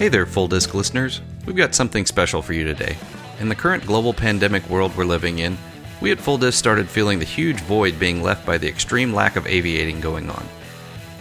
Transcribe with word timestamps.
Hey 0.00 0.08
there, 0.08 0.24
Full 0.24 0.48
Disc 0.48 0.72
listeners. 0.72 1.20
We've 1.44 1.54
got 1.54 1.74
something 1.74 2.06
special 2.06 2.40
for 2.40 2.54
you 2.54 2.64
today. 2.64 2.96
In 3.38 3.50
the 3.50 3.54
current 3.54 3.84
global 3.84 4.14
pandemic 4.14 4.66
world 4.70 4.96
we're 4.96 5.04
living 5.04 5.40
in, 5.40 5.58
we 6.00 6.10
at 6.10 6.18
Full 6.18 6.38
Disc 6.38 6.58
started 6.58 6.88
feeling 6.88 7.18
the 7.18 7.26
huge 7.26 7.60
void 7.60 7.98
being 7.98 8.22
left 8.22 8.46
by 8.46 8.56
the 8.56 8.66
extreme 8.66 9.12
lack 9.12 9.36
of 9.36 9.46
aviating 9.46 10.00
going 10.00 10.30
on. 10.30 10.48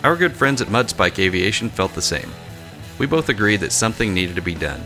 Our 0.05 0.15
good 0.15 0.31
friends 0.31 0.61
at 0.61 0.69
Mudspike 0.69 1.19
Aviation 1.19 1.67
felt 1.67 1.93
the 1.93 2.01
same. 2.01 2.31
We 2.97 3.05
both 3.05 3.27
agreed 3.27 3.59
that 3.59 3.73
something 3.73 4.13
needed 4.13 4.37
to 4.37 4.41
be 4.41 4.55
done. 4.55 4.81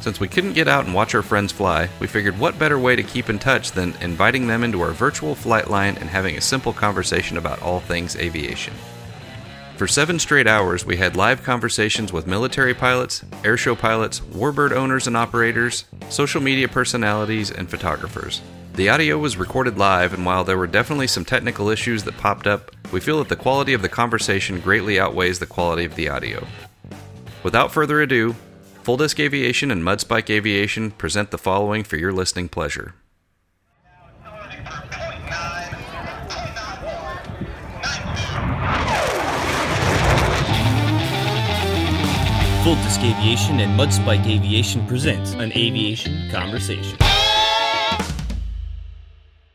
Since 0.00 0.18
we 0.18 0.26
couldn't 0.26 0.54
get 0.54 0.66
out 0.66 0.86
and 0.86 0.92
watch 0.92 1.14
our 1.14 1.22
friends 1.22 1.52
fly, 1.52 1.88
we 2.00 2.08
figured 2.08 2.40
what 2.40 2.58
better 2.58 2.76
way 2.76 2.96
to 2.96 3.04
keep 3.04 3.30
in 3.30 3.38
touch 3.38 3.70
than 3.70 3.94
inviting 4.00 4.48
them 4.48 4.64
into 4.64 4.80
our 4.80 4.90
virtual 4.90 5.36
flight 5.36 5.70
line 5.70 5.96
and 5.98 6.10
having 6.10 6.36
a 6.36 6.40
simple 6.40 6.72
conversation 6.72 7.36
about 7.36 7.62
all 7.62 7.78
things 7.78 8.16
aviation. 8.16 8.74
For 9.82 9.88
seven 9.88 10.20
straight 10.20 10.46
hours, 10.46 10.86
we 10.86 10.98
had 10.98 11.16
live 11.16 11.42
conversations 11.42 12.12
with 12.12 12.24
military 12.24 12.72
pilots, 12.72 13.24
airshow 13.42 13.76
pilots, 13.76 14.20
warbird 14.20 14.70
owners 14.70 15.08
and 15.08 15.16
operators, 15.16 15.86
social 16.08 16.40
media 16.40 16.68
personalities, 16.68 17.50
and 17.50 17.68
photographers. 17.68 18.42
The 18.74 18.88
audio 18.90 19.18
was 19.18 19.36
recorded 19.36 19.78
live, 19.78 20.14
and 20.14 20.24
while 20.24 20.44
there 20.44 20.56
were 20.56 20.68
definitely 20.68 21.08
some 21.08 21.24
technical 21.24 21.68
issues 21.68 22.04
that 22.04 22.16
popped 22.16 22.46
up, 22.46 22.70
we 22.92 23.00
feel 23.00 23.18
that 23.18 23.28
the 23.28 23.34
quality 23.34 23.72
of 23.72 23.82
the 23.82 23.88
conversation 23.88 24.60
greatly 24.60 25.00
outweighs 25.00 25.40
the 25.40 25.46
quality 25.46 25.84
of 25.84 25.96
the 25.96 26.08
audio. 26.08 26.46
Without 27.42 27.72
further 27.72 28.00
ado, 28.00 28.36
Full 28.84 28.98
Disc 28.98 29.18
Aviation 29.18 29.72
and 29.72 29.82
Mudspike 29.82 30.30
Aviation 30.30 30.92
present 30.92 31.32
the 31.32 31.38
following 31.38 31.82
for 31.82 31.96
your 31.96 32.12
listening 32.12 32.48
pleasure. 32.48 32.94
Full 42.62 42.76
Disc 42.76 43.00
Aviation 43.00 43.58
and 43.58 43.76
Mudspike 43.76 44.24
Aviation 44.24 44.86
presents 44.86 45.32
an 45.32 45.50
aviation 45.56 46.30
conversation. 46.30 46.96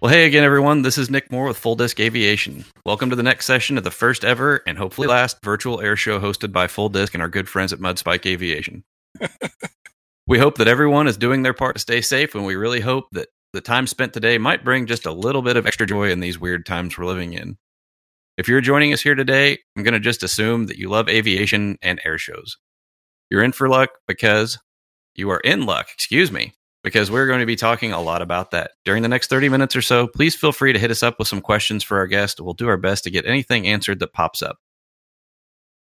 Well, 0.01 0.11
hey 0.11 0.25
again, 0.25 0.43
everyone. 0.43 0.81
This 0.81 0.97
is 0.97 1.09
Nick 1.09 1.31
Moore 1.31 1.47
with 1.47 1.57
Full 1.57 1.77
Disc 1.77 2.01
Aviation. 2.01 2.65
Welcome 2.85 3.09
to 3.09 3.15
the 3.15 3.23
next 3.23 3.45
session 3.45 3.77
of 3.77 3.85
the 3.85 3.91
first 3.91 4.25
ever 4.25 4.61
and 4.67 4.77
hopefully 4.77 5.07
last 5.07 5.41
virtual 5.41 5.79
air 5.79 5.95
show 5.95 6.19
hosted 6.19 6.51
by 6.51 6.67
Full 6.67 6.89
Disc 6.89 7.13
and 7.13 7.23
our 7.23 7.29
good 7.29 7.47
friends 7.47 7.71
at 7.71 7.79
Mudspike 7.79 8.25
Aviation. 8.25 8.83
we 10.27 10.37
hope 10.37 10.57
that 10.57 10.67
everyone 10.67 11.07
is 11.07 11.15
doing 11.15 11.43
their 11.43 11.53
part 11.53 11.77
to 11.77 11.79
stay 11.79 12.01
safe, 12.01 12.35
and 12.35 12.45
we 12.45 12.57
really 12.57 12.81
hope 12.81 13.05
that 13.13 13.29
the 13.53 13.61
time 13.61 13.87
spent 13.87 14.11
today 14.11 14.37
might 14.37 14.65
bring 14.65 14.85
just 14.85 15.05
a 15.05 15.13
little 15.13 15.41
bit 15.41 15.55
of 15.55 15.65
extra 15.65 15.87
joy 15.87 16.11
in 16.11 16.19
these 16.19 16.37
weird 16.37 16.65
times 16.65 16.97
we're 16.97 17.05
living 17.05 17.31
in. 17.31 17.57
If 18.37 18.49
you're 18.49 18.59
joining 18.59 18.91
us 18.91 19.01
here 19.01 19.15
today, 19.15 19.59
I'm 19.77 19.83
going 19.83 19.93
to 19.93 19.99
just 20.01 20.23
assume 20.23 20.65
that 20.65 20.77
you 20.77 20.89
love 20.89 21.07
aviation 21.07 21.77
and 21.81 22.01
air 22.03 22.17
shows. 22.17 22.57
You're 23.29 23.43
in 23.43 23.51
for 23.51 23.67
luck 23.67 23.89
because 24.07 24.57
you 25.15 25.29
are 25.31 25.39
in 25.39 25.65
luck, 25.65 25.87
excuse 25.93 26.31
me, 26.31 26.53
because 26.83 27.11
we're 27.11 27.27
going 27.27 27.41
to 27.41 27.45
be 27.45 27.55
talking 27.55 27.91
a 27.91 28.01
lot 28.01 28.21
about 28.21 28.51
that. 28.51 28.71
During 28.85 29.03
the 29.03 29.09
next 29.09 29.29
30 29.29 29.49
minutes 29.49 29.75
or 29.75 29.81
so, 29.81 30.07
please 30.07 30.35
feel 30.35 30.51
free 30.51 30.73
to 30.73 30.79
hit 30.79 30.91
us 30.91 31.03
up 31.03 31.19
with 31.19 31.27
some 31.27 31.41
questions 31.41 31.83
for 31.83 31.97
our 31.97 32.07
guest. 32.07 32.39
We'll 32.39 32.53
do 32.53 32.67
our 32.67 32.77
best 32.77 33.03
to 33.03 33.11
get 33.11 33.25
anything 33.25 33.67
answered 33.67 33.99
that 33.99 34.13
pops 34.13 34.41
up. 34.41 34.57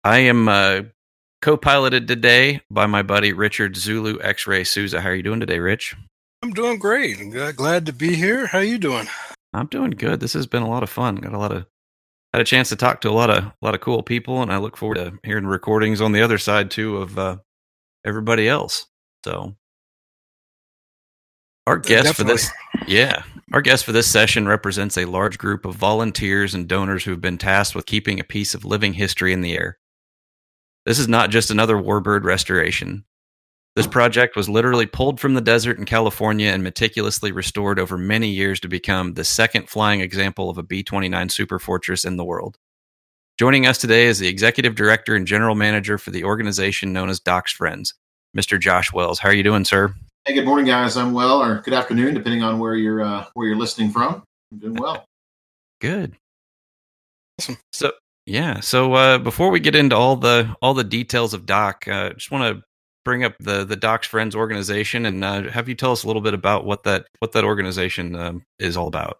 I 0.03 0.19
am 0.19 0.47
uh, 0.47 0.81
co-piloted 1.41 2.07
today 2.07 2.61
by 2.69 2.87
my 2.87 3.03
buddy 3.03 3.33
Richard 3.33 3.75
Zulu 3.75 4.19
X-Ray 4.21 4.63
Souza. 4.63 5.01
How 5.01 5.09
are 5.09 5.15
you 5.15 5.23
doing 5.23 5.39
today, 5.39 5.59
Rich? 5.59 5.95
I'm 6.41 6.51
doing 6.51 6.79
great. 6.79 7.19
I'm 7.19 7.55
glad 7.55 7.85
to 7.85 7.93
be 7.93 8.15
here. 8.15 8.47
How 8.47 8.59
you 8.59 8.77
doing? 8.77 9.07
I'm 9.53 9.67
doing 9.67 9.91
good. 9.91 10.19
This 10.19 10.33
has 10.33 10.47
been 10.47 10.63
a 10.63 10.69
lot 10.69 10.83
of 10.83 10.89
fun. 10.89 11.15
Got 11.15 11.33
a 11.33 11.37
lot 11.37 11.51
of 11.51 11.65
had 12.33 12.41
a 12.41 12.45
chance 12.45 12.69
to 12.69 12.75
talk 12.75 13.01
to 13.01 13.09
a 13.09 13.11
lot 13.11 13.29
of 13.29 13.43
a 13.43 13.53
lot 13.61 13.75
of 13.75 13.81
cool 13.81 14.03
people, 14.03 14.41
and 14.41 14.51
I 14.51 14.57
look 14.57 14.77
forward 14.77 14.95
to 14.95 15.19
hearing 15.23 15.45
recordings 15.45 16.01
on 16.01 16.11
the 16.11 16.21
other 16.21 16.37
side 16.37 16.71
too 16.71 16.97
of 16.97 17.17
uh, 17.17 17.37
everybody 18.05 18.47
else. 18.47 18.85
So, 19.25 19.55
our 21.65 21.77
guest 21.77 22.05
Definitely. 22.05 22.37
for 22.37 22.37
this, 22.37 22.51
yeah, 22.87 23.23
our 23.51 23.61
guest 23.61 23.85
for 23.85 23.91
this 23.91 24.09
session 24.09 24.47
represents 24.47 24.97
a 24.97 25.05
large 25.05 25.37
group 25.37 25.65
of 25.65 25.75
volunteers 25.75 26.53
and 26.53 26.67
donors 26.67 27.03
who 27.03 27.11
have 27.11 27.21
been 27.21 27.37
tasked 27.37 27.75
with 27.75 27.85
keeping 27.85 28.19
a 28.19 28.23
piece 28.23 28.53
of 28.53 28.65
living 28.65 28.93
history 28.93 29.33
in 29.33 29.41
the 29.41 29.53
air. 29.57 29.79
This 30.85 30.99
is 30.99 31.07
not 31.07 31.29
just 31.29 31.51
another 31.51 31.75
warbird 31.75 32.23
restoration. 32.23 33.05
This 33.75 33.87
project 33.87 34.35
was 34.35 34.49
literally 34.49 34.85
pulled 34.85 35.19
from 35.19 35.35
the 35.35 35.41
desert 35.41 35.77
in 35.77 35.85
California 35.85 36.49
and 36.49 36.63
meticulously 36.63 37.31
restored 37.31 37.79
over 37.79 37.97
many 37.97 38.27
years 38.29 38.59
to 38.61 38.67
become 38.67 39.13
the 39.13 39.23
second 39.23 39.69
flying 39.69 40.01
example 40.01 40.49
of 40.49 40.57
a 40.57 40.63
B 40.63 40.83
29 40.83 41.29
Super 41.29 41.59
Fortress 41.59 42.03
in 42.03 42.17
the 42.17 42.25
world. 42.25 42.57
Joining 43.37 43.67
us 43.67 43.77
today 43.77 44.07
is 44.07 44.19
the 44.19 44.27
executive 44.27 44.75
director 44.75 45.15
and 45.15 45.25
general 45.25 45.55
manager 45.55 45.97
for 45.97 46.11
the 46.11 46.25
organization 46.25 46.91
known 46.91 47.09
as 47.09 47.19
Doc's 47.19 47.53
Friends, 47.53 47.93
Mr. 48.35 48.59
Josh 48.59 48.91
Wells. 48.91 49.19
How 49.19 49.29
are 49.29 49.33
you 49.33 49.43
doing, 49.43 49.63
sir? 49.63 49.93
Hey, 50.25 50.33
good 50.33 50.45
morning, 50.45 50.65
guys. 50.65 50.97
I'm 50.97 51.13
well, 51.13 51.41
or 51.41 51.61
good 51.61 51.73
afternoon, 51.73 52.15
depending 52.15 52.43
on 52.43 52.59
where 52.59 52.75
you're 52.75 53.01
uh, 53.01 53.25
where 53.35 53.47
you're 53.47 53.55
listening 53.55 53.91
from. 53.91 54.23
I'm 54.51 54.59
doing 54.59 54.75
well. 54.75 55.05
Good. 55.79 56.17
Awesome. 57.39 57.57
So 57.71 57.93
yeah, 58.25 58.59
so 58.59 58.93
uh, 58.93 59.17
before 59.19 59.49
we 59.49 59.59
get 59.59 59.75
into 59.75 59.95
all 59.95 60.17
the 60.17 60.55
all 60.61 60.73
the 60.73 60.83
details 60.83 61.33
of 61.33 61.45
Doc, 61.45 61.87
uh, 61.87 62.09
just 62.13 62.31
want 62.31 62.57
to 62.57 62.63
bring 63.09 63.23
up 63.23 63.33
the 63.39 63.65
the 63.65 63.75
Doc's 63.75 64.05
Friends 64.05 64.35
organization 64.35 65.03
and 65.03 65.23
uh, 65.23 65.49
have 65.49 65.67
you 65.67 65.73
tell 65.73 65.91
us 65.91 66.03
a 66.03 66.07
little 66.07 66.21
bit 66.21 66.35
about 66.35 66.63
what 66.63 66.83
that 66.83 67.07
what 67.17 67.31
that 67.31 67.43
organization 67.43 68.15
um, 68.15 68.43
is 68.59 68.77
all 68.77 68.87
about. 68.87 69.17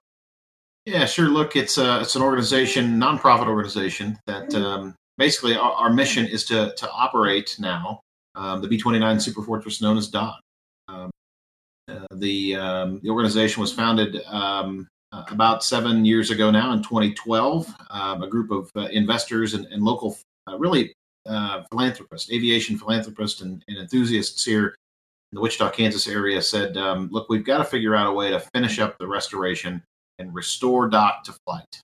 Yeah, 0.85 1.05
sure. 1.05 1.27
Look, 1.27 1.55
it's 1.55 1.79
a 1.79 2.01
it's 2.01 2.15
an 2.15 2.21
organization, 2.21 2.99
nonprofit 2.99 3.47
organization 3.47 4.19
that 4.27 4.53
um, 4.53 4.93
basically 5.17 5.55
our, 5.55 5.71
our 5.71 5.89
mission 5.91 6.27
is 6.27 6.45
to 6.45 6.71
to 6.77 6.91
operate 6.91 7.55
now 7.57 8.01
um, 8.35 8.61
the 8.61 8.67
B29 8.67 9.19
Super 9.19 9.41
Fortress 9.41 9.81
known 9.81 9.97
as 9.97 10.07
Doc. 10.07 10.39
Um, 10.87 11.09
uh, 11.89 12.05
the 12.13 12.57
um, 12.57 12.99
the 13.01 13.09
organization 13.09 13.59
was 13.59 13.73
founded 13.73 14.21
um, 14.27 14.87
uh, 15.11 15.23
about 15.31 15.63
seven 15.63 16.05
years 16.05 16.29
ago 16.29 16.51
now 16.51 16.73
in 16.73 16.83
2012. 16.83 17.73
Um, 17.89 18.21
a 18.21 18.27
group 18.27 18.51
of 18.51 18.69
uh, 18.75 18.81
investors 18.91 19.55
and, 19.55 19.65
and 19.65 19.81
local, 19.81 20.15
uh, 20.47 20.59
really 20.59 20.93
uh, 21.27 21.63
philanthropists, 21.71 22.31
aviation 22.31 22.77
philanthropists, 22.77 23.41
and, 23.41 23.63
and, 23.67 23.77
enthusiasts 23.77 24.43
here 24.43 24.67
in 25.31 25.35
the 25.35 25.41
Wichita, 25.41 25.69
Kansas 25.71 26.07
area 26.07 26.41
said, 26.41 26.77
um, 26.77 27.09
"Look, 27.11 27.29
we've 27.29 27.45
got 27.45 27.59
to 27.59 27.63
figure 27.63 27.95
out 27.95 28.07
a 28.07 28.11
way 28.13 28.31
to 28.31 28.39
finish 28.53 28.79
up 28.79 28.97
the 28.97 29.07
restoration 29.07 29.83
and 30.17 30.33
restore 30.33 30.89
Doc 30.89 31.23
to 31.25 31.35
flight." 31.45 31.81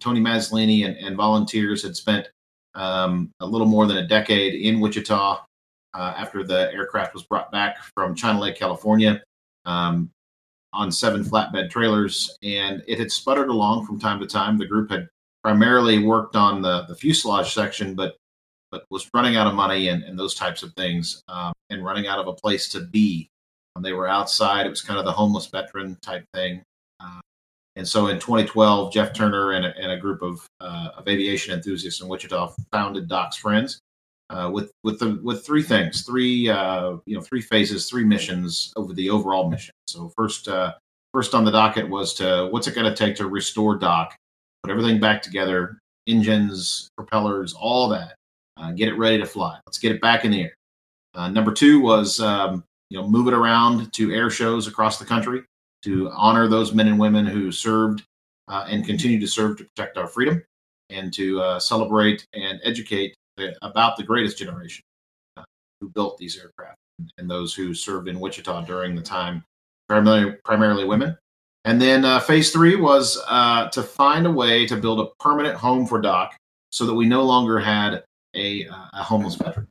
Tony 0.00 0.20
Mazzolini 0.20 0.86
and, 0.86 0.96
and 0.96 1.16
volunteers 1.16 1.82
had 1.82 1.96
spent 1.96 2.28
um, 2.74 3.30
a 3.40 3.46
little 3.46 3.66
more 3.66 3.86
than 3.86 3.98
a 3.98 4.06
decade 4.06 4.54
in 4.54 4.80
Wichita 4.80 5.44
uh, 5.94 6.14
after 6.16 6.44
the 6.44 6.72
aircraft 6.72 7.14
was 7.14 7.24
brought 7.24 7.50
back 7.50 7.78
from 7.94 8.14
China 8.14 8.40
Lake, 8.40 8.56
California. 8.56 9.22
Um, 9.64 10.10
on 10.72 10.92
seven 10.92 11.24
flatbed 11.24 11.70
trailers, 11.70 12.36
and 12.42 12.82
it 12.86 12.98
had 12.98 13.10
sputtered 13.10 13.48
along 13.48 13.86
from 13.86 13.98
time 13.98 14.20
to 14.20 14.26
time. 14.26 14.58
The 14.58 14.66
group 14.66 14.90
had 14.90 15.08
primarily 15.42 16.04
worked 16.04 16.36
on 16.36 16.62
the, 16.62 16.84
the 16.88 16.94
fuselage 16.94 17.54
section, 17.54 17.94
but 17.94 18.16
but 18.70 18.84
was 18.90 19.08
running 19.14 19.36
out 19.36 19.46
of 19.46 19.54
money 19.54 19.88
and, 19.88 20.02
and 20.02 20.18
those 20.18 20.34
types 20.34 20.62
of 20.62 20.72
things, 20.74 21.22
um, 21.28 21.52
and 21.70 21.84
running 21.84 22.06
out 22.06 22.18
of 22.18 22.26
a 22.28 22.32
place 22.32 22.68
to 22.70 22.80
be. 22.80 23.28
Um, 23.76 23.82
they 23.82 23.92
were 23.92 24.08
outside. 24.08 24.66
It 24.66 24.70
was 24.70 24.82
kind 24.82 24.98
of 24.98 25.04
the 25.04 25.12
homeless 25.12 25.46
veteran 25.46 25.96
type 26.02 26.24
thing. 26.34 26.62
Uh, 27.00 27.20
and 27.76 27.86
so 27.86 28.08
in 28.08 28.18
2012, 28.18 28.92
Jeff 28.92 29.12
Turner 29.12 29.52
and 29.52 29.66
a, 29.66 29.76
and 29.76 29.92
a 29.92 29.96
group 29.96 30.22
of, 30.22 30.44
uh, 30.60 30.90
of 30.96 31.06
aviation 31.08 31.54
enthusiasts 31.54 32.00
in 32.00 32.08
Wichita 32.08 32.54
founded 32.72 33.08
Doc's 33.08 33.36
Friends 33.36 33.80
uh, 34.30 34.50
with 34.52 34.72
with 34.84 34.98
the 34.98 35.18
with 35.22 35.44
three 35.44 35.62
things, 35.62 36.02
three 36.02 36.48
uh, 36.48 36.96
you 37.06 37.16
know 37.16 37.22
three 37.22 37.40
phases, 37.40 37.88
three 37.88 38.04
missions 38.04 38.72
over 38.76 38.92
the 38.92 39.10
overall 39.10 39.48
mission. 39.50 39.74
So 39.86 40.12
first 40.16 40.48
uh, 40.48 40.74
first 41.14 41.34
on 41.34 41.44
the 41.44 41.50
docket 41.50 41.88
was 41.88 42.14
to 42.14 42.48
what's 42.50 42.66
it 42.66 42.74
going 42.74 42.92
to 42.92 42.96
take 42.96 43.16
to 43.16 43.26
restore 43.26 43.76
Doc, 43.76 44.14
put 44.62 44.70
everything 44.70 45.00
back 45.00 45.22
together, 45.22 45.78
engines, 46.06 46.88
propellers, 46.96 47.54
all 47.54 47.88
that, 47.88 48.16
uh, 48.58 48.72
get 48.72 48.88
it 48.88 48.94
ready 48.94 49.18
to 49.18 49.26
fly. 49.26 49.58
Let's 49.66 49.78
get 49.78 49.92
it 49.92 50.00
back 50.00 50.24
in 50.24 50.30
the 50.30 50.42
air. 50.42 50.54
Uh, 51.14 51.28
number 51.28 51.52
two 51.52 51.80
was 51.80 52.20
um, 52.20 52.64
you 52.90 52.98
know 52.98 53.08
move 53.08 53.28
it 53.28 53.34
around 53.34 53.92
to 53.94 54.12
air 54.12 54.30
shows 54.30 54.66
across 54.66 54.98
the 54.98 55.04
country 55.04 55.42
to 55.82 56.10
honor 56.10 56.48
those 56.48 56.72
men 56.72 56.88
and 56.88 56.98
women 56.98 57.26
who 57.26 57.52
served 57.52 58.02
uh, 58.48 58.66
and 58.68 58.86
continue 58.86 59.20
to 59.20 59.26
serve 59.26 59.58
to 59.58 59.64
protect 59.64 59.96
our 59.96 60.08
freedom, 60.08 60.42
and 60.90 61.12
to 61.14 61.58
celebrate 61.60 62.26
and 62.34 62.60
educate 62.64 63.14
about 63.62 63.96
the 63.96 64.02
greatest 64.02 64.38
generation 64.38 64.82
uh, 65.36 65.44
who 65.80 65.88
built 65.90 66.18
these 66.18 66.38
aircraft 66.38 66.76
and 67.18 67.30
those 67.30 67.54
who 67.54 67.74
served 67.74 68.08
in 68.08 68.18
Wichita 68.18 68.62
during 68.62 68.94
the 68.94 69.02
time, 69.02 69.44
primarily, 69.88 70.36
primarily 70.44 70.84
women. 70.84 71.16
And 71.64 71.80
then 71.80 72.04
uh, 72.04 72.20
phase 72.20 72.50
three 72.50 72.76
was 72.76 73.22
uh, 73.28 73.68
to 73.70 73.82
find 73.82 74.26
a 74.26 74.30
way 74.30 74.66
to 74.66 74.76
build 74.76 75.00
a 75.00 75.22
permanent 75.22 75.56
home 75.56 75.86
for 75.86 76.00
Doc 76.00 76.34
so 76.70 76.86
that 76.86 76.94
we 76.94 77.06
no 77.06 77.22
longer 77.22 77.58
had 77.58 78.02
a, 78.34 78.66
uh, 78.66 78.86
a 78.94 79.02
homeless 79.02 79.34
veteran, 79.34 79.68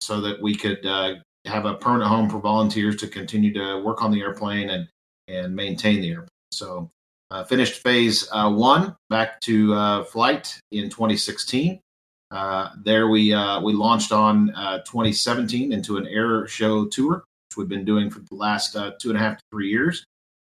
so 0.00 0.20
that 0.20 0.40
we 0.40 0.54
could 0.54 0.84
uh, 0.86 1.14
have 1.46 1.64
a 1.64 1.74
permanent 1.74 2.08
home 2.08 2.28
for 2.28 2.38
volunteers 2.38 2.96
to 2.96 3.08
continue 3.08 3.52
to 3.52 3.80
work 3.82 4.02
on 4.02 4.10
the 4.10 4.20
airplane 4.20 4.70
and, 4.70 4.88
and 5.28 5.54
maintain 5.54 6.00
the 6.00 6.10
airplane. 6.10 6.28
So 6.52 6.90
uh, 7.30 7.44
finished 7.44 7.82
phase 7.82 8.28
one 8.32 8.94
back 9.10 9.40
to 9.42 10.04
flight 10.04 10.60
in 10.70 10.90
2016 10.90 11.80
Uh, 12.30 12.70
there 12.82 13.08
we 13.08 13.34
we 13.62 13.72
launched 13.72 14.12
on 14.12 14.50
uh, 14.54 14.78
2017 14.78 15.72
into 15.72 15.96
an 15.96 16.06
air 16.06 16.46
show 16.46 16.86
tour, 16.86 17.24
which 17.48 17.56
we've 17.56 17.68
been 17.68 17.84
doing 17.84 18.10
for 18.10 18.20
the 18.20 18.34
last 18.34 18.76
two 19.00 19.10
and 19.10 19.16
a 19.16 19.20
half 19.20 19.38
to 19.38 19.44
three 19.50 19.68
years. 19.68 20.04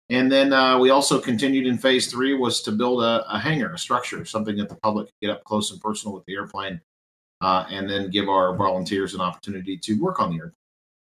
And 0.09 0.31
then 0.31 0.53
uh, 0.53 0.79
we 0.79 0.89
also 0.89 1.19
continued 1.19 1.67
in 1.67 1.77
phase 1.77 2.09
three 2.09 2.33
was 2.33 2.61
to 2.63 2.71
build 2.71 3.03
a, 3.03 3.25
a, 3.29 3.39
hangar, 3.39 3.73
a 3.73 3.77
structure, 3.77 4.23
something 4.23 4.55
that 4.57 4.69
the 4.69 4.75
public 4.75 5.07
could 5.07 5.27
get 5.27 5.31
up 5.31 5.43
close 5.43 5.71
and 5.71 5.81
personal 5.81 6.15
with 6.15 6.23
the 6.25 6.33
airplane, 6.33 6.79
uh, 7.41 7.65
and 7.69 7.89
then 7.89 8.09
give 8.09 8.29
our 8.29 8.55
volunteers 8.55 9.13
an 9.13 9.21
opportunity 9.21 9.77
to 9.77 9.93
work 10.01 10.19
on 10.19 10.31
the 10.31 10.37
airplane. 10.37 10.53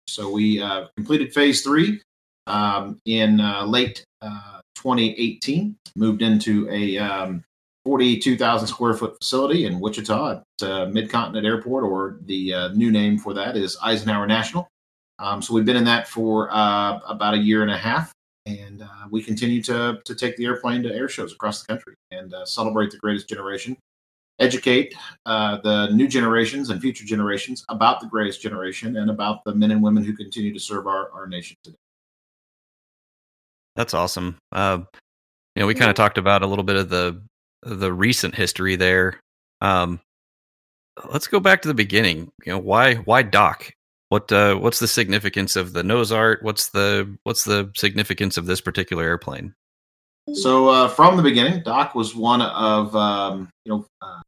So 0.07 0.31
we 0.31 0.59
completed 0.97 1.33
phase 1.33 1.63
three 1.63 2.01
um, 2.47 2.99
in 3.07 3.39
late 3.67 4.05
2018, 4.23 5.77
moved 5.97 6.23
into 6.23 6.69
a 6.71 6.99
um, 6.99 7.45
42,000 7.85 8.67
square 8.67 8.95
foot 8.95 9.17
facility 9.21 9.67
in 9.67 9.79
Wichita 9.79 10.31
at 10.31 10.43
uh, 10.63 10.87
Midcontinent 10.87 11.45
Airport, 11.45 11.85
or 11.85 12.19
the 12.23 12.55
uh, 12.55 12.69
new 12.69 12.91
name 12.91 13.19
for 13.19 13.35
that 13.35 13.57
is 13.57 13.77
Eisenhower 13.83 14.27
National. 14.27 14.69
Um, 15.19 15.43
so 15.43 15.55
we've 15.55 15.67
been 15.67 15.77
in 15.77 15.85
that 15.85 16.09
for 16.09 16.51
uh, 16.51 16.99
about 17.07 17.35
a 17.35 17.39
year 17.39 17.63
and 17.63 17.71
a 17.71 17.77
half, 17.77 18.13
and 18.47 18.83
uh, 18.83 19.07
we 19.11 19.23
continue 19.23 19.63
to 19.63 20.01
to 20.05 20.15
take 20.15 20.37
the 20.37 20.47
airplane 20.47 20.83
to 20.83 20.95
air 20.95 21.09
shows 21.09 21.33
across 21.33 21.63
the 21.63 21.67
country 21.67 21.95
and 22.11 22.33
uh, 22.35 22.45
celebrate 22.45 22.91
the 22.91 22.99
greatest 22.99 23.29
generation, 23.29 23.77
educate 24.41 24.95
uh, 25.27 25.59
the 25.63 25.89
new 25.91 26.09
generations 26.09 26.71
and 26.71 26.81
future 26.81 27.05
generations 27.05 27.65
about 27.69 28.01
the 28.01 28.07
greatest 28.07 28.41
generation 28.41 28.97
and 28.97 29.11
about 29.11 29.45
the 29.45 29.55
men 29.55 29.71
and 29.71 29.83
women 29.83 30.05
who 30.05 30.13
continue 30.13 30.53
to 30.53 30.61
serve 30.61 30.87
our, 30.87 31.11
our 31.13 31.27
nation 31.27 31.57
today. 31.63 31.77
That's 33.77 33.95
awesome. 33.95 34.39
you 34.55 34.87
know, 35.57 35.67
we 35.67 35.75
kind 35.75 35.91
of 35.91 35.97
talked 35.97 36.19
about 36.19 36.43
a 36.43 36.47
little 36.47 36.65
bit 36.65 36.77
of 36.77 36.89
the 36.89 37.23
the 37.63 37.93
recent 37.93 38.35
history 38.35 38.77
there. 38.77 39.19
Um, 39.61 40.01
let's 41.11 41.27
go 41.27 41.41
back 41.41 41.63
to 41.63 41.69
the 41.69 41.75
beginning. 41.75 42.31
You 42.45 42.53
know, 42.53 42.59
why 42.59 42.97
why 42.97 43.23
Doc? 43.23 43.73
What 44.11 44.31
uh, 44.31 44.57
what's 44.57 44.79
the 44.79 44.87
significance 44.87 45.57
of 45.57 45.73
the 45.73 45.83
nose 45.83 46.13
art? 46.13 46.43
What's 46.43 46.69
the 46.69 47.17
what's 47.25 47.45
the 47.45 47.71
significance 47.75 48.37
of 48.37 48.47
this 48.47 48.61
particular 48.61 49.03
airplane? 49.03 49.55
So 50.33 50.69
uh, 50.69 50.89
from 50.89 51.17
the 51.17 51.23
beginning, 51.23 51.63
Doc 51.63 51.95
was 51.95 52.15
one 52.15 52.41
of 52.41 52.97
um, 52.97 53.51
you 53.65 53.73
know 53.73 53.87
uh, 54.01 54.23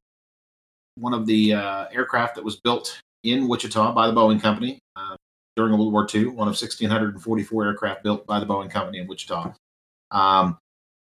one 0.96 1.14
of 1.14 1.26
the 1.26 1.54
uh, 1.54 1.86
aircraft 1.90 2.34
that 2.34 2.44
was 2.44 2.56
built 2.56 3.00
in 3.24 3.48
Wichita 3.48 3.92
by 3.92 4.06
the 4.06 4.12
Boeing 4.12 4.40
Company 4.40 4.78
uh, 4.94 5.16
during 5.56 5.72
World 5.72 5.92
War 5.92 6.06
II. 6.12 6.26
One 6.26 6.48
of 6.48 6.52
1,644 6.52 7.66
aircraft 7.66 8.02
built 8.02 8.26
by 8.26 8.40
the 8.40 8.46
Boeing 8.46 8.70
Company 8.70 8.98
in 8.98 9.06
Wichita. 9.06 9.54
Um, 10.10 10.58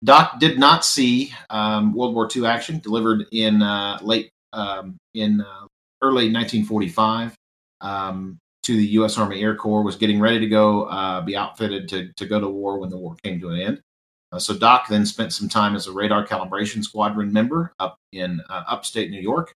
Doc 0.04 0.40
did 0.40 0.58
not 0.58 0.84
see 0.84 1.34
um, 1.52 1.94
World 1.94 2.16
War 2.16 2.28
II 2.34 2.48
action 2.48 2.80
delivered 2.80 3.28
in 3.32 3.62
uh, 3.62 4.00
late 4.02 4.32
um, 4.54 4.98
in 5.14 5.42
uh, 5.42 5.68
early 6.02 6.32
1945 6.34 7.36
um, 7.82 8.40
to 8.64 8.76
the 8.76 8.86
U.S. 8.88 9.20
Army 9.20 9.42
Air 9.44 9.56
Corps. 9.56 9.84
Was 9.84 9.98
getting 9.98 10.20
ready 10.20 10.40
to 10.40 10.48
go 10.48 11.22
be 11.26 11.36
outfitted 11.36 11.88
to 11.90 12.12
to 12.14 12.26
go 12.26 12.40
to 12.40 12.50
war 12.50 12.80
when 12.80 12.90
the 12.90 12.98
war 12.98 13.16
came 13.24 13.40
to 13.40 13.50
an 13.50 13.62
end. 13.62 13.82
Uh, 14.32 14.40
so 14.40 14.56
Doc 14.56 14.88
then 14.88 15.06
spent 15.06 15.34
some 15.34 15.50
time 15.50 15.76
as 15.76 15.88
a 15.88 15.92
radar 15.92 16.26
calibration 16.26 16.84
squadron 16.84 17.34
member 17.34 17.74
up 17.80 17.98
in 18.12 18.42
uh, 18.50 18.64
upstate 18.68 19.10
New 19.10 19.22
York 19.22 19.54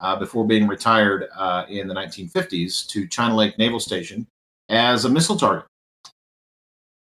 uh, 0.00 0.16
before 0.16 0.46
being 0.46 0.68
retired 0.68 1.28
in 1.68 1.88
the 1.88 1.94
1950s 1.94 2.86
to 2.88 3.06
China 3.08 3.34
Lake 3.34 3.56
Naval 3.58 3.80
Station 3.80 4.26
as 4.68 5.04
a 5.04 5.08
missile 5.08 5.36
target. 5.36 5.66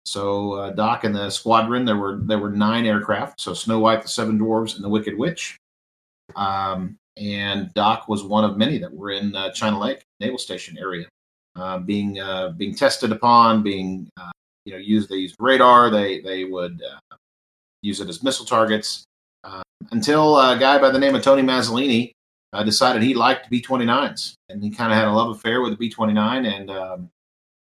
So 0.06 0.52
uh, 0.52 0.70
Doc 0.70 1.02
and 1.02 1.14
the 1.14 1.30
squadron, 1.30 1.84
there 1.84 1.96
were 1.96 2.20
there 2.22 2.38
were 2.38 2.50
nine 2.50 2.86
aircraft. 2.86 3.40
So 3.40 3.52
Snow 3.52 3.80
White, 3.80 4.02
the 4.02 4.08
Seven 4.08 4.38
Dwarfs, 4.38 4.76
and 4.76 4.84
the 4.84 4.88
Wicked 4.88 5.18
Witch. 5.18 5.58
Um, 6.36 6.96
and 7.16 7.74
Doc 7.74 8.08
was 8.08 8.22
one 8.22 8.44
of 8.44 8.56
many 8.56 8.78
that 8.78 8.92
were 8.92 9.10
in 9.10 9.34
uh, 9.34 9.50
China 9.50 9.80
Lake 9.80 10.04
Naval 10.20 10.38
Station 10.38 10.78
area, 10.78 11.06
uh, 11.56 11.78
being 11.78 12.20
uh, 12.20 12.50
being 12.50 12.74
tested 12.74 13.10
upon, 13.10 13.64
being 13.64 14.08
uh, 14.16 14.30
you 14.66 14.72
know 14.72 14.78
use 14.78 15.08
They 15.08 15.16
used 15.16 15.36
radar. 15.38 15.88
They 15.88 16.20
they 16.20 16.44
would 16.44 16.82
uh, 16.82 17.16
use 17.80 18.00
it 18.00 18.08
as 18.08 18.22
missile 18.22 18.44
targets 18.44 19.06
until 19.90 20.38
a 20.38 20.58
guy 20.58 20.78
by 20.78 20.90
the 20.90 20.98
name 20.98 21.14
of 21.14 21.22
Tony 21.22 21.42
Mazzolini 21.42 22.12
decided 22.64 23.02
he 23.02 23.14
liked 23.14 23.50
B-29s, 23.50 24.34
and 24.48 24.62
he 24.62 24.70
kind 24.70 24.90
of 24.90 24.98
had 24.98 25.08
a 25.08 25.12
love 25.12 25.30
affair 25.30 25.60
with 25.60 25.72
the 25.72 25.76
B-29. 25.76 26.46
And 26.46 26.70
um, 26.70 27.10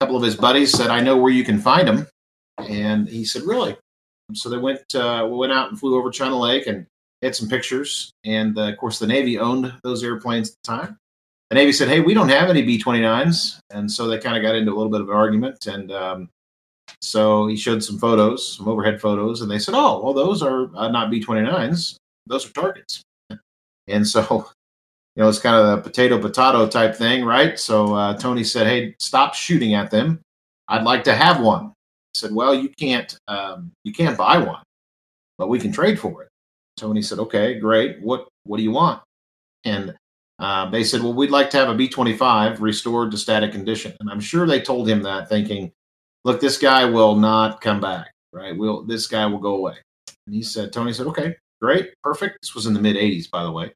a 0.01 0.05
couple 0.05 0.17
of 0.17 0.23
his 0.23 0.35
buddies 0.35 0.73
said, 0.73 0.91
"I 0.91 1.01
know 1.01 1.17
where 1.17 1.33
you 1.33 1.45
can 1.45 1.59
find 1.59 1.87
them." 1.87 2.09
And 2.59 3.09
he 3.09 3.25
said, 3.25 3.43
"Really?" 3.43 3.77
So 4.35 4.49
they 4.49 4.59
went 4.59 4.95
uh, 4.95 5.27
went 5.31 5.53
out 5.53 5.71
and 5.71 5.79
flew 5.79 5.97
over 5.97 6.11
China 6.11 6.39
Lake 6.39 6.67
and 6.67 6.87
had 7.23 7.37
some 7.37 7.49
pictures. 7.49 8.11
And 8.25 8.59
uh, 8.59 8.63
of 8.63 8.77
course, 8.77 8.99
the 8.99 9.07
Navy 9.07 9.39
owned 9.39 9.73
those 9.85 10.03
airplanes 10.03 10.51
at 10.51 10.57
the 10.65 10.77
time. 10.77 10.99
The 11.51 11.57
Navy 11.57 11.73
said, 11.73 11.89
"Hey, 11.89 12.01
we 12.01 12.15
don't 12.15 12.31
have 12.31 12.51
any 12.51 12.63
B-29s," 12.63 13.61
and 13.71 13.91
so 13.91 14.09
they 14.09 14.19
kind 14.19 14.37
of 14.37 14.43
got 14.43 14.57
into 14.57 14.73
a 14.73 14.77
little 14.77 14.91
bit 14.91 15.01
of 15.01 15.09
an 15.09 15.15
argument. 15.15 15.67
And 15.67 15.93
um, 15.93 16.29
so 17.03 17.49
he 17.49 17.57
showed 17.57 17.83
some 17.83 17.99
photos, 17.99 18.57
some 18.57 18.69
overhead 18.69 19.01
photos, 19.01 19.41
and 19.43 19.51
they 19.51 19.59
said, 19.59 19.75
"Oh, 19.77 20.01
well, 20.03 20.15
those 20.15 20.41
are 20.41 20.71
uh, 20.77 20.89
not 20.89 21.11
B-29s; 21.11 21.97
those 22.27 22.49
are 22.49 22.53
targets." 22.53 23.03
And 23.89 24.07
so, 24.07 24.23
you 25.17 25.23
know, 25.23 25.29
it's 25.29 25.41
kind 25.41 25.57
of 25.57 25.79
a 25.79 25.83
potato 25.83 26.19
potato 26.19 26.69
type 26.69 26.95
thing, 26.95 27.25
right? 27.25 27.59
So 27.59 27.95
uh, 27.95 28.17
Tony 28.17 28.45
said, 28.45 28.69
"Hey, 28.69 28.95
stop 29.01 29.35
shooting 29.35 29.75
at 29.75 29.91
them. 29.91 30.21
I'd 30.69 30.85
like 30.85 31.03
to 31.05 31.15
have 31.15 31.41
one." 31.41 31.73
He 32.15 32.21
said, 32.21 32.33
"Well, 32.33 32.55
you 32.55 32.69
can't 32.69 33.15
um, 33.27 33.73
you 33.83 33.93
can't 33.93 34.17
buy 34.17 34.39
one, 34.39 34.63
but 35.39 35.49
we 35.49 35.59
can 35.59 35.73
trade 35.73 35.99
for 35.99 36.23
it." 36.23 36.29
Tony 36.77 37.03
said, 37.03 37.19
"Okay, 37.19 37.59
great. 37.59 38.01
What 38.01 38.29
what 38.45 38.59
do 38.59 38.63
you 38.63 38.71
want?" 38.71 39.03
And 39.65 39.97
uh, 40.39 40.71
they 40.71 40.85
said, 40.85 41.03
"Well, 41.03 41.15
we'd 41.15 41.31
like 41.31 41.51
to 41.51 41.57
have 41.57 41.69
a 41.69 41.75
B 41.75 41.89
twenty 41.89 42.17
five 42.17 42.63
restored 42.63 43.11
to 43.11 43.19
static 43.19 43.51
condition." 43.51 43.93
And 43.99 44.09
I'm 44.09 44.21
sure 44.21 44.47
they 44.47 44.61
told 44.61 44.89
him 44.89 45.03
that, 45.03 45.29
thinking, 45.29 45.73
"Look, 46.25 46.41
this 46.41 46.59
guy 46.59 46.85
will 46.85 47.17
not 47.17 47.61
come 47.61 47.81
back. 47.81 48.13
Right? 48.33 48.57
Will 48.57 48.83
this 48.85 49.07
guy 49.07 49.27
will 49.27 49.39
go 49.39 49.57
away?" 49.57 49.77
And 50.27 50.35
he 50.35 50.43
said, 50.43 50.73
"Tony 50.73 50.93
said, 50.93 51.07
okay, 51.09 51.37
great, 51.61 51.91
perfect." 52.03 52.39
This 52.43 52.55
was 52.55 52.67
in 52.67 52.75
the 52.75 52.81
mid 52.81 52.97
'80s, 52.97 53.31
by 53.31 53.43
the 53.43 53.53
way. 53.53 53.73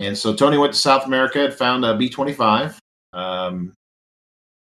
And 0.00 0.16
so 0.16 0.34
Tony 0.34 0.58
went 0.58 0.72
to 0.72 0.78
South 0.78 1.06
America, 1.06 1.44
and 1.44 1.54
found 1.54 1.84
a 1.84 1.96
B 1.96 2.08
twenty 2.08 2.32
five, 2.32 2.78
um, 3.12 3.72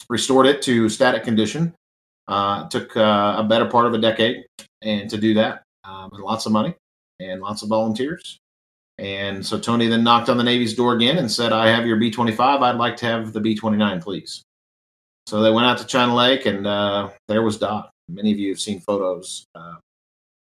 restored 0.10 0.48
it 0.48 0.62
to 0.63 0.90
static 0.90 1.24
condition 1.24 1.74
uh, 2.28 2.68
took 2.69 2.96
uh, 2.96 3.36
a 3.38 3.44
better 3.44 3.66
part 3.66 3.86
of 3.86 3.94
a 3.94 3.98
decade 3.98 4.46
and 4.81 5.10
to 5.10 5.18
do 5.18 5.34
that, 5.34 5.63
um, 5.84 6.10
and 6.13 6.24
lots 6.24 6.46
of 6.46 6.52
money 6.52 6.74
and 7.19 7.42
lots 7.42 7.62
of 7.62 7.69
volunteers. 7.69 8.38
And 8.98 9.46
so 9.46 9.60
Tony 9.60 9.88
then 9.88 10.04
knocked 10.04 10.30
on 10.30 10.38
the 10.38 10.44
Navy's 10.44 10.75
door 10.75 10.94
again 10.94 11.18
and 11.18 11.30
said, 11.30 11.52
"I 11.54 11.68
have 11.68 11.86
your 11.86 11.98
B-25. 11.98 12.62
I'd 12.62 12.75
like 12.78 12.96
to 12.98 13.06
have 13.06 13.34
the 13.34 13.40
B-29, 13.40 14.02
please." 14.02 14.44
So 15.31 15.41
they 15.41 15.50
went 15.50 15.65
out 15.65 15.77
to 15.77 15.85
China 15.85 16.13
Lake, 16.13 16.45
and 16.45 16.67
uh, 16.67 17.09
there 17.29 17.41
was 17.41 17.57
Doc. 17.57 17.89
Many 18.09 18.33
of 18.33 18.38
you 18.38 18.50
have 18.50 18.59
seen 18.59 18.81
photos, 18.81 19.45
uh, 19.55 19.75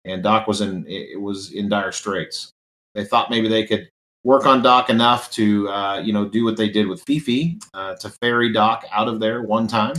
and 0.04 0.22
Doc 0.22 0.46
was 0.46 0.60
in 0.60 0.84
it 0.86 1.18
was 1.18 1.52
in 1.52 1.70
dire 1.70 1.92
straits. 1.92 2.50
They 2.94 3.02
thought 3.02 3.30
maybe 3.30 3.48
they 3.48 3.66
could 3.66 3.88
work 4.22 4.44
on 4.44 4.60
Doc 4.60 4.90
enough 4.90 5.30
to 5.30 5.66
uh, 5.70 6.00
you 6.00 6.12
know 6.12 6.28
do 6.28 6.44
what 6.44 6.58
they 6.58 6.68
did 6.68 6.88
with 6.88 7.02
Fifi 7.04 7.58
uh, 7.72 7.94
to 7.94 8.10
ferry 8.20 8.52
Doc 8.52 8.84
out 8.92 9.08
of 9.08 9.18
there 9.18 9.40
one 9.40 9.66
time 9.66 9.94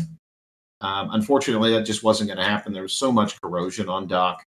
um, 0.81 1.09
unfortunately, 1.11 1.71
that 1.71 1.81
just 1.81 2.03
wasn't 2.03 2.27
going 2.27 2.37
to 2.37 2.43
happen. 2.43 2.71
There 2.71 2.83
was 2.83 2.93
so 2.93 3.11
much 3.11 3.41
corrosion 3.41 3.89
on 3.89 4.05
Doc 4.05 4.43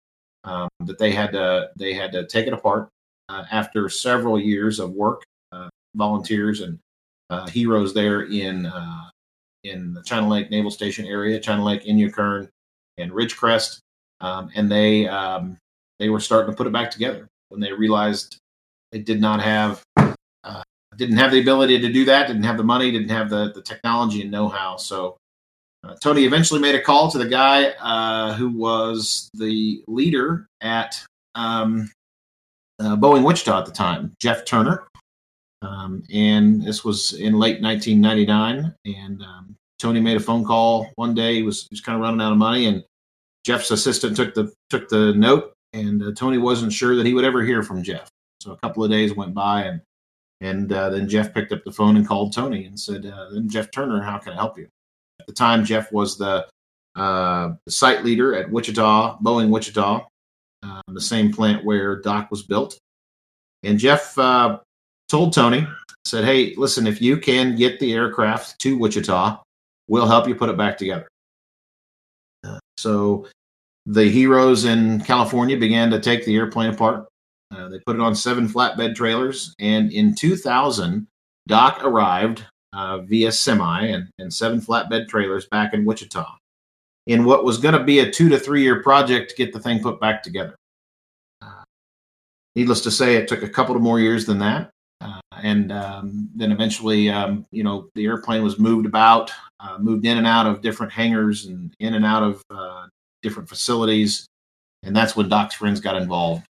um, 0.44 0.70
that 0.86 0.96
they 0.98 1.10
had 1.10 1.32
to 1.32 1.68
they 1.76 1.92
had 1.92 2.12
to 2.12 2.26
take 2.26 2.46
it 2.46 2.54
apart 2.54 2.88
uh, 3.28 3.44
after 3.52 3.90
several 3.90 4.40
years 4.40 4.80
of 4.80 4.92
work. 4.92 5.22
Uh, 5.52 5.68
volunteers 5.96 6.62
and 6.62 6.78
heroes 7.50 7.92
there 7.92 8.22
in 8.22 8.72
in 9.64 9.94
the 9.94 10.02
China 10.02 10.28
Lake 10.28 10.50
Naval 10.50 10.70
Station 10.70 11.06
area, 11.06 11.40
China 11.40 11.64
Lake, 11.64 11.84
Inyokern, 11.84 12.48
and 12.98 13.10
Ridgecrest, 13.10 13.80
um, 14.20 14.50
and 14.54 14.70
they 14.70 15.08
um, 15.08 15.58
they 15.98 16.08
were 16.08 16.20
starting 16.20 16.52
to 16.52 16.56
put 16.56 16.66
it 16.66 16.72
back 16.72 16.90
together 16.90 17.26
when 17.48 17.60
they 17.60 17.72
realized 17.72 18.38
they 18.92 18.98
did 18.98 19.20
not 19.20 19.42
have 19.42 19.82
uh, 19.96 20.62
didn't 20.96 21.16
have 21.16 21.32
the 21.32 21.40
ability 21.40 21.80
to 21.80 21.92
do 21.92 22.04
that, 22.04 22.28
didn't 22.28 22.44
have 22.44 22.56
the 22.56 22.64
money, 22.64 22.90
didn't 22.90 23.08
have 23.08 23.30
the 23.30 23.52
the 23.52 23.62
technology 23.62 24.22
and 24.22 24.30
know 24.30 24.48
how. 24.48 24.76
So 24.76 25.16
uh, 25.82 25.94
Tony 26.00 26.24
eventually 26.24 26.60
made 26.60 26.74
a 26.74 26.80
call 26.80 27.10
to 27.10 27.18
the 27.18 27.28
guy 27.28 27.70
uh, 27.80 28.34
who 28.34 28.50
was 28.50 29.28
the 29.34 29.82
leader 29.86 30.46
at 30.60 31.02
um, 31.34 31.90
uh, 32.80 32.96
Boeing 32.96 33.24
Wichita 33.24 33.58
at 33.58 33.66
the 33.66 33.72
time, 33.72 34.14
Jeff 34.20 34.44
Turner. 34.44 34.84
Um, 35.64 36.02
and 36.12 36.62
this 36.62 36.84
was 36.84 37.14
in 37.14 37.38
late 37.38 37.62
1999. 37.62 38.74
And 38.84 39.22
um, 39.22 39.56
Tony 39.78 40.00
made 40.00 40.16
a 40.16 40.20
phone 40.20 40.44
call 40.44 40.90
one 40.96 41.14
day. 41.14 41.34
He 41.34 41.42
was, 41.42 41.62
he 41.62 41.68
was 41.70 41.80
kind 41.80 41.96
of 41.96 42.02
running 42.02 42.20
out 42.20 42.32
of 42.32 42.38
money, 42.38 42.66
and 42.66 42.84
Jeff's 43.44 43.70
assistant 43.70 44.16
took 44.16 44.34
the 44.34 44.52
took 44.70 44.88
the 44.88 45.12
note. 45.14 45.52
And 45.72 46.02
uh, 46.02 46.12
Tony 46.16 46.38
wasn't 46.38 46.72
sure 46.72 46.94
that 46.96 47.06
he 47.06 47.14
would 47.14 47.24
ever 47.24 47.42
hear 47.42 47.62
from 47.62 47.82
Jeff. 47.82 48.08
So 48.40 48.52
a 48.52 48.56
couple 48.58 48.84
of 48.84 48.90
days 48.90 49.14
went 49.14 49.34
by, 49.34 49.62
and 49.62 49.80
and 50.40 50.72
uh, 50.72 50.90
then 50.90 51.08
Jeff 51.08 51.34
picked 51.34 51.52
up 51.52 51.64
the 51.64 51.72
phone 51.72 51.96
and 51.96 52.06
called 52.06 52.32
Tony 52.32 52.66
and 52.66 52.78
said, 52.78 53.06
uh, 53.06 53.30
"Then 53.32 53.48
Jeff 53.48 53.70
Turner, 53.70 54.02
how 54.02 54.18
can 54.18 54.32
I 54.32 54.36
help 54.36 54.58
you?" 54.58 54.68
At 55.20 55.26
the 55.26 55.32
time, 55.32 55.64
Jeff 55.64 55.92
was 55.92 56.18
the 56.18 56.46
uh, 56.96 57.52
site 57.68 58.04
leader 58.04 58.34
at 58.34 58.50
Wichita, 58.50 59.18
Boeing 59.18 59.48
Wichita, 59.48 60.06
uh, 60.62 60.80
the 60.88 61.00
same 61.00 61.32
plant 61.32 61.64
where 61.64 62.00
Doc 62.00 62.30
was 62.30 62.42
built. 62.42 62.78
And 63.62 63.78
Jeff 63.78 64.16
uh, 64.18 64.58
told 65.14 65.32
Tony 65.32 65.64
said, 66.04 66.24
"Hey, 66.24 66.56
listen, 66.56 66.88
if 66.88 67.00
you 67.00 67.16
can 67.16 67.54
get 67.54 67.78
the 67.78 67.92
aircraft 67.92 68.58
to 68.58 68.76
Wichita, 68.76 69.40
we'll 69.86 70.08
help 70.08 70.26
you 70.26 70.34
put 70.34 70.48
it 70.48 70.56
back 70.56 70.76
together." 70.76 71.06
Uh, 72.42 72.58
so 72.76 73.28
the 73.86 74.10
heroes 74.10 74.64
in 74.64 75.00
California 75.02 75.56
began 75.56 75.88
to 75.92 76.00
take 76.00 76.24
the 76.24 76.34
airplane 76.34 76.74
apart. 76.74 77.06
Uh, 77.54 77.68
they 77.68 77.78
put 77.86 77.94
it 77.94 78.02
on 78.02 78.16
seven 78.16 78.48
flatbed 78.48 78.96
trailers, 78.96 79.54
and 79.60 79.92
in 79.92 80.16
2000, 80.16 81.06
Doc 81.46 81.84
arrived 81.84 82.42
uh, 82.72 82.98
via 82.98 83.30
semi 83.30 83.86
and, 83.86 84.08
and 84.18 84.34
seven 84.34 84.60
flatbed 84.60 85.06
trailers 85.06 85.46
back 85.46 85.74
in 85.74 85.84
Wichita 85.84 86.26
in 87.06 87.24
what 87.24 87.44
was 87.44 87.58
going 87.58 87.78
to 87.78 87.84
be 87.84 88.00
a 88.00 88.10
two 88.10 88.28
to 88.30 88.38
three 88.40 88.64
year 88.64 88.82
project 88.82 89.30
to 89.30 89.36
get 89.36 89.52
the 89.52 89.60
thing 89.60 89.80
put 89.80 90.00
back 90.00 90.24
together. 90.24 90.56
Uh, 91.40 91.62
needless 92.56 92.80
to 92.80 92.90
say, 92.90 93.14
it 93.14 93.28
took 93.28 93.44
a 93.44 93.48
couple 93.48 93.76
of 93.76 93.82
more 93.82 94.00
years 94.00 94.26
than 94.26 94.40
that. 94.40 94.70
And 95.44 95.70
um, 95.72 96.30
then 96.34 96.52
eventually, 96.52 97.10
um, 97.10 97.44
you 97.52 97.62
know, 97.62 97.90
the 97.94 98.06
airplane 98.06 98.42
was 98.42 98.58
moved 98.58 98.86
about, 98.86 99.30
uh, 99.60 99.76
moved 99.78 100.06
in 100.06 100.16
and 100.16 100.26
out 100.26 100.46
of 100.46 100.62
different 100.62 100.90
hangars 100.90 101.44
and 101.44 101.74
in 101.80 101.92
and 101.92 102.04
out 102.04 102.22
of 102.22 102.42
uh, 102.48 102.86
different 103.22 103.50
facilities. 103.50 104.26
And 104.84 104.96
that's 104.96 105.14
when 105.14 105.28
Doc's 105.28 105.54
friends 105.54 105.80
got 105.80 105.96
involved 105.96 106.46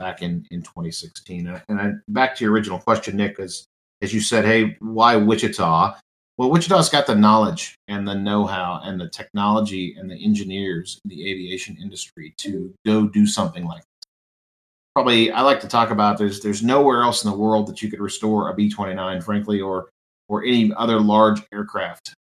back 0.00 0.20
in, 0.20 0.44
in 0.50 0.62
2016. 0.62 1.60
And 1.68 1.80
I, 1.80 1.92
back 2.08 2.34
to 2.34 2.44
your 2.44 2.52
original 2.52 2.80
question, 2.80 3.16
Nick, 3.16 3.38
as, 3.38 3.66
as 4.02 4.12
you 4.12 4.20
said, 4.20 4.44
hey, 4.44 4.76
why 4.80 5.14
Wichita? 5.14 5.96
Well, 6.36 6.50
Wichita's 6.50 6.88
got 6.88 7.06
the 7.06 7.14
knowledge 7.14 7.76
and 7.86 8.06
the 8.06 8.16
know-how 8.16 8.80
and 8.82 9.00
the 9.00 9.08
technology 9.10 9.94
and 9.96 10.10
the 10.10 10.16
engineers 10.16 11.00
in 11.04 11.10
the 11.10 11.30
aviation 11.30 11.78
industry 11.80 12.34
to 12.38 12.74
go 12.84 13.06
do 13.06 13.28
something 13.28 13.64
like. 13.64 13.84
Probably, 14.94 15.30
I 15.30 15.42
like 15.42 15.60
to 15.60 15.68
talk 15.68 15.90
about 15.90 16.18
there's 16.18 16.40
there's 16.40 16.62
nowhere 16.62 17.02
else 17.02 17.24
in 17.24 17.30
the 17.30 17.36
world 17.36 17.66
that 17.66 17.82
you 17.82 17.90
could 17.90 18.00
restore 18.00 18.50
a 18.50 18.54
B-29, 18.54 19.22
frankly, 19.22 19.60
or 19.60 19.88
or 20.28 20.44
any 20.44 20.72
other 20.76 21.00
large 21.00 21.42
aircraft 21.52 22.14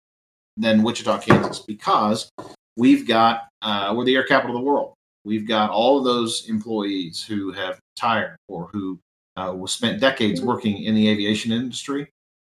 than 0.58 0.84
Wichita, 0.84 1.20
Kansas, 1.20 1.60
because 1.60 2.30
we've 2.78 3.08
got 3.08 3.48
uh, 3.62 3.94
we're 3.96 4.06
the 4.06 4.16
air 4.16 4.24
capital 4.24 4.56
of 4.56 4.62
the 4.62 4.66
world. 4.66 4.94
We've 5.26 5.48
got 5.48 5.70
all 5.70 6.00
of 6.00 6.06
those 6.06 6.50
employees 6.50 7.24
who 7.24 7.52
have 7.52 7.80
retired 7.96 8.38
or 8.48 8.68
who 8.72 9.00
uh, 9.36 9.54
spent 9.68 10.00
decades 10.00 10.42
working 10.42 10.84
in 10.84 10.96
the 10.96 11.10
aviation 11.10 11.52
industry, 11.52 12.10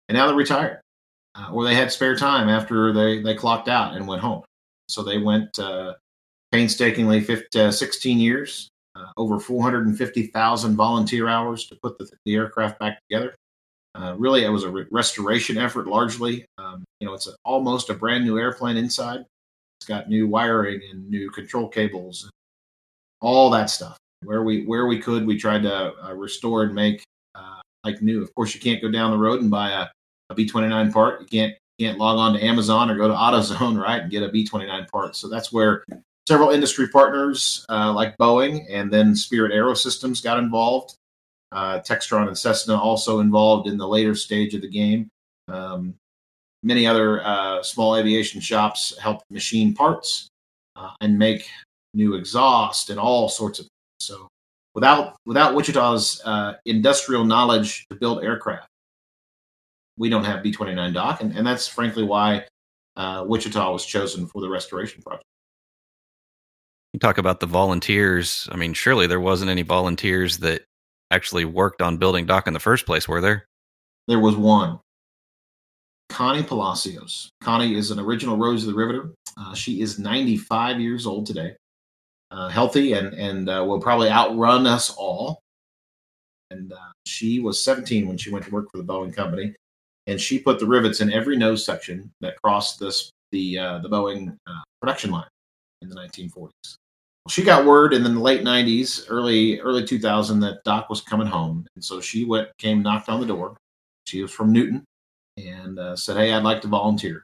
and 0.10 0.18
now 0.18 0.28
they're 0.28 0.36
retired 0.36 0.82
uh, 1.38 1.50
or 1.52 1.64
they 1.64 1.76
had 1.76 1.92
spare 1.92 2.16
time 2.16 2.50
after 2.50 2.92
they, 2.92 3.22
they 3.22 3.36
clocked 3.36 3.68
out 3.68 3.96
and 3.96 4.08
went 4.08 4.22
home. 4.22 4.44
So 4.90 5.04
they 5.04 5.18
went 5.18 5.60
uh, 5.60 5.94
painstakingly 6.52 7.22
15, 7.22 7.62
uh, 7.62 7.72
16 7.72 8.20
years, 8.20 8.70
uh, 8.98 9.12
over 9.18 9.40
450,000 9.40 10.76
volunteer 10.76 11.28
hours 11.28 11.68
to 11.68 11.76
put 11.76 11.98
the, 11.98 12.10
the 12.26 12.36
aircraft 12.36 12.80
back 12.80 13.00
together. 13.08 13.36
Uh, 13.96 14.16
really, 14.18 14.44
it 14.44 14.50
was 14.50 14.64
a 14.64 14.70
re- 14.70 14.86
restoration 14.92 15.58
effort 15.58 15.88
largely. 15.88 16.46
Um, 16.58 16.84
you 17.00 17.08
know, 17.08 17.14
it's 17.14 17.28
a, 17.28 17.32
almost 17.46 17.90
a 17.90 17.94
brand 17.94 18.26
new 18.26 18.38
airplane 18.38 18.78
inside. 18.78 19.26
It's 19.80 19.88
got 19.88 20.10
new 20.10 20.28
wiring 20.28 20.82
and 20.92 21.10
new 21.10 21.30
control 21.32 21.68
cables, 21.68 22.24
and 22.24 22.32
all 23.22 23.50
that 23.52 23.70
stuff. 23.70 23.98
Where 24.24 24.44
we 24.44 24.66
where 24.66 24.88
we 24.88 25.00
could, 25.00 25.26
we 25.26 25.38
tried 25.38 25.64
to 25.64 25.94
uh, 26.04 26.14
restore 26.14 26.64
and 26.64 26.74
make 26.74 27.04
like 27.84 28.02
new. 28.02 28.22
Of 28.22 28.34
course, 28.36 28.54
you 28.54 28.60
can't 28.60 28.82
go 28.82 28.92
down 28.92 29.12
the 29.12 29.18
road 29.18 29.42
and 29.42 29.50
buy 29.50 29.70
a 29.72 29.88
a 30.30 30.36
B29 30.36 30.94
part. 30.94 31.22
You 31.22 31.28
can't 31.28 31.54
can't 31.80 31.98
log 31.98 32.18
on 32.18 32.34
to 32.34 32.44
Amazon 32.44 32.90
or 32.90 32.96
go 32.96 33.08
to 33.08 33.14
AutoZone, 33.16 33.82
right, 33.82 34.02
and 34.02 34.12
get 34.12 34.24
a 34.24 34.30
B29 34.30 34.90
part. 34.90 35.16
So 35.16 35.28
that's 35.28 35.52
where 35.52 35.84
several 36.28 36.50
industry 36.50 36.90
partners 36.90 37.66
uh, 37.70 37.92
like 37.94 38.18
Boeing 38.18 38.66
and 38.70 38.92
then 38.92 39.16
Spirit 39.16 39.54
Aerosystems 39.54 40.22
got 40.22 40.38
involved. 40.38 40.96
Uh, 41.54 41.80
Textron 41.80 42.28
and 42.28 42.38
Cessna 42.38 42.78
also 42.78 43.22
involved 43.22 43.68
in 43.70 43.78
the 43.78 43.88
later 43.88 44.14
stage 44.14 44.54
of 44.54 44.62
the 44.62 44.68
game. 44.68 45.08
Um, 45.48 45.96
many 46.64 46.86
other 46.86 47.26
uh, 47.26 47.64
small 47.64 47.96
aviation 47.96 48.42
shops 48.42 48.94
helped 49.00 49.24
machine 49.32 49.74
parts 49.74 50.28
uh, 50.76 50.92
and 51.00 51.18
make 51.18 51.50
new 51.94 52.16
exhaust 52.16 52.90
and 52.90 53.00
all 53.00 53.30
sorts 53.30 53.60
of 53.60 53.64
things. 53.64 53.72
So 54.02 54.28
without 54.76 55.16
without 55.26 55.56
Wichita's 55.56 56.22
uh, 56.26 56.56
industrial 56.66 57.24
knowledge 57.24 57.88
to 57.90 57.96
build 57.96 58.22
aircraft, 58.22 58.68
we 59.98 60.10
don't 60.10 60.26
have 60.26 60.44
B29 60.44 60.94
Doc, 60.94 61.22
and, 61.22 61.34
and 61.38 61.48
that's 61.48 61.70
frankly 61.70 62.04
why 62.04 62.46
uh, 62.98 63.24
Wichita 63.26 63.72
was 63.72 63.86
chosen 63.86 64.28
for 64.28 64.42
the 64.42 64.50
restoration 64.50 65.02
project. 65.02 65.24
You 66.98 67.00
talk 67.00 67.20
about 67.20 67.42
the 67.42 67.46
volunteers. 67.46 68.50
I 68.52 68.56
mean, 68.56 68.74
surely 68.74 69.06
there 69.06 69.20
wasn't 69.20 69.52
any 69.52 69.62
volunteers 69.62 70.40
that 70.40 70.64
actually 71.12 71.46
worked 71.46 71.80
on 71.80 71.98
building 71.98 72.26
Doc 72.26 72.48
in 72.48 72.56
the 72.56 72.60
first 72.60 72.88
place, 72.88 73.08
were 73.08 73.22
there? 73.22 73.46
There 74.08 74.18
was 74.18 74.36
one. 74.36 74.80
Connie 76.10 76.42
Palacioz. 76.42 77.28
Connie 77.40 77.76
is 77.76 77.92
an 77.92 78.00
original 78.00 78.36
Rose 78.36 78.64
of 78.64 78.70
the 78.72 78.76
Riveter. 78.76 79.12
Uh, 79.40 79.54
she 79.54 79.80
is 79.80 80.00
95 80.00 80.80
years 80.80 81.06
old 81.06 81.28
today, 81.28 81.56
uh, 82.32 82.50
healthy, 82.50 82.94
and 82.94 83.14
and 83.14 83.48
uh, 83.48 83.64
will 83.68 83.80
probably 83.80 84.10
outrun 84.10 84.66
us 84.66 84.90
all. 84.90 85.42
And 86.50 86.74
uh, 86.74 86.94
she 87.06 87.40
was 87.40 87.64
17 87.64 88.08
when 88.08 88.18
she 88.18 88.32
went 88.32 88.44
to 88.46 88.52
work 88.52 88.72
for 88.72 88.78
the 88.80 88.84
Boeing 88.84 89.16
company 89.16 89.54
and 90.08 90.20
she 90.20 90.40
put 90.40 90.58
the 90.58 90.66
rivets 90.66 91.00
in 91.00 91.14
every 91.14 91.38
nose 91.38 91.64
section 91.64 92.10
that 92.22 92.42
crossed 92.42 92.80
this 92.80 93.12
the 93.32 93.60
uh, 93.60 93.78
the 93.84 93.90
Boeing 93.90 94.36
uh, 94.48 94.64
production 94.82 95.12
line 95.12 95.28
in 95.84 95.90
the 95.90 95.96
1940s. 95.96 96.78
She 97.30 97.44
got 97.44 97.66
word 97.66 97.94
in 97.94 98.04
the 98.04 98.10
late 98.10 98.44
90s, 98.44 99.06
early 99.10 99.60
early 99.60 99.86
2000 99.86 100.40
that 100.42 100.64
Doc 100.64 100.90
was 100.90 101.02
coming 101.02 101.28
home, 101.28 101.66
and 101.76 101.84
so 101.84 102.00
she 102.00 102.26
went 102.26 102.50
came 102.58 102.82
knocked 102.82 103.10
on 103.10 103.20
the 103.20 103.28
door. 103.28 103.58
She 104.06 104.22
was 104.22 104.32
from 104.32 104.52
Newton 104.52 104.84
and 105.38 105.78
uh, 105.80 105.96
said, 105.96 106.18
"Hey, 106.18 106.34
I'd 106.34 106.44
like 106.44 106.62
to 106.62 106.68
volunteer." 106.68 107.24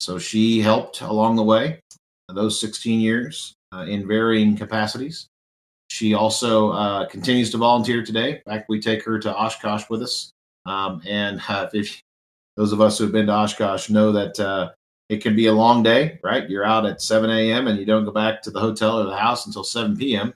So 0.00 0.18
she 0.18 0.60
helped 0.60 1.00
along 1.00 1.36
the 1.36 1.42
way 1.42 1.80
those 2.28 2.60
16 2.60 3.00
years 3.00 3.54
uh, 3.72 3.86
in 3.88 4.06
varying 4.06 4.56
capacities. 4.56 5.26
She 5.88 6.14
also 6.14 6.70
uh, 6.72 7.06
continues 7.06 7.50
to 7.52 7.56
volunteer 7.56 8.04
today. 8.04 8.36
In 8.36 8.42
fact, 8.46 8.68
we 8.68 8.80
take 8.80 9.02
her 9.04 9.18
to 9.18 9.34
Oshkosh 9.34 9.88
with 9.88 10.02
us 10.02 10.30
um, 10.68 11.00
and 11.06 11.40
uh, 11.48 11.68
if 11.72 12.02
those 12.56 12.72
of 12.72 12.80
us 12.80 12.98
who 12.98 13.04
have 13.04 13.12
been 13.12 13.26
to 13.26 13.32
Oshkosh 13.32 13.88
know 13.88 14.12
that 14.12 14.38
uh, 14.38 14.70
it 15.08 15.22
can 15.22 15.34
be 15.34 15.46
a 15.46 15.52
long 15.52 15.82
day, 15.82 16.18
right? 16.22 16.48
You're 16.48 16.64
out 16.64 16.86
at 16.86 17.00
7 17.00 17.30
a.m. 17.30 17.66
and 17.66 17.78
you 17.78 17.86
don't 17.86 18.04
go 18.04 18.10
back 18.10 18.42
to 18.42 18.50
the 18.50 18.60
hotel 18.60 19.00
or 19.00 19.04
the 19.04 19.16
house 19.16 19.46
until 19.46 19.64
7 19.64 19.96
p.m. 19.96 20.34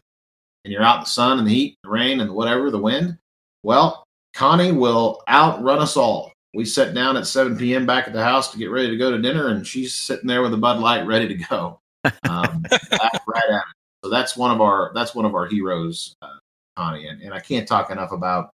And 0.64 0.72
you're 0.72 0.82
out 0.82 0.96
in 0.96 1.02
the 1.02 1.08
sun 1.08 1.38
and 1.38 1.46
the 1.46 1.52
heat, 1.52 1.76
the 1.82 1.90
rain, 1.90 2.20
and 2.20 2.32
whatever, 2.32 2.70
the 2.70 2.78
wind. 2.78 3.18
Well, 3.62 4.04
Connie 4.34 4.72
will 4.72 5.22
outrun 5.28 5.80
us 5.80 5.96
all. 5.96 6.32
We 6.54 6.64
sit 6.64 6.94
down 6.94 7.16
at 7.16 7.26
7 7.26 7.56
p.m. 7.56 7.86
back 7.86 8.06
at 8.06 8.12
the 8.12 8.22
house 8.22 8.50
to 8.52 8.58
get 8.58 8.70
ready 8.70 8.90
to 8.90 8.96
go 8.96 9.10
to 9.10 9.20
dinner, 9.20 9.48
and 9.48 9.66
she's 9.66 9.94
sitting 9.94 10.26
there 10.26 10.42
with 10.42 10.54
a 10.54 10.58
Bud 10.58 10.80
Light 10.80 11.06
ready 11.06 11.28
to 11.28 11.34
go. 11.34 11.80
Um, 12.04 12.64
right 12.70 13.50
at 13.50 13.56
it. 13.56 13.62
So 14.04 14.10
that's 14.10 14.36
one 14.36 14.50
of 14.50 14.60
our 14.60 14.90
that's 14.94 15.14
one 15.14 15.24
of 15.24 15.34
our 15.34 15.46
heroes, 15.46 16.16
uh, 16.22 16.38
Connie, 16.76 17.06
and, 17.06 17.22
and 17.22 17.32
I 17.32 17.38
can't 17.38 17.68
talk 17.68 17.90
enough 17.90 18.10
about 18.10 18.50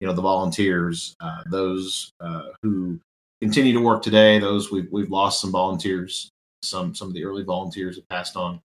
you 0.00 0.06
know 0.06 0.12
the 0.12 0.22
volunteers, 0.22 1.16
uh, 1.20 1.42
those 1.50 2.12
uh, 2.20 2.50
who 2.62 3.00
continue 3.44 3.74
to 3.74 3.80
work 3.80 4.02
today. 4.02 4.38
Those 4.38 4.72
we've 4.72 4.88
we've 4.90 5.10
lost 5.10 5.42
some 5.42 5.52
volunteers. 5.52 6.30
Some 6.62 6.94
some 6.94 7.08
of 7.08 7.14
the 7.14 7.24
early 7.24 7.42
volunteers 7.44 7.96
have 7.96 8.08
passed 8.08 8.36
on. 8.36 8.58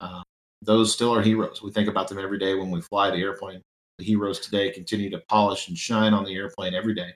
Uh, 0.00 0.22
those 0.60 0.92
still 0.92 1.14
are 1.14 1.22
heroes. 1.22 1.62
We 1.62 1.70
think 1.70 1.88
about 1.88 2.08
them 2.08 2.18
every 2.18 2.40
day 2.40 2.56
when 2.56 2.72
we 2.72 2.80
fly 2.80 3.10
the 3.10 3.18
airplane. 3.18 3.62
The 3.98 4.04
heroes 4.04 4.40
today 4.40 4.72
continue 4.72 5.08
to 5.10 5.22
polish 5.28 5.68
and 5.68 5.78
shine 5.78 6.12
on 6.12 6.24
the 6.24 6.34
airplane 6.34 6.74
every 6.74 6.94
day. 6.94 7.14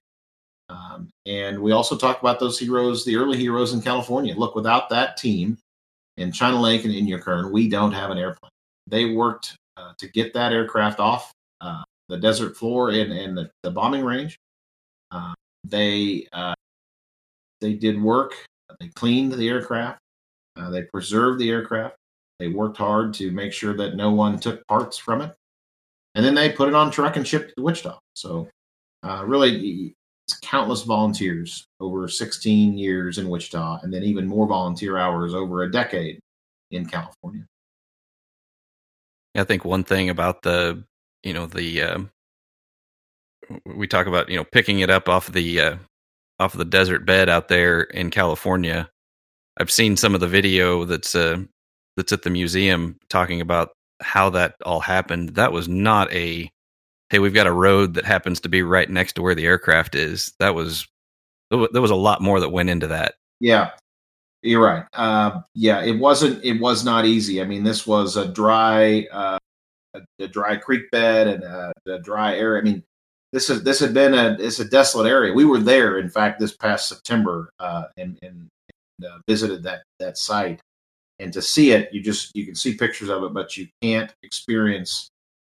Um, 0.69 1.11
and 1.27 1.59
we 1.59 1.73
also 1.73 1.97
talk 1.97 2.21
about 2.21 2.39
those 2.39 2.57
heroes, 2.57 3.05
the 3.05 3.17
early 3.17 3.37
heroes 3.37 3.73
in 3.73 3.83
California. 3.83 4.37
Look, 4.37 4.55
without 4.55 4.89
that 4.91 5.17
team 5.17 5.59
in 6.19 6.31
China 6.31 6.61
Lake 6.61 6.85
and 6.85 6.95
Inyokern, 6.95 7.51
we 7.51 7.69
don't 7.69 7.91
have 7.91 8.13
an 8.13 8.19
airplane. 8.19 8.53
They 8.87 9.07
worked 9.07 9.57
uh, 9.77 9.95
to 9.99 10.07
get 10.07 10.33
that 10.35 10.53
aircraft 10.53 11.01
off 11.01 11.33
uh, 11.61 11.83
the 12.09 12.19
desert 12.19 12.57
floor 12.57 12.91
and, 12.91 13.13
and 13.13 13.37
the, 13.37 13.51
the 13.65 13.73
bombing 13.73 14.05
range. 14.05 14.39
Uh, 15.11 15.35
they 15.65 16.29
uh, 16.33 16.55
they 17.61 17.75
did 17.75 18.01
work. 18.01 18.35
They 18.81 18.89
cleaned 18.89 19.33
the 19.33 19.49
aircraft. 19.49 19.99
Uh, 20.57 20.71
they 20.71 20.83
preserved 20.83 21.41
the 21.41 21.51
aircraft. 21.51 21.97
They 22.39 22.49
worked 22.49 22.77
hard 22.77 23.15
to 23.15 23.31
make 23.33 23.53
sure 23.53 23.77
that 23.77 23.97
no 23.97 24.11
one 24.11 24.39
took 24.39 24.67
parts 24.69 24.97
from 24.97 25.23
it, 25.23 25.35
and 26.15 26.25
then 26.25 26.35
they 26.35 26.51
put 26.51 26.69
it 26.69 26.75
on 26.75 26.91
truck 26.91 27.17
and 27.17 27.27
shipped 27.27 27.53
to 27.57 27.63
Wichita. 27.63 27.99
So, 28.15 28.49
uh, 29.03 29.25
really, 29.27 29.95
it's 30.27 30.39
countless 30.41 30.83
volunteers 30.83 31.65
over 31.81 32.07
16 32.07 32.79
years 32.79 33.19
in 33.19 33.29
Wichita, 33.29 33.81
and 33.83 33.93
then 33.93 34.05
even 34.05 34.27
more 34.27 34.47
volunteer 34.47 34.99
hours 34.99 35.35
over 35.35 35.63
a 35.63 35.71
decade 35.71 36.21
in 36.71 36.87
California. 36.87 37.45
I 39.35 39.45
think 39.45 39.65
one 39.65 39.85
thing 39.85 40.11
about 40.11 40.43
the 40.43 40.85
you 41.23 41.33
know 41.33 41.47
the 41.47 41.83
uh, 41.83 41.99
we 43.65 43.87
talk 43.87 44.07
about 44.07 44.29
you 44.29 44.37
know 44.37 44.45
picking 44.45 44.81
it 44.81 44.91
up 44.91 45.09
off 45.09 45.33
the 45.33 45.61
uh, 45.61 45.77
off 46.41 46.53
the 46.53 46.65
desert 46.65 47.05
bed 47.05 47.29
out 47.29 47.49
there 47.49 47.83
in 47.83 48.11
California. 48.11 48.89
I've 49.59 49.71
seen 49.71 49.97
some 49.97 50.15
of 50.15 50.21
the 50.21 50.29
video 50.29 50.85
that's 50.85 51.15
uh, 51.15 51.39
that's 51.97 52.13
at 52.13 52.23
the 52.23 52.31
museum 52.31 52.99
talking 53.09 53.41
about 53.41 53.71
how 54.01 54.31
that 54.31 54.55
all 54.65 54.81
happened. 54.81 55.31
That 55.31 55.53
was 55.53 55.69
not 55.69 56.13
a 56.13 56.51
hey, 57.11 57.19
we've 57.19 57.35
got 57.35 57.47
a 57.47 57.53
road 57.53 57.95
that 57.95 58.05
happens 58.05 58.41
to 58.41 58.49
be 58.49 58.63
right 58.63 58.89
next 58.89 59.15
to 59.15 59.23
where 59.23 59.35
the 59.35 59.47
aircraft 59.47 59.95
is. 59.95 60.33
That 60.39 60.55
was 60.55 60.87
there 61.51 61.83
was 61.83 61.91
a 61.91 61.97
lot 61.97 62.21
more 62.21 62.41
that 62.41 62.51
went 62.51 62.71
into 62.71 62.89
that. 62.89 63.15
Yeah, 63.41 63.71
you're 64.43 64.63
right. 64.63 64.85
Uh, 64.93 65.41
yeah, 65.55 65.83
it 65.83 65.99
wasn't. 65.99 66.45
It 66.45 66.61
was 66.61 66.85
not 66.85 67.07
easy. 67.07 67.41
I 67.41 67.45
mean, 67.45 67.65
this 67.65 67.87
was 67.87 68.17
a 68.17 68.29
dry, 68.29 69.07
uh, 69.11 69.39
a, 69.95 70.01
a, 70.21 70.29
dry 70.29 70.57
creek 70.57 70.91
bed 70.91 71.27
and 71.27 71.43
a, 71.45 71.73
a, 71.87 71.99
dry 72.01 72.37
area. 72.37 72.61
I 72.61 72.65
mean, 72.65 72.83
this 73.33 73.51
is 73.51 73.63
this 73.63 73.81
had 73.81 73.93
been 73.93 74.15
a 74.15 74.37
it's 74.39 74.61
a 74.61 74.65
desolate 74.65 75.09
area. 75.09 75.33
We 75.33 75.45
were 75.45 75.61
there, 75.61 75.99
in 75.99 76.09
fact, 76.09 76.41
this 76.41 76.57
past 76.57 76.89
September, 76.89 77.51
uh, 77.61 77.85
and, 77.97 78.19
and, 78.23 78.49
and 79.01 79.11
uh, 79.11 79.19
visited 79.29 79.63
that 79.65 79.83
that 79.99 80.17
site. 80.17 80.61
And 81.21 81.33
to 81.33 81.43
see 81.43 81.73
it, 81.73 81.93
you 81.93 82.01
just 82.01 82.35
you 82.35 82.47
can 82.47 82.55
see 82.55 82.75
pictures 82.75 83.09
of 83.09 83.23
it, 83.25 83.35
but 83.35 83.57
you 83.57 83.69
can't 83.83 84.15
experience 84.23 85.09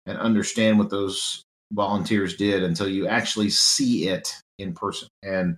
and 0.06 0.18
understand 0.18 0.80
what 0.80 0.90
those 0.90 1.44
volunteers 1.72 2.36
did 2.36 2.64
until 2.64 2.90
you 2.90 3.08
actually 3.08 3.50
see 3.50 4.08
it 4.10 4.36
in 4.60 4.74
person. 4.74 5.08
And 5.24 5.58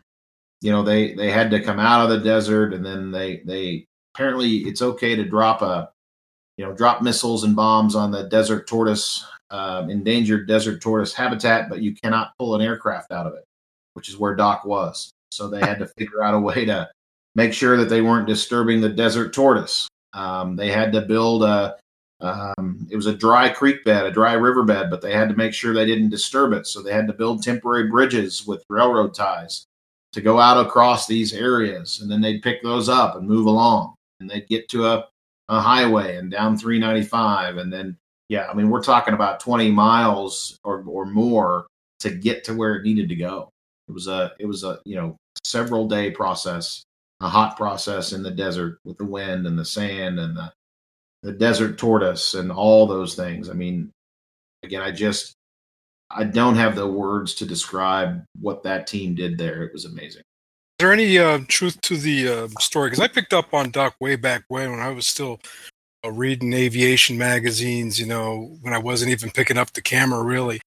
you 0.62 0.72
know, 0.72 0.84
they 0.84 1.13
they 1.13 1.32
had 1.32 1.50
to 1.51 1.63
come 1.63 1.79
out 1.79 2.03
of 2.03 2.10
the 2.10 2.24
desert, 2.24 2.74
and 2.74 2.86
then 2.86 3.12
they 3.12 3.41
they 3.46 3.86
apparently 4.13 4.58
it's 4.60 4.82
okay 4.82 5.15
to 5.15 5.24
drop 5.24 5.62
a 5.62 5.89
you 6.58 6.65
know 6.65 6.74
drop 6.74 7.01
missiles 7.01 7.43
and 7.43 7.55
bombs 7.55 7.96
on 7.96 8.12
the 8.12 8.24
desert 8.29 8.67
tortoise 8.67 9.25
um, 9.53 9.89
endangered 9.89 10.48
desert 10.48 10.81
tortoise 10.81 11.13
habitat, 11.13 11.69
but 11.69 11.81
you 11.81 11.95
cannot 11.95 12.33
pull 12.38 12.55
an 12.55 12.62
aircraft 12.62 13.12
out 13.12 13.27
of 13.27 13.33
it, 13.33 13.45
which 13.93 14.10
is 14.10 14.17
where 14.17 14.36
Doc 14.36 14.65
was. 14.65 15.12
So 15.31 15.48
they 15.48 15.60
had 15.60 15.79
to 15.79 15.88
figure 15.98 16.24
out 16.24 16.33
a 16.33 16.39
way 16.39 16.65
to 16.65 16.89
make 17.36 17.53
sure 17.53 17.77
that 17.77 17.89
they 17.89 18.01
weren't 18.01 18.27
disturbing 18.27 18.81
the 18.81 18.89
desert 18.89 19.33
tortoise. 19.33 19.88
Um, 20.13 20.55
they 20.55 20.69
had 20.69 20.91
to 20.93 21.01
build 21.01 21.43
a 21.43 21.77
um, 22.24 22.88
it 22.89 22.95
was 22.95 23.05
a 23.05 23.13
dry 23.13 23.50
creek 23.50 23.83
bed, 23.83 24.05
a 24.05 24.12
dry 24.12 24.33
riverbed, 24.33 24.89
but 24.89 25.01
they 25.01 25.12
had 25.12 25.27
to 25.27 25.36
make 25.36 25.53
sure 25.53 25.74
they 25.74 25.86
didn't 25.86 26.10
disturb 26.10 26.53
it. 26.53 26.65
So 26.65 26.81
they 26.81 26.93
had 26.93 27.07
to 27.07 27.13
build 27.13 27.43
temporary 27.43 27.89
bridges 27.89 28.48
with 28.48 28.63
railroad 28.69 29.13
ties 29.13 29.65
to 30.13 30.22
go 30.22 30.39
out 30.39 30.65
across 30.65 31.05
these 31.05 31.33
areas. 31.33 32.00
And 32.00 32.10
then 32.10 32.22
they'd 32.22 32.41
pick 32.41 32.63
those 32.63 32.88
up 32.88 33.17
and 33.17 33.27
move 33.27 33.45
along. 33.45 33.95
And 34.22 34.29
they'd 34.29 34.48
get 34.48 34.69
to 34.69 34.88
a, 34.88 35.07
a 35.50 35.60
highway 35.60 36.15
and 36.15 36.31
down 36.31 36.57
395. 36.57 37.57
And 37.57 37.74
then, 37.74 37.98
yeah, 38.30 38.48
I 38.50 38.53
mean, 38.53 38.70
we're 38.70 38.84
talking 38.84 39.13
about 39.13 39.39
20 39.39 39.72
miles 39.72 40.58
or, 40.63 40.84
or 40.88 41.06
more 41.06 41.68
to 42.00 42.10
get 42.10 42.44
to 42.46 42.53
where 42.53 42.75
it 42.75 42.84
needed 42.84 43.10
to 43.10 43.15
go. 43.15 43.50
It 43.88 43.92
was 43.92 44.08
a, 44.08 44.32
it 44.39 44.46
was 44.46 44.63
a, 44.63 44.80
you 44.86 44.96
know, 44.96 45.18
several 45.44 45.88
day 45.88 46.12
process, 46.12 46.84
a 47.22 47.30
hot 47.30 47.58
process 47.58 48.13
in 48.13 48.24
the 48.24 48.32
desert 48.32 48.80
with 48.86 48.98
the 48.98 49.06
wind 49.06 49.46
and 49.46 49.58
the 49.58 49.65
sand 49.65 50.20
and 50.20 50.36
the, 50.36 50.51
the 51.22 51.34
desert 51.34 51.77
tortoise 51.77 52.34
and 52.34 52.51
all 52.51 52.88
those 52.88 53.15
things. 53.15 53.50
I 53.50 53.53
mean, 53.53 53.92
again, 54.63 54.82
I 54.82 54.92
just 54.92 55.34
I 56.15 56.24
don't 56.24 56.56
have 56.56 56.75
the 56.75 56.88
words 56.88 57.34
to 57.36 57.46
describe 57.46 58.24
what 58.39 58.63
that 58.63 58.88
team 58.88 59.15
did 59.15 59.38
there. 59.38 59.63
It 59.63 59.74
was 59.74 59.86
amazing. 59.86 60.22
Is 60.22 60.86
there 60.86 60.94
any 60.94 61.18
uh, 61.18 61.39
truth 61.48 61.80
to 61.82 61.98
the 61.98 62.27
uh, 62.27 62.48
story? 62.60 62.89
Because 62.89 63.03
I 63.03 63.08
picked 63.08 63.34
up 63.34 63.53
on 63.53 63.72
Doc 63.72 63.96
way 64.00 64.15
back 64.15 64.44
when, 64.48 64.72
when 64.72 64.80
I 64.80 64.89
was 64.89 65.08
still 65.08 65.39
reading 66.12 66.53
aviation 66.53 67.17
magazines. 67.17 68.00
You 68.00 68.05
know, 68.05 68.57
when 68.62 68.74
I 68.74 68.79
wasn't 68.79 69.12
even 69.12 69.31
picking 69.31 69.57
up 69.57 69.74
the 69.74 69.81
camera 69.81 70.22
really. 70.24 70.62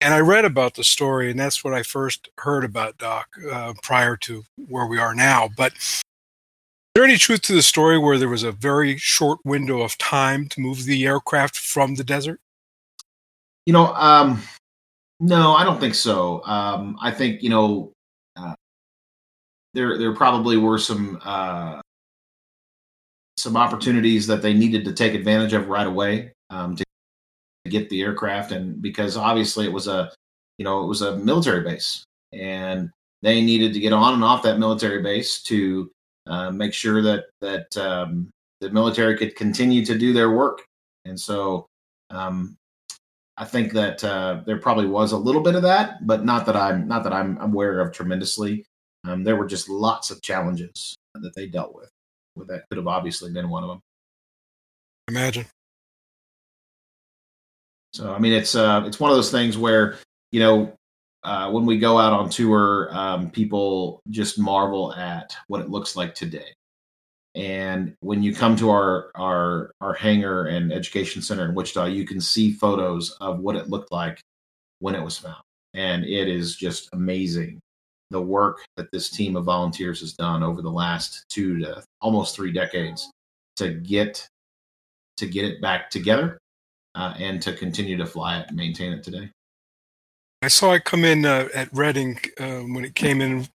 And 0.00 0.12
I 0.12 0.20
read 0.20 0.44
about 0.44 0.74
the 0.74 0.84
story, 0.84 1.30
and 1.30 1.40
that's 1.40 1.64
what 1.64 1.72
I 1.72 1.82
first 1.82 2.28
heard 2.38 2.64
about 2.64 2.98
Doc 2.98 3.28
uh, 3.50 3.72
prior 3.82 4.16
to 4.18 4.44
where 4.68 4.86
we 4.86 4.98
are 4.98 5.14
now. 5.14 5.48
But 5.56 5.72
is 5.74 6.02
there 6.94 7.04
any 7.04 7.16
truth 7.16 7.42
to 7.42 7.54
the 7.54 7.62
story 7.62 7.98
where 7.98 8.18
there 8.18 8.28
was 8.28 8.42
a 8.42 8.52
very 8.52 8.98
short 8.98 9.38
window 9.44 9.80
of 9.80 9.96
time 9.96 10.48
to 10.48 10.60
move 10.60 10.84
the 10.84 11.06
aircraft 11.06 11.56
from 11.56 11.94
the 11.94 12.04
desert? 12.04 12.40
You 13.64 13.72
know, 13.72 13.92
um, 13.94 14.42
no, 15.18 15.54
I 15.54 15.64
don't 15.64 15.80
think 15.80 15.94
so. 15.94 16.42
Um, 16.44 16.98
I 17.00 17.10
think 17.10 17.42
you 17.42 17.48
know, 17.48 17.92
uh, 18.36 18.54
there 19.74 19.98
there 19.98 20.14
probably 20.14 20.56
were 20.56 20.78
some 20.78 21.18
uh, 21.24 21.80
some 23.36 23.56
opportunities 23.56 24.26
that 24.26 24.42
they 24.42 24.54
needed 24.54 24.84
to 24.84 24.92
take 24.92 25.14
advantage 25.14 25.52
of 25.52 25.68
right 25.68 25.86
away 25.86 26.32
um, 26.50 26.76
to 26.76 26.84
get 27.68 27.88
the 27.90 28.02
aircraft, 28.02 28.52
and 28.52 28.80
because 28.80 29.16
obviously 29.16 29.66
it 29.66 29.72
was 29.72 29.88
a 29.88 30.10
you 30.58 30.64
know 30.64 30.82
it 30.82 30.86
was 30.86 31.02
a 31.02 31.16
military 31.18 31.62
base, 31.62 32.04
and 32.32 32.90
they 33.22 33.40
needed 33.40 33.72
to 33.72 33.80
get 33.80 33.92
on 33.92 34.14
and 34.14 34.24
off 34.24 34.42
that 34.42 34.58
military 34.58 35.02
base 35.02 35.42
to 35.42 35.90
uh, 36.26 36.50
make 36.50 36.72
sure 36.72 37.02
that 37.02 37.24
that 37.40 37.76
um, 37.76 38.30
the 38.60 38.70
military 38.70 39.16
could 39.16 39.36
continue 39.36 39.84
to 39.84 39.98
do 39.98 40.12
their 40.12 40.30
work. 40.30 40.64
And 41.04 41.18
so, 41.18 41.66
um, 42.10 42.56
I 43.36 43.44
think 43.44 43.72
that 43.72 44.02
uh, 44.02 44.42
there 44.46 44.58
probably 44.58 44.86
was 44.86 45.12
a 45.12 45.18
little 45.18 45.42
bit 45.42 45.54
of 45.54 45.62
that, 45.62 46.06
but 46.06 46.24
not 46.24 46.46
that 46.46 46.56
I'm 46.56 46.88
not 46.88 47.04
that 47.04 47.12
I'm 47.12 47.38
aware 47.38 47.80
of 47.80 47.92
tremendously. 47.92 48.64
Um, 49.04 49.22
there 49.22 49.36
were 49.36 49.46
just 49.46 49.68
lots 49.68 50.10
of 50.10 50.22
challenges 50.22 50.96
that 51.14 51.34
they 51.34 51.46
dealt 51.46 51.74
with. 51.74 51.90
That 52.36 52.64
could 52.68 52.78
have 52.78 52.86
obviously 52.86 53.32
been 53.32 53.48
one 53.48 53.62
of 53.62 53.70
them. 53.70 53.80
Imagine. 55.08 55.46
So 57.92 58.12
I 58.12 58.18
mean, 58.18 58.32
it's 58.32 58.54
uh, 58.54 58.84
it's 58.86 59.00
one 59.00 59.10
of 59.10 59.16
those 59.16 59.30
things 59.30 59.56
where 59.56 59.96
you 60.32 60.40
know 60.40 60.76
uh, 61.24 61.50
when 61.50 61.66
we 61.66 61.78
go 61.78 61.98
out 61.98 62.12
on 62.12 62.28
tour, 62.28 62.88
um, 62.92 63.30
people 63.30 64.00
just 64.10 64.38
marvel 64.38 64.92
at 64.94 65.34
what 65.48 65.60
it 65.60 65.70
looks 65.70 65.96
like 65.96 66.14
today. 66.14 66.54
And 67.34 67.94
when 68.00 68.22
you 68.22 68.34
come 68.34 68.56
to 68.56 68.70
our 68.70 69.10
our 69.14 69.72
our 69.80 69.94
hangar 69.94 70.46
and 70.46 70.72
education 70.72 71.22
center 71.22 71.44
in 71.46 71.54
Wichita, 71.54 71.86
you 71.86 72.06
can 72.06 72.20
see 72.20 72.52
photos 72.52 73.10
of 73.20 73.40
what 73.40 73.56
it 73.56 73.68
looked 73.68 73.92
like 73.92 74.20
when 74.80 74.94
it 74.94 75.02
was 75.02 75.18
found, 75.18 75.42
and 75.74 76.04
it 76.04 76.28
is 76.28 76.56
just 76.56 76.88
amazing 76.92 77.60
the 78.10 78.20
work 78.20 78.64
that 78.76 78.90
this 78.92 79.10
team 79.10 79.36
of 79.36 79.44
volunteers 79.44 80.00
has 80.00 80.12
done 80.12 80.42
over 80.42 80.62
the 80.62 80.70
last 80.70 81.24
two 81.28 81.58
to 81.58 81.82
almost 82.00 82.36
three 82.36 82.52
decades 82.52 83.10
to 83.56 83.72
get 83.74 84.28
to 85.16 85.26
get 85.26 85.44
it 85.44 85.60
back 85.60 85.90
together 85.90 86.38
uh, 86.94 87.14
and 87.18 87.40
to 87.42 87.52
continue 87.52 87.96
to 87.96 88.06
fly 88.06 88.38
it 88.38 88.48
and 88.48 88.56
maintain 88.56 88.92
it 88.92 89.02
today. 89.02 89.30
I 90.42 90.48
saw 90.48 90.72
it 90.74 90.84
come 90.84 91.04
in 91.04 91.24
uh, 91.24 91.48
at 91.54 91.72
Reading 91.72 92.20
uh, 92.38 92.60
when 92.60 92.84
it 92.84 92.94
came 92.94 93.20
in 93.20 93.48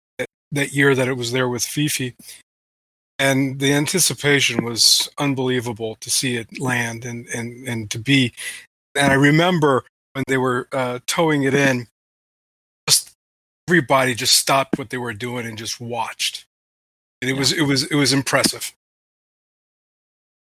that 0.52 0.72
year 0.74 0.96
that 0.96 1.08
it 1.08 1.18
was 1.18 1.32
there 1.32 1.50
with 1.50 1.64
Fifi, 1.64 2.16
and 3.20 3.60
the 3.60 3.74
anticipation 3.74 4.64
was 4.64 5.10
unbelievable 5.18 5.96
to 5.96 6.10
see 6.10 6.38
it 6.38 6.60
land 6.60 7.06
and 7.06 7.28
and 7.28 7.68
and 7.68 7.92
to 7.92 8.00
be. 8.00 8.34
And 8.96 9.12
I 9.12 9.16
remember 9.16 9.84
when 10.14 10.24
they 10.28 10.38
were 10.38 10.68
uh, 10.72 11.00
towing 11.06 11.44
it 11.44 11.54
in, 11.54 11.88
everybody 13.70 14.16
just 14.16 14.36
stopped 14.36 14.80
what 14.80 14.90
they 14.90 14.98
were 14.98 15.14
doing 15.14 15.46
and 15.46 15.56
just 15.56 15.80
watched. 15.80 16.46
And 17.22 17.30
it 17.30 17.34
yeah. 17.34 17.40
was 17.40 17.52
it 17.54 17.62
was 17.62 17.84
it 17.84 17.96
was 17.96 18.14
impressive. 18.14 18.74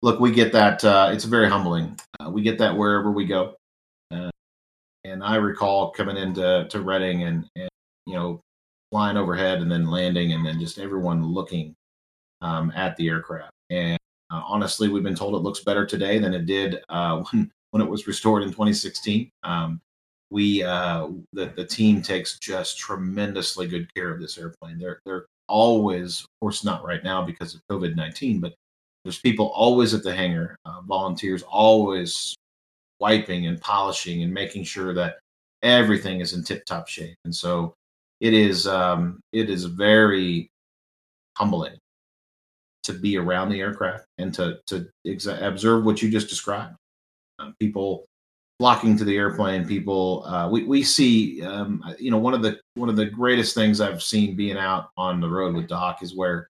Look, 0.01 0.19
we 0.19 0.31
get 0.31 0.51
that. 0.53 0.83
Uh, 0.83 1.11
it's 1.13 1.25
very 1.25 1.47
humbling. 1.47 1.99
Uh, 2.19 2.31
we 2.31 2.41
get 2.41 2.57
that 2.57 2.75
wherever 2.75 3.11
we 3.11 3.25
go. 3.25 3.55
And 5.05 5.23
I 5.23 5.35
recall 5.35 5.91
coming 5.91 6.17
into 6.17 6.67
to 6.69 6.81
Reading 6.81 7.23
and, 7.23 7.47
and 7.55 7.69
you 8.05 8.15
know 8.15 8.41
flying 8.91 9.15
overhead 9.15 9.61
and 9.61 9.71
then 9.71 9.89
landing 9.89 10.33
and 10.33 10.43
then 10.45 10.59
just 10.59 10.79
everyone 10.79 11.23
looking 11.23 11.75
um, 12.41 12.71
at 12.75 12.97
the 12.97 13.09
aircraft. 13.09 13.51
And 13.69 13.99
uh, 14.31 14.41
honestly, 14.45 14.89
we've 14.89 15.03
been 15.03 15.15
told 15.15 15.35
it 15.35 15.43
looks 15.43 15.61
better 15.61 15.85
today 15.85 16.17
than 16.17 16.33
it 16.33 16.47
did 16.47 16.79
uh, 16.89 17.21
when 17.31 17.51
when 17.69 17.83
it 17.83 17.89
was 17.89 18.07
restored 18.07 18.41
in 18.41 18.49
2016. 18.49 19.29
Um, 19.43 19.79
we 20.31 20.63
uh, 20.63 21.07
the 21.33 21.47
the 21.55 21.65
team 21.65 22.01
takes 22.01 22.37
just 22.39 22.77
tremendously 22.77 23.67
good 23.67 23.93
care 23.93 24.11
of 24.11 24.19
this 24.19 24.37
airplane. 24.37 24.77
They're 24.77 24.99
they're 25.05 25.25
always, 25.47 26.21
of 26.21 26.27
course, 26.41 26.63
not 26.63 26.85
right 26.85 27.03
now 27.03 27.23
because 27.25 27.55
of 27.55 27.61
COVID 27.71 27.95
19, 27.95 28.39
but 28.39 28.53
there's 29.03 29.19
people 29.19 29.47
always 29.47 29.93
at 29.93 30.03
the 30.03 30.13
hangar, 30.13 30.55
uh, 30.65 30.81
volunteers 30.81 31.41
always 31.43 32.35
wiping 32.99 33.47
and 33.47 33.59
polishing 33.59 34.23
and 34.23 34.33
making 34.33 34.63
sure 34.63 34.93
that 34.93 35.19
everything 35.63 36.19
is 36.19 36.33
in 36.33 36.43
tip 36.43 36.65
top 36.65 36.87
shape. 36.87 37.15
And 37.25 37.35
so 37.35 37.73
it 38.19 38.33
is 38.33 38.67
um, 38.67 39.19
it 39.31 39.49
is 39.49 39.65
very 39.65 40.49
humbling 41.37 41.77
to 42.83 42.93
be 42.93 43.17
around 43.17 43.49
the 43.49 43.61
aircraft 43.61 44.05
and 44.17 44.33
to 44.35 44.59
to 44.67 44.87
observe 45.45 45.85
what 45.85 46.01
you 46.01 46.11
just 46.11 46.29
described. 46.29 46.75
Uh, 47.39 47.51
people 47.59 48.05
flocking 48.59 48.97
to 48.97 49.05
the 49.05 49.15
airplane. 49.15 49.65
People 49.65 50.25
uh, 50.25 50.49
we 50.49 50.63
we 50.63 50.83
see 50.83 51.41
um, 51.43 51.83
you 51.97 52.11
know 52.11 52.17
one 52.17 52.33
of 52.33 52.41
the 52.41 52.59
one 52.75 52.89
of 52.89 52.95
the 52.95 53.05
greatest 53.05 53.55
things 53.55 53.81
I've 53.81 54.03
seen 54.03 54.35
being 54.35 54.57
out 54.57 54.89
on 54.97 55.19
the 55.19 55.29
road 55.29 55.55
with 55.55 55.67
Doc 55.67 56.03
is 56.03 56.15
where 56.15 56.49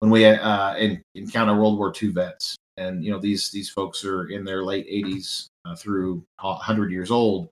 when 0.00 0.10
we 0.10 0.26
uh, 0.26 0.76
in, 0.76 1.02
encounter 1.14 1.54
World 1.54 1.78
War 1.78 1.92
II 2.00 2.10
vets 2.10 2.56
and 2.76 3.04
you 3.04 3.10
know 3.10 3.18
these 3.18 3.50
these 3.50 3.70
folks 3.70 4.04
are 4.04 4.26
in 4.26 4.44
their 4.44 4.64
late 4.64 4.88
80s 4.88 5.46
uh, 5.64 5.76
through 5.76 6.24
100 6.40 6.90
years 6.90 7.10
old. 7.10 7.48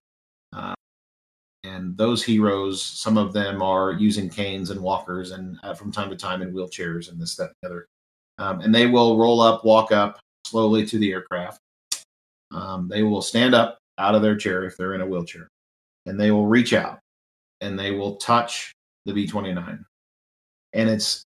Uh, 0.53 0.75
and 1.65 1.97
those 1.97 2.25
heroes, 2.25 2.83
some 2.83 3.17
of 3.17 3.33
them 3.33 3.63
are 3.63 3.93
using 3.93 4.29
canes 4.29 4.71
and 4.71 4.81
walkers 4.81 5.31
and 5.31 5.59
uh, 5.63 5.75
from 5.75 5.93
time 5.93 6.11
to 6.11 6.17
time 6.17 6.43
in 6.43 6.53
wheelchairs 6.53 7.11
and 7.11 7.21
this, 7.21 7.37
that, 7.37 7.45
and 7.45 7.55
the 7.63 7.69
other. 7.69 7.87
Um, 8.39 8.61
and 8.61 8.75
they 8.75 8.87
will 8.87 9.17
roll 9.17 9.41
up, 9.41 9.65
walk 9.65 9.93
up 9.93 10.19
slowly 10.45 10.85
to 10.87 10.99
the 10.99 11.13
aircraft. 11.13 11.61
Um, 12.51 12.89
they 12.89 13.05
will 13.05 13.23
stand 13.23 13.55
up 13.55 13.79
out 13.99 14.15
of 14.15 14.23
their 14.23 14.37
chair 14.37 14.65
if 14.65 14.77
they're 14.77 14.95
in 14.95 15.01
a 15.01 15.07
wheelchair. 15.07 15.49
and 16.07 16.19
they 16.21 16.31
will 16.31 16.47
reach 16.47 16.73
out 16.73 16.99
and 17.61 17.79
they 17.79 17.93
will 17.93 18.17
touch 18.17 18.73
the 19.07 19.13
B 19.13 19.27
29. 19.27 19.85
And 20.73 20.89
it's, 20.89 21.23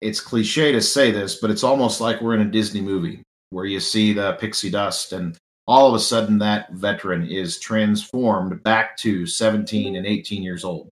it's 0.00 0.20
cliche 0.20 0.72
to 0.72 0.80
say 0.80 1.10
this, 1.10 1.36
but 1.40 1.50
it's 1.50 1.64
almost 1.64 2.00
like 2.00 2.20
we're 2.20 2.34
in 2.34 2.42
a 2.42 2.50
Disney 2.50 2.80
movie 2.80 3.22
where 3.50 3.64
you 3.64 3.80
see 3.80 4.12
the 4.12 4.34
pixie 4.34 4.70
dust 4.70 5.12
and 5.12 5.36
all 5.66 5.88
of 5.88 5.94
a 5.94 6.00
sudden 6.00 6.38
that 6.38 6.70
veteran 6.72 7.26
is 7.26 7.58
transformed 7.58 8.62
back 8.62 8.96
to 8.98 9.26
17 9.26 9.96
and 9.96 10.06
18 10.06 10.42
years 10.42 10.64
old, 10.64 10.90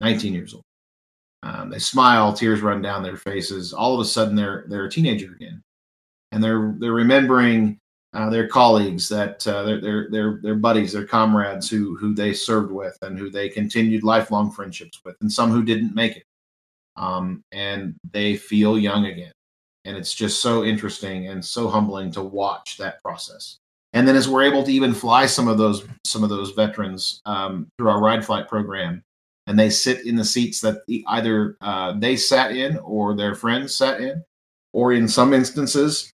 19 0.00 0.34
years 0.34 0.54
old. 0.54 0.62
Um, 1.42 1.70
they 1.70 1.78
smile, 1.78 2.32
tears 2.32 2.60
run 2.60 2.82
down 2.82 3.02
their 3.02 3.16
faces. 3.16 3.72
All 3.72 3.94
of 3.94 4.00
a 4.00 4.04
sudden, 4.04 4.36
they're 4.36 4.66
they're 4.68 4.84
a 4.84 4.90
teenager 4.90 5.32
again, 5.32 5.62
and 6.32 6.44
they're 6.44 6.74
they're 6.78 6.92
remembering 6.92 7.78
uh, 8.12 8.28
their 8.28 8.48
colleagues, 8.48 9.08
that 9.08 9.46
uh, 9.46 9.62
their, 9.62 9.80
their 9.80 10.10
their 10.10 10.40
their 10.42 10.54
buddies, 10.54 10.92
their 10.92 11.06
comrades 11.06 11.70
who 11.70 11.96
who 11.96 12.14
they 12.14 12.32
served 12.32 12.72
with 12.72 12.96
and 13.02 13.18
who 13.18 13.30
they 13.30 13.48
continued 13.48 14.02
lifelong 14.02 14.50
friendships 14.50 15.00
with, 15.04 15.16
and 15.20 15.32
some 15.32 15.50
who 15.50 15.62
didn't 15.62 15.94
make 15.94 16.16
it, 16.16 16.24
um, 16.96 17.42
and 17.52 17.94
they 18.12 18.36
feel 18.36 18.78
young 18.78 19.06
again, 19.06 19.32
and 19.84 19.96
it's 19.96 20.14
just 20.14 20.42
so 20.42 20.64
interesting 20.64 21.28
and 21.28 21.44
so 21.44 21.68
humbling 21.68 22.10
to 22.12 22.22
watch 22.22 22.76
that 22.78 23.02
process. 23.02 23.58
And 23.92 24.06
then 24.06 24.16
as 24.16 24.28
we're 24.28 24.44
able 24.44 24.62
to 24.64 24.72
even 24.72 24.94
fly 24.94 25.26
some 25.26 25.48
of 25.48 25.58
those 25.58 25.84
some 26.04 26.24
of 26.24 26.30
those 26.30 26.50
veterans 26.50 27.20
um, 27.26 27.68
through 27.78 27.90
our 27.90 28.00
ride 28.00 28.24
flight 28.24 28.48
program, 28.48 29.02
and 29.46 29.58
they 29.58 29.70
sit 29.70 30.06
in 30.06 30.16
the 30.16 30.24
seats 30.24 30.60
that 30.60 30.82
either 30.88 31.56
uh, 31.60 31.92
they 31.98 32.16
sat 32.16 32.56
in 32.56 32.76
or 32.78 33.14
their 33.14 33.34
friends 33.34 33.74
sat 33.74 34.00
in, 34.00 34.24
or 34.72 34.92
in 34.92 35.08
some 35.08 35.32
instances, 35.32 36.12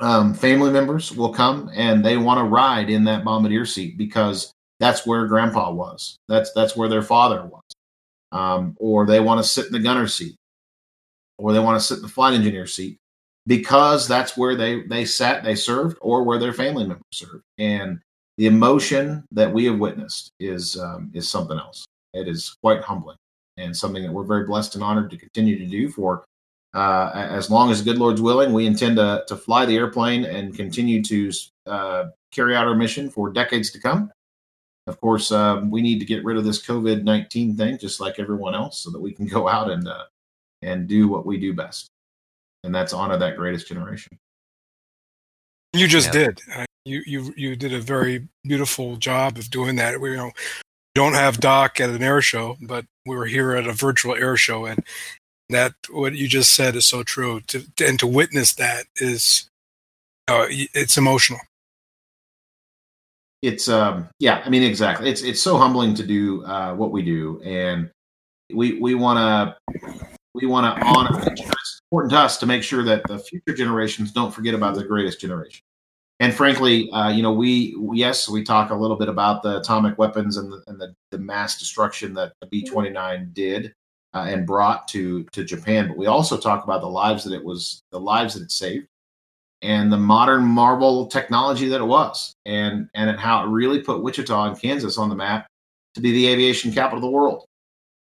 um, 0.00 0.34
family 0.34 0.70
members 0.70 1.12
will 1.12 1.32
come 1.32 1.70
and 1.74 2.04
they 2.04 2.16
want 2.16 2.38
to 2.38 2.44
ride 2.44 2.90
in 2.90 3.04
that 3.04 3.24
bombardier 3.24 3.64
seat 3.64 3.96
because 3.96 4.52
that's 4.78 5.06
where 5.06 5.26
grandpa 5.26 5.70
was. 5.70 6.18
That's 6.28 6.52
that's 6.52 6.76
where 6.76 6.88
their 6.88 7.02
father 7.02 7.44
was, 7.44 7.62
um, 8.32 8.76
or 8.78 9.06
they 9.06 9.20
want 9.20 9.42
to 9.42 9.48
sit 9.48 9.66
in 9.66 9.72
the 9.72 9.78
gunner 9.78 10.06
seat, 10.06 10.36
or 11.38 11.52
they 11.52 11.60
want 11.60 11.80
to 11.80 11.86
sit 11.86 11.96
in 11.96 12.02
the 12.02 12.08
flight 12.08 12.34
engineer 12.34 12.66
seat 12.66 12.98
because 13.46 14.06
that's 14.06 14.36
where 14.36 14.54
they 14.54 14.82
they 14.82 15.04
sat, 15.04 15.44
they 15.44 15.54
served, 15.54 15.96
or 16.02 16.24
where 16.24 16.38
their 16.38 16.52
family 16.52 16.84
members 16.84 17.02
served, 17.12 17.44
and 17.58 18.00
the 18.36 18.46
emotion 18.46 19.24
that 19.32 19.52
we 19.52 19.64
have 19.64 19.78
witnessed 19.78 20.30
is 20.38 20.78
um, 20.78 21.10
is 21.14 21.28
something 21.28 21.58
else. 21.58 21.86
It 22.12 22.28
is 22.28 22.54
quite 22.62 22.82
humbling 22.82 23.16
and 23.56 23.74
something 23.74 24.02
that 24.02 24.12
we're 24.12 24.24
very 24.24 24.44
blessed 24.44 24.74
and 24.74 24.84
honored 24.84 25.10
to 25.10 25.16
continue 25.16 25.58
to 25.58 25.66
do 25.66 25.88
for 25.88 26.24
uh, 26.76 27.10
as 27.14 27.50
long 27.50 27.70
as 27.70 27.82
the 27.82 27.90
good 27.90 27.98
Lord's 27.98 28.20
willing. 28.20 28.52
We 28.52 28.66
intend 28.66 28.96
to, 28.96 29.24
to 29.28 29.36
fly 29.36 29.64
the 29.64 29.76
airplane 29.76 30.26
and 30.26 30.54
continue 30.54 31.02
to 31.04 31.32
uh, 31.66 32.04
carry 32.30 32.54
out 32.54 32.66
our 32.66 32.74
mission 32.74 33.08
for 33.08 33.30
decades 33.30 33.70
to 33.70 33.80
come. 33.80 34.12
Of 34.86 35.00
course, 35.00 35.32
uh, 35.32 35.62
we 35.64 35.80
need 35.80 35.98
to 36.00 36.04
get 36.04 36.22
rid 36.22 36.36
of 36.36 36.44
this 36.44 36.64
COVID 36.64 37.02
19 37.02 37.56
thing, 37.56 37.78
just 37.78 37.98
like 37.98 38.18
everyone 38.18 38.54
else, 38.54 38.78
so 38.78 38.90
that 38.90 39.00
we 39.00 39.12
can 39.12 39.26
go 39.36 39.48
out 39.48 39.70
and, 39.70 39.88
uh, 39.88 40.04
and 40.60 40.86
do 40.86 41.08
what 41.08 41.24
we 41.24 41.38
do 41.38 41.54
best. 41.54 41.88
And 42.62 42.74
that's 42.74 42.92
honor 42.92 43.16
that 43.16 43.36
greatest 43.36 43.68
generation. 43.68 44.18
You 45.72 45.88
just 45.88 46.08
yeah. 46.08 46.24
did. 46.24 46.40
Uh, 46.54 46.64
you, 46.84 47.02
you, 47.06 47.34
you 47.36 47.56
did 47.56 47.72
a 47.72 47.80
very 47.80 48.28
beautiful 48.44 48.96
job 48.96 49.38
of 49.38 49.50
doing 49.50 49.76
that. 49.76 50.00
We, 50.00 50.10
you 50.10 50.16
know, 50.16 50.32
don't 50.94 51.14
have 51.14 51.40
Doc 51.40 51.80
at 51.80 51.90
an 51.90 52.02
air 52.02 52.20
show, 52.20 52.56
but 52.60 52.84
we 53.06 53.16
were 53.16 53.26
here 53.26 53.52
at 53.52 53.66
a 53.66 53.72
virtual 53.72 54.14
air 54.14 54.36
show, 54.36 54.66
and 54.66 54.84
that 55.48 55.74
what 55.90 56.14
you 56.14 56.28
just 56.28 56.54
said 56.54 56.76
is 56.76 56.86
so 56.86 57.02
true. 57.02 57.40
To, 57.48 57.64
and 57.80 57.98
to 57.98 58.06
witness 58.06 58.54
that 58.54 58.86
is, 58.96 59.48
uh, 60.28 60.46
it's 60.48 60.96
emotional. 60.96 61.40
It's 63.42 63.68
um, 63.68 64.08
yeah, 64.18 64.42
I 64.44 64.48
mean 64.48 64.62
exactly. 64.62 65.10
It's 65.10 65.22
it's 65.22 65.42
so 65.42 65.56
humbling 65.56 65.94
to 65.94 66.06
do 66.06 66.44
uh, 66.44 66.74
what 66.74 66.90
we 66.90 67.02
do, 67.02 67.40
and 67.44 67.90
we 68.52 68.80
we 68.80 68.94
want 68.94 69.18
to 69.18 69.78
we 70.34 70.46
want 70.46 70.76
to 70.76 70.84
honor. 70.84 71.22
It's 71.30 71.80
important 71.90 72.12
to 72.12 72.18
us 72.18 72.38
to 72.38 72.46
make 72.46 72.62
sure 72.62 72.82
that 72.84 73.02
the 73.06 73.18
future 73.18 73.54
generations 73.54 74.10
don't 74.10 74.34
forget 74.34 74.54
about 74.54 74.74
the 74.74 74.84
greatest 74.84 75.20
generation 75.20 75.62
and 76.18 76.34
frankly, 76.34 76.90
uh, 76.92 77.10
you 77.10 77.22
know, 77.22 77.32
we 77.32 77.76
yes, 77.92 78.28
we 78.28 78.42
talk 78.42 78.70
a 78.70 78.74
little 78.74 78.96
bit 78.96 79.08
about 79.08 79.42
the 79.42 79.58
atomic 79.58 79.98
weapons 79.98 80.38
and 80.38 80.50
the, 80.50 80.62
and 80.66 80.80
the, 80.80 80.94
the 81.10 81.18
mass 81.18 81.58
destruction 81.58 82.14
that 82.14 82.32
the 82.40 82.46
B 82.46 82.64
twenty 82.64 82.90
nine 82.90 83.30
did 83.32 83.74
uh, 84.16 84.24
and 84.24 84.46
brought 84.46 84.88
to 84.88 85.24
to 85.24 85.44
Japan, 85.44 85.88
but 85.88 85.98
we 85.98 86.06
also 86.06 86.38
talk 86.38 86.64
about 86.64 86.80
the 86.80 86.88
lives 86.88 87.22
that 87.24 87.34
it 87.34 87.44
was, 87.44 87.82
the 87.92 88.00
lives 88.00 88.32
that 88.32 88.42
it 88.42 88.50
saved, 88.50 88.86
and 89.60 89.92
the 89.92 89.98
modern 89.98 90.42
marvel 90.42 91.06
technology 91.06 91.68
that 91.68 91.82
it 91.82 91.86
was, 91.86 92.32
and 92.46 92.88
and 92.94 93.20
how 93.20 93.44
it 93.44 93.48
really 93.48 93.82
put 93.82 94.02
Wichita 94.02 94.48
and 94.48 94.58
Kansas 94.58 94.96
on 94.96 95.10
the 95.10 95.14
map 95.14 95.46
to 95.94 96.00
be 96.00 96.12
the 96.12 96.28
aviation 96.28 96.72
capital 96.72 96.96
of 96.98 97.02
the 97.02 97.10
world. 97.10 97.44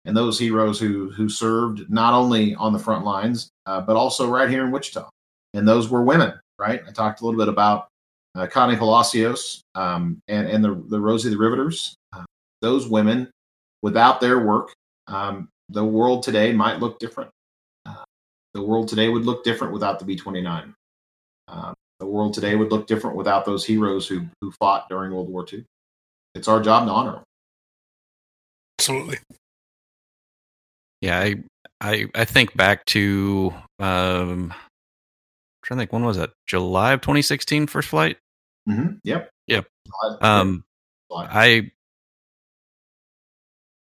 And 0.03 0.17
those 0.17 0.37
heroes 0.37 0.79
who 0.81 1.11
who 1.11 1.29
served 1.29 1.89
not 1.89 2.13
only 2.13 2.55
on 2.55 2.73
the 2.73 2.79
front 2.79 3.05
lines, 3.05 3.49
uh, 3.65 3.79
but 3.79 3.95
also 3.95 4.29
right 4.29 4.49
here 4.49 4.65
in 4.65 4.71
Wichita, 4.71 5.07
and 5.53 5.65
those 5.65 5.89
were 5.89 6.03
women. 6.03 6.33
Right, 6.59 6.81
I 6.85 6.91
talked 6.91 7.21
a 7.21 7.25
little 7.25 7.39
bit 7.39 7.47
about 7.47 7.87
uh, 8.35 8.47
Connie 8.47 8.75
Palacioz, 8.75 9.61
um, 9.75 10.19
and, 10.27 10.47
and 10.47 10.63
the, 10.63 10.83
the 10.89 10.99
Rosie 10.99 11.29
the 11.29 11.37
Riveters. 11.37 11.95
Uh, 12.13 12.25
those 12.61 12.87
women, 12.87 13.31
without 13.81 14.19
their 14.21 14.39
work, 14.45 14.73
um, 15.07 15.47
the 15.71 15.83
world 15.83 16.23
today 16.23 16.51
might 16.53 16.79
look 16.79 16.99
different. 16.99 17.31
Uh, 17.85 18.03
the 18.53 18.61
world 18.61 18.87
today 18.87 19.09
would 19.09 19.25
look 19.25 19.43
different 19.43 19.73
without 19.73 19.99
the 19.99 20.05
B 20.05 20.15
29. 20.15 20.73
Um, 21.47 21.73
the 21.99 22.05
world 22.05 22.33
today 22.33 22.55
would 22.55 22.71
look 22.71 22.87
different 22.87 23.15
without 23.15 23.45
those 23.45 23.65
heroes 23.65 24.07
who, 24.07 24.25
who 24.41 24.51
fought 24.51 24.89
during 24.89 25.11
World 25.11 25.29
War 25.29 25.45
II. 25.51 25.65
It's 26.35 26.47
our 26.47 26.61
job 26.61 26.87
to 26.87 26.91
honor 26.91 27.11
them. 27.11 27.23
Absolutely. 28.79 29.17
Yeah, 31.01 31.19
I 31.19 31.35
I 31.79 32.05
I 32.15 32.25
think 32.25 32.55
back 32.55 32.85
to 32.87 33.53
um 33.79 34.53
trying 35.63 35.77
to 35.77 35.81
think 35.81 35.93
when 35.93 36.05
was 36.05 36.17
that? 36.17 36.31
July 36.47 36.93
of 36.93 37.01
2016 37.01 37.67
first 37.67 37.89
flight. 37.89 38.17
Mm-hmm. 38.67 38.95
Yep. 39.03 39.29
Yep. 39.47 39.67
Um, 40.21 40.63
I 41.11 41.71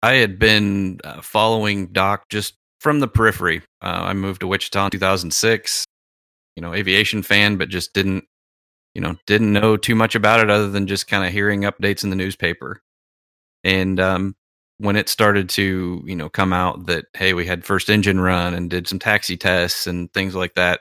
I 0.03 0.15
had 0.15 0.39
been 0.39 1.01
uh, 1.05 1.21
following 1.21 1.89
Doc 1.89 2.29
just 2.29 2.55
from 2.81 3.01
the 3.01 3.09
periphery. 3.09 3.63
Uh, 3.83 4.05
I 4.07 4.13
moved 4.13 4.41
to 4.41 4.47
Wichita 4.47 4.87
in 4.87 4.91
2006. 4.91 5.85
You 6.57 6.63
know, 6.63 6.73
aviation 6.75 7.23
fan, 7.23 7.57
but 7.57 7.69
just 7.69 7.93
didn't 7.93 8.25
you 8.95 9.01
know 9.03 9.17
didn't 9.27 9.53
know 9.53 9.77
too 9.77 9.95
much 9.95 10.15
about 10.15 10.41
it 10.41 10.51
other 10.51 10.71
than 10.71 10.87
just 10.87 11.07
kind 11.07 11.25
of 11.27 11.33
hearing 11.33 11.63
updates 11.63 12.03
in 12.05 12.11
the 12.11 12.17
newspaper. 12.17 12.81
And 13.65 14.01
um, 14.01 14.37
when 14.79 14.97
it 14.97 15.09
started 15.09 15.49
to 15.51 16.03
you 16.07 16.17
know 16.17 16.29
come 16.29 16.53
out 16.53 16.87
that 16.87 17.07
hey 17.15 17.35
we 17.35 17.47
had 17.47 17.65
first 17.65 17.91
engine 17.91 18.21
run 18.21 18.55
and 18.55 18.71
did 18.71 18.89
some 18.89 18.99
taxi 18.99 19.37
tests 19.37 19.87
and 19.87 20.13
things 20.13 20.35
like 20.35 20.55
that 20.55 20.81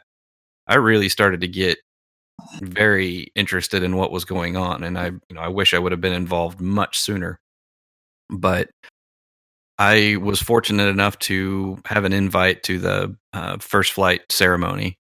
I 0.67 0.75
really 0.75 1.09
started 1.09 1.41
to 1.41 1.47
get 1.47 1.77
very 2.61 3.31
interested 3.35 3.83
in 3.83 3.95
what 3.95 4.11
was 4.11 4.25
going 4.25 4.57
on, 4.57 4.83
and 4.83 4.97
I, 4.97 5.07
you 5.07 5.21
know, 5.33 5.41
I 5.41 5.47
wish 5.49 5.73
I 5.73 5.79
would 5.79 5.91
have 5.91 6.01
been 6.01 6.13
involved 6.13 6.59
much 6.59 6.99
sooner. 6.99 7.39
But 8.29 8.69
I 9.77 10.17
was 10.17 10.41
fortunate 10.41 10.87
enough 10.87 11.19
to 11.19 11.77
have 11.85 12.05
an 12.05 12.13
invite 12.13 12.63
to 12.63 12.79
the 12.79 13.15
uh, 13.33 13.57
first 13.59 13.93
flight 13.93 14.31
ceremony, 14.31 14.97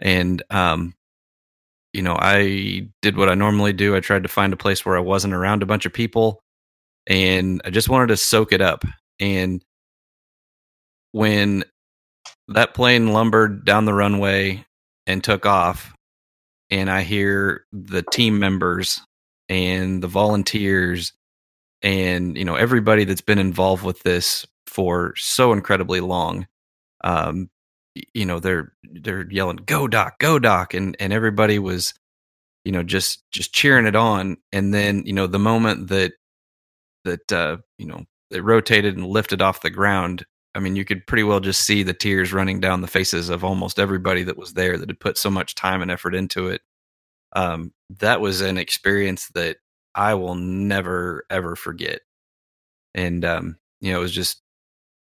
and 0.00 0.42
um, 0.50 0.94
you 1.92 2.02
know, 2.02 2.16
I 2.18 2.88
did 3.02 3.16
what 3.16 3.28
I 3.28 3.34
normally 3.34 3.72
do. 3.72 3.96
I 3.96 4.00
tried 4.00 4.24
to 4.24 4.28
find 4.28 4.52
a 4.52 4.56
place 4.56 4.84
where 4.84 4.96
I 4.96 5.00
wasn't 5.00 5.34
around 5.34 5.62
a 5.62 5.66
bunch 5.66 5.86
of 5.86 5.92
people, 5.92 6.42
and 7.06 7.60
I 7.64 7.70
just 7.70 7.88
wanted 7.88 8.08
to 8.08 8.16
soak 8.16 8.52
it 8.52 8.60
up. 8.60 8.84
And 9.20 9.64
when 11.12 11.64
that 12.48 12.74
plane 12.74 13.12
lumbered 13.12 13.64
down 13.64 13.84
the 13.84 13.94
runway 13.94 14.64
and 15.06 15.22
took 15.22 15.46
off 15.46 15.94
and 16.70 16.90
I 16.90 17.02
hear 17.02 17.64
the 17.72 18.02
team 18.02 18.38
members 18.38 19.00
and 19.48 20.02
the 20.02 20.08
volunteers 20.08 21.12
and 21.82 22.36
you 22.36 22.44
know 22.44 22.54
everybody 22.54 23.04
that's 23.04 23.20
been 23.20 23.38
involved 23.38 23.84
with 23.84 24.02
this 24.02 24.46
for 24.66 25.14
so 25.16 25.52
incredibly 25.52 26.00
long 26.00 26.46
um 27.04 27.48
you 28.14 28.24
know 28.24 28.40
they're 28.40 28.72
they're 29.02 29.30
yelling 29.30 29.56
go 29.56 29.86
doc 29.86 30.18
go 30.18 30.38
doc 30.38 30.74
and 30.74 30.96
and 31.00 31.12
everybody 31.12 31.58
was 31.58 31.94
you 32.64 32.72
know 32.72 32.82
just 32.82 33.22
just 33.30 33.54
cheering 33.54 33.86
it 33.86 33.96
on 33.96 34.36
and 34.52 34.74
then 34.74 35.02
you 35.06 35.12
know 35.12 35.26
the 35.26 35.38
moment 35.38 35.88
that 35.88 36.12
that 37.04 37.32
uh 37.32 37.56
you 37.78 37.86
know 37.86 38.04
it 38.30 38.42
rotated 38.42 38.96
and 38.96 39.06
lifted 39.06 39.40
off 39.40 39.60
the 39.60 39.70
ground 39.70 40.24
I 40.56 40.58
mean, 40.58 40.74
you 40.74 40.86
could 40.86 41.06
pretty 41.06 41.22
well 41.22 41.40
just 41.40 41.66
see 41.66 41.82
the 41.82 41.92
tears 41.92 42.32
running 42.32 42.60
down 42.60 42.80
the 42.80 42.86
faces 42.86 43.28
of 43.28 43.44
almost 43.44 43.78
everybody 43.78 44.22
that 44.22 44.38
was 44.38 44.54
there 44.54 44.78
that 44.78 44.88
had 44.88 44.98
put 44.98 45.18
so 45.18 45.28
much 45.28 45.54
time 45.54 45.82
and 45.82 45.90
effort 45.90 46.14
into 46.14 46.48
it. 46.48 46.62
Um, 47.34 47.74
that 48.00 48.22
was 48.22 48.40
an 48.40 48.56
experience 48.56 49.28
that 49.34 49.58
I 49.96 50.14
will 50.14 50.34
never 50.34 51.24
ever 51.30 51.56
forget. 51.56 52.00
And 52.94 53.24
um, 53.24 53.56
you 53.80 53.92
know, 53.92 53.98
it 53.98 54.02
was 54.02 54.12
just 54.12 54.42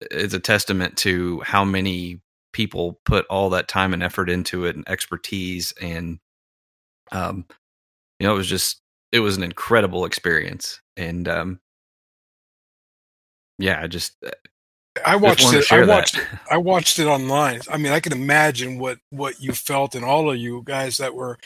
it's 0.01 0.35
a 0.35 0.41
testament 0.41 0.97
to 0.99 1.41
how 1.41 1.65
many 1.65 2.21
people 2.53 3.01
put 3.05 3.27
all 3.27 3.51
that 3.51 3.69
time 3.69 3.95
and 3.95 4.03
effort 4.03 4.29
into 4.29 4.65
it 4.65 4.75
and 4.75 4.89
expertise 4.89 5.73
and 5.81 6.19
um 7.13 7.45
you 8.19 8.27
know 8.27 8.35
it 8.35 8.37
was 8.37 8.49
just 8.49 8.81
it 9.13 9.21
was 9.21 9.37
an 9.37 9.45
incredible 9.45 10.05
experience 10.05 10.81
and 10.97 11.29
um 11.29 11.61
yeah, 13.61 13.81
I 13.83 13.87
just 13.87 14.17
I 15.07 15.17
watched 15.17 15.53
it. 15.53 15.71
I 15.71 15.85
watched. 15.85 16.15
that. 16.15 16.41
I 16.51 16.57
watched 16.57 16.99
it 16.99 17.07
online. 17.07 17.61
I 17.71 17.77
mean, 17.77 17.93
I 17.93 18.01
can 18.01 18.13
imagine 18.13 18.79
what 18.79 18.99
what 19.11 19.41
you 19.41 19.53
felt, 19.53 19.95
and 19.95 20.05
all 20.05 20.31
of 20.31 20.39
you 20.39 20.63
guys 20.65 20.97
that 20.97 21.15
were 21.15 21.39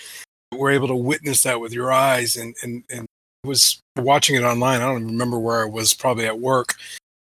were 0.53 0.71
able 0.71 0.89
to 0.89 0.95
witness 0.95 1.43
that 1.43 1.61
with 1.61 1.73
your 1.73 1.93
eyes, 1.93 2.37
and 2.37 2.55
and 2.63 2.85
and 2.89 3.07
was 3.45 3.81
watching 3.97 4.37
it 4.37 4.43
online. 4.43 4.81
I 4.81 4.87
don't 4.87 5.07
remember 5.07 5.39
where 5.39 5.63
I 5.63 5.69
was, 5.69 5.95
probably 5.95 6.27
at 6.27 6.41
work, 6.41 6.75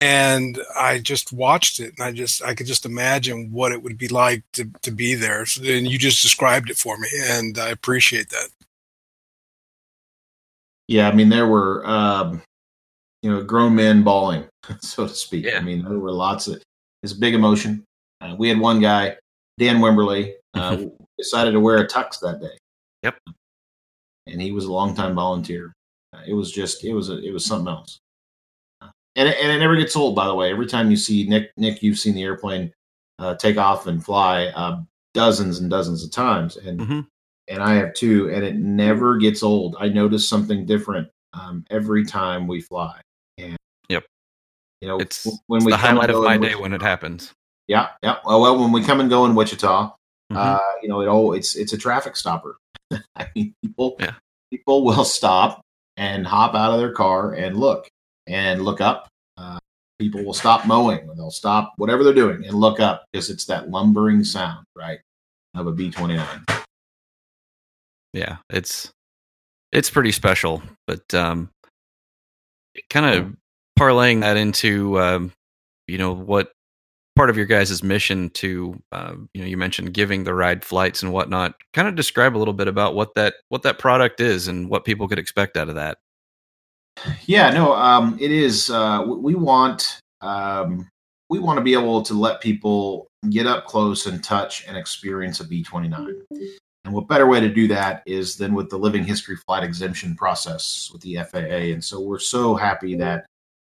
and 0.01 0.59
I 0.77 0.99
just 0.99 1.33
watched 1.33 1.79
it, 1.79 1.93
and 1.97 2.05
I 2.05 2.11
just 2.11 2.43
I 2.43 2.53
could 2.53 2.67
just 2.67 2.85
imagine 2.85 3.51
what 3.51 3.71
it 3.71 3.81
would 3.83 3.97
be 3.97 4.07
like 4.07 4.43
to 4.53 4.69
to 4.83 4.91
be 4.91 5.15
there. 5.15 5.45
So, 5.45 5.63
and 5.63 5.87
you 5.87 5.97
just 5.97 6.21
described 6.21 6.69
it 6.69 6.77
for 6.77 6.97
me, 6.97 7.09
and 7.23 7.57
I 7.57 7.69
appreciate 7.69 8.29
that. 8.29 8.49
Yeah, 10.87 11.09
I 11.09 11.13
mean 11.13 11.29
there 11.29 11.47
were 11.47 11.85
um, 11.87 12.41
you 13.23 13.31
know 13.31 13.43
grown 13.43 13.75
men 13.75 14.03
bawling, 14.03 14.45
so 14.79 15.07
to 15.07 15.13
speak. 15.13 15.45
Yeah. 15.45 15.57
I 15.57 15.61
mean 15.61 15.83
there 15.83 15.99
were 15.99 16.11
lots 16.11 16.47
of 16.47 16.61
it's 17.03 17.13
big 17.13 17.33
emotion. 17.33 17.83
Uh, 18.21 18.35
we 18.37 18.49
had 18.49 18.59
one 18.59 18.79
guy, 18.79 19.17
Dan 19.59 19.77
Wimberly, 19.77 20.33
uh, 20.53 20.77
decided 21.17 21.51
to 21.51 21.59
wear 21.59 21.77
a 21.77 21.87
tux 21.87 22.19
that 22.21 22.39
day. 22.41 22.57
Yep. 23.03 23.17
and 24.25 24.41
he 24.41 24.51
was 24.51 24.65
a 24.65 24.71
longtime 24.71 25.13
volunteer. 25.13 25.74
It 26.27 26.33
was 26.33 26.51
just 26.51 26.83
it 26.83 26.93
was 26.93 27.09
a, 27.09 27.17
it 27.19 27.31
was 27.31 27.45
something 27.45 27.67
else. 27.73 27.99
And 29.17 29.29
it, 29.29 29.37
and 29.41 29.49
it 29.51 29.59
never 29.59 29.75
gets 29.77 29.95
old, 29.95 30.15
by 30.15 30.27
the 30.27 30.35
way. 30.35 30.51
Every 30.51 30.65
time 30.67 30.91
you 30.91 30.97
see 30.97 31.25
Nick, 31.27 31.51
Nick, 31.57 31.81
you've 31.81 31.97
seen 31.97 32.15
the 32.15 32.23
airplane 32.23 32.73
uh, 33.19 33.35
take 33.35 33.57
off 33.57 33.87
and 33.87 34.03
fly 34.03 34.47
uh, 34.47 34.81
dozens 35.13 35.59
and 35.59 35.69
dozens 35.69 36.03
of 36.03 36.11
times, 36.11 36.57
and 36.57 36.79
Mhm. 36.81 37.07
and 37.47 37.63
I 37.63 37.75
have 37.75 37.93
too, 37.93 38.29
and 38.29 38.43
it 38.43 38.55
never 38.55 39.17
gets 39.17 39.41
old. 39.41 39.77
I 39.79 39.87
notice 39.87 40.27
something 40.27 40.65
different 40.65 41.07
um, 41.33 41.63
every 41.69 42.03
time 42.05 42.45
we 42.47 42.59
fly. 42.61 42.99
And 43.37 43.55
Yep. 43.89 44.05
you 44.81 44.87
know, 44.89 44.97
It's, 44.99 45.25
when 45.47 45.57
it's 45.59 45.65
we 45.65 45.71
the 45.71 45.77
highlight 45.77 46.09
of 46.09 46.21
my 46.23 46.35
day 46.37 46.47
Wichita- 46.49 46.61
when 46.61 46.73
it 46.73 46.81
happens. 46.81 47.31
Yeah, 47.67 47.89
yeah. 48.03 48.17
Well, 48.25 48.41
well, 48.41 48.59
when 48.59 48.71
we 48.73 48.83
come 48.83 48.99
and 48.99 49.09
go 49.09 49.25
in 49.25 49.33
Wichita, 49.33 49.95
Mhm. 50.33 50.35
uh, 50.37 50.59
you 50.81 50.89
know, 50.89 50.99
it 51.01 51.07
all 51.07 51.31
it's 51.33 51.55
it's 51.55 51.71
a 51.71 51.77
traffic 51.77 52.17
stopper. 52.17 52.57
I 53.15 53.29
mean, 53.33 53.53
people 53.63 53.95
Yeah. 53.99 54.15
people 54.51 54.83
will 54.83 55.05
stop 55.05 55.61
and 55.97 56.25
hop 56.27 56.55
out 56.55 56.73
of 56.73 56.79
their 56.79 56.91
car 56.91 57.33
and 57.33 57.57
look 57.57 57.87
and 58.27 58.63
look 58.63 58.81
up. 58.81 59.07
Uh, 59.37 59.59
people 59.99 60.23
will 60.23 60.33
stop 60.33 60.65
mowing, 60.65 61.07
they'll 61.15 61.31
stop 61.31 61.73
whatever 61.77 62.03
they're 62.03 62.13
doing 62.13 62.45
and 62.45 62.53
look 62.55 62.79
up 62.79 63.05
because 63.11 63.29
it's 63.29 63.45
that 63.45 63.69
lumbering 63.69 64.23
sound, 64.23 64.65
right, 64.75 64.99
of 65.55 65.67
a 65.67 65.71
B 65.71 65.89
twenty 65.91 66.15
nine. 66.15 66.43
yeah 68.13 68.37
it's 68.49 68.91
it's 69.73 69.89
pretty 69.89 70.11
special 70.11 70.61
but 70.87 71.13
um 71.13 71.49
kind 72.89 73.05
of 73.05 73.35
parlaying 73.77 74.21
that 74.21 74.37
into 74.37 74.97
um 74.99 75.31
you 75.87 75.97
know 75.97 76.13
what 76.13 76.51
part 77.15 77.29
of 77.29 77.37
your 77.37 77.45
guys' 77.45 77.81
mission 77.81 78.29
to 78.31 78.81
uh, 78.91 79.15
you 79.33 79.41
know 79.41 79.47
you 79.47 79.57
mentioned 79.57 79.93
giving 79.93 80.23
the 80.23 80.33
ride 80.33 80.63
flights 80.63 81.01
and 81.01 81.13
whatnot 81.13 81.55
kind 81.73 81.87
of 81.87 81.95
describe 81.95 82.35
a 82.35 82.39
little 82.39 82.53
bit 82.53 82.67
about 82.67 82.95
what 82.95 83.13
that 83.15 83.35
what 83.49 83.63
that 83.63 83.79
product 83.79 84.19
is 84.19 84.47
and 84.47 84.69
what 84.69 84.85
people 84.85 85.07
could 85.07 85.19
expect 85.19 85.57
out 85.57 85.69
of 85.69 85.75
that 85.75 85.97
Yeah, 87.25 87.51
no, 87.51 87.73
um, 87.73 88.17
it 88.19 88.31
is. 88.31 88.69
Uh, 88.69 89.03
we 89.05 89.35
want 89.35 89.99
um, 90.21 90.89
we 91.29 91.39
want 91.39 91.57
to 91.57 91.63
be 91.63 91.73
able 91.73 92.01
to 92.03 92.13
let 92.13 92.41
people 92.41 93.07
get 93.29 93.47
up 93.47 93.65
close 93.65 94.05
and 94.05 94.23
touch 94.23 94.65
and 94.67 94.77
experience 94.77 95.39
a 95.39 95.43
B 95.47 95.63
twenty 95.63 95.87
nine. 95.87 96.21
And 96.85 96.93
what 96.93 97.07
better 97.07 97.25
way 97.25 97.39
to 97.39 97.49
do 97.49 97.67
that 97.69 98.03
is 98.05 98.37
than 98.37 98.53
with 98.53 98.69
the 98.69 98.77
living 98.77 99.03
history 99.03 99.35
flight 99.35 99.63
exemption 99.63 100.15
process 100.15 100.89
with 100.93 101.01
the 101.01 101.15
FAA. 101.15 101.73
And 101.73 101.83
so 101.83 101.99
we're 101.99 102.19
so 102.19 102.53
happy 102.53 102.95
that 102.97 103.25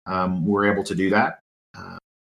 um, 0.06 0.46
we're 0.46 0.72
able 0.72 0.84
to 0.86 0.96
do 0.96 1.10
that. 1.10 1.41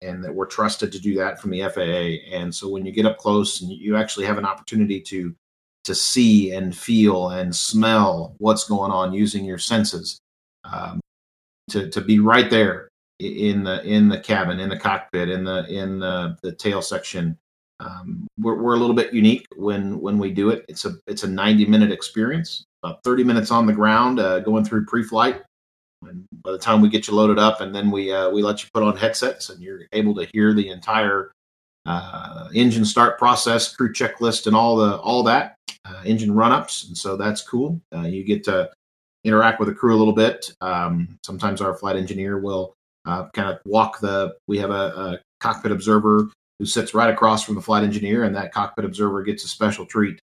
And 0.03 0.23
that 0.23 0.33
we're 0.33 0.45
trusted 0.45 0.91
to 0.91 0.99
do 0.99 1.15
that 1.15 1.39
from 1.39 1.51
the 1.51 1.61
FAA. 1.61 2.35
And 2.35 2.53
so 2.53 2.69
when 2.69 2.85
you 2.85 2.91
get 2.91 3.05
up 3.05 3.17
close 3.17 3.61
and 3.61 3.71
you 3.71 3.95
actually 3.95 4.25
have 4.25 4.37
an 4.37 4.45
opportunity 4.45 4.99
to 5.01 5.35
to 5.83 5.93
see 5.93 6.53
and 6.53 6.75
feel 6.75 7.29
and 7.31 7.53
smell 7.53 8.35
what's 8.37 8.67
going 8.67 8.91
on 8.91 9.13
using 9.13 9.43
your 9.43 9.57
senses, 9.57 10.17
um, 10.63 11.01
to 11.69 11.89
to 11.89 12.01
be 12.01 12.19
right 12.19 12.49
there 12.49 12.89
in 13.19 13.63
the 13.63 13.83
in 13.83 14.09
the 14.09 14.19
cabin, 14.19 14.59
in 14.59 14.69
the 14.69 14.79
cockpit, 14.79 15.29
in 15.29 15.43
the 15.43 15.65
in 15.67 15.99
the, 15.99 16.37
the 16.43 16.53
tail 16.53 16.81
section. 16.81 17.37
Um, 17.79 18.27
we're, 18.39 18.61
we're 18.61 18.75
a 18.75 18.77
little 18.77 18.95
bit 18.95 19.13
unique 19.13 19.45
when 19.55 19.99
when 19.99 20.17
we 20.17 20.31
do 20.31 20.49
it. 20.49 20.65
It's 20.67 20.85
a 20.85 20.95
it's 21.07 21.23
a 21.23 21.27
90 21.27 21.65
minute 21.65 21.91
experience, 21.91 22.65
about 22.83 23.03
30 23.03 23.23
minutes 23.23 23.51
on 23.51 23.65
the 23.65 23.73
ground, 23.73 24.19
uh, 24.19 24.39
going 24.39 24.63
through 24.63 24.85
pre-flight. 24.85 25.41
And 26.09 26.25
by 26.43 26.51
the 26.51 26.57
time 26.57 26.81
we 26.81 26.89
get 26.89 27.07
you 27.07 27.15
loaded 27.15 27.39
up, 27.39 27.61
and 27.61 27.73
then 27.73 27.91
we 27.91 28.11
uh, 28.11 28.29
we 28.29 28.41
let 28.41 28.63
you 28.63 28.69
put 28.73 28.83
on 28.83 28.97
headsets, 28.97 29.49
and 29.49 29.61
you're 29.61 29.81
able 29.91 30.15
to 30.15 30.27
hear 30.33 30.53
the 30.53 30.69
entire 30.69 31.31
uh, 31.85 32.49
engine 32.53 32.85
start 32.85 33.17
process, 33.17 33.75
crew 33.75 33.91
checklist, 33.91 34.47
and 34.47 34.55
all 34.55 34.75
the 34.75 34.97
all 34.97 35.23
that 35.23 35.55
uh, 35.85 36.01
engine 36.05 36.33
run-ups. 36.33 36.87
And 36.87 36.97
so 36.97 37.17
that's 37.17 37.41
cool. 37.41 37.81
Uh, 37.95 38.01
you 38.01 38.23
get 38.23 38.43
to 38.45 38.71
interact 39.23 39.59
with 39.59 39.69
the 39.69 39.75
crew 39.75 39.95
a 39.95 39.99
little 39.99 40.13
bit. 40.13 40.53
Um, 40.61 41.17
sometimes 41.25 41.61
our 41.61 41.75
flight 41.75 41.95
engineer 41.95 42.39
will 42.39 42.73
uh, 43.05 43.29
kind 43.33 43.49
of 43.49 43.59
walk 43.65 43.99
the. 43.99 44.35
We 44.47 44.57
have 44.59 44.71
a, 44.71 44.73
a 44.73 45.19
cockpit 45.39 45.71
observer 45.71 46.29
who 46.59 46.65
sits 46.65 46.93
right 46.93 47.09
across 47.09 47.43
from 47.43 47.55
the 47.55 47.61
flight 47.61 47.83
engineer, 47.83 48.23
and 48.23 48.35
that 48.35 48.53
cockpit 48.53 48.85
observer 48.85 49.23
gets 49.23 49.43
a 49.43 49.47
special 49.47 49.85
treat. 49.85 50.19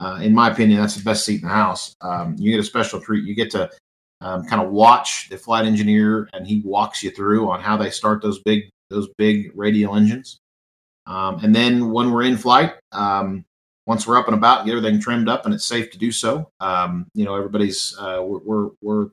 Uh, 0.00 0.20
in 0.22 0.32
my 0.32 0.50
opinion, 0.50 0.80
that's 0.80 0.94
the 0.94 1.02
best 1.02 1.24
seat 1.24 1.42
in 1.42 1.48
the 1.48 1.54
house. 1.54 1.94
Um, 2.00 2.36
you 2.38 2.52
get 2.52 2.60
a 2.60 2.64
special 2.64 3.00
treat. 3.00 3.24
You 3.24 3.34
get 3.34 3.50
to 3.52 3.70
um, 4.20 4.44
kind 4.46 4.62
of 4.62 4.70
watch 4.70 5.28
the 5.28 5.38
flight 5.38 5.64
engineer, 5.64 6.28
and 6.32 6.46
he 6.46 6.60
walks 6.64 7.02
you 7.02 7.10
through 7.10 7.48
on 7.50 7.60
how 7.60 7.76
they 7.76 7.90
start 7.90 8.22
those 8.22 8.40
big 8.40 8.68
those 8.90 9.08
big 9.18 9.52
radial 9.54 9.94
engines. 9.94 10.38
Um, 11.06 11.40
and 11.42 11.54
then 11.54 11.90
when 11.90 12.10
we're 12.10 12.24
in 12.24 12.36
flight, 12.36 12.74
um, 12.92 13.44
once 13.86 14.06
we're 14.06 14.18
up 14.18 14.26
and 14.26 14.36
about, 14.36 14.66
get 14.66 14.76
everything 14.76 15.00
trimmed 15.00 15.28
up, 15.28 15.46
and 15.46 15.54
it's 15.54 15.64
safe 15.64 15.90
to 15.92 15.98
do 15.98 16.12
so. 16.12 16.50
Um, 16.60 17.06
you 17.14 17.24
know, 17.24 17.34
everybody's 17.34 17.96
uh, 17.98 18.22
we're, 18.22 18.40
we're 18.40 18.70
we're 18.82 19.08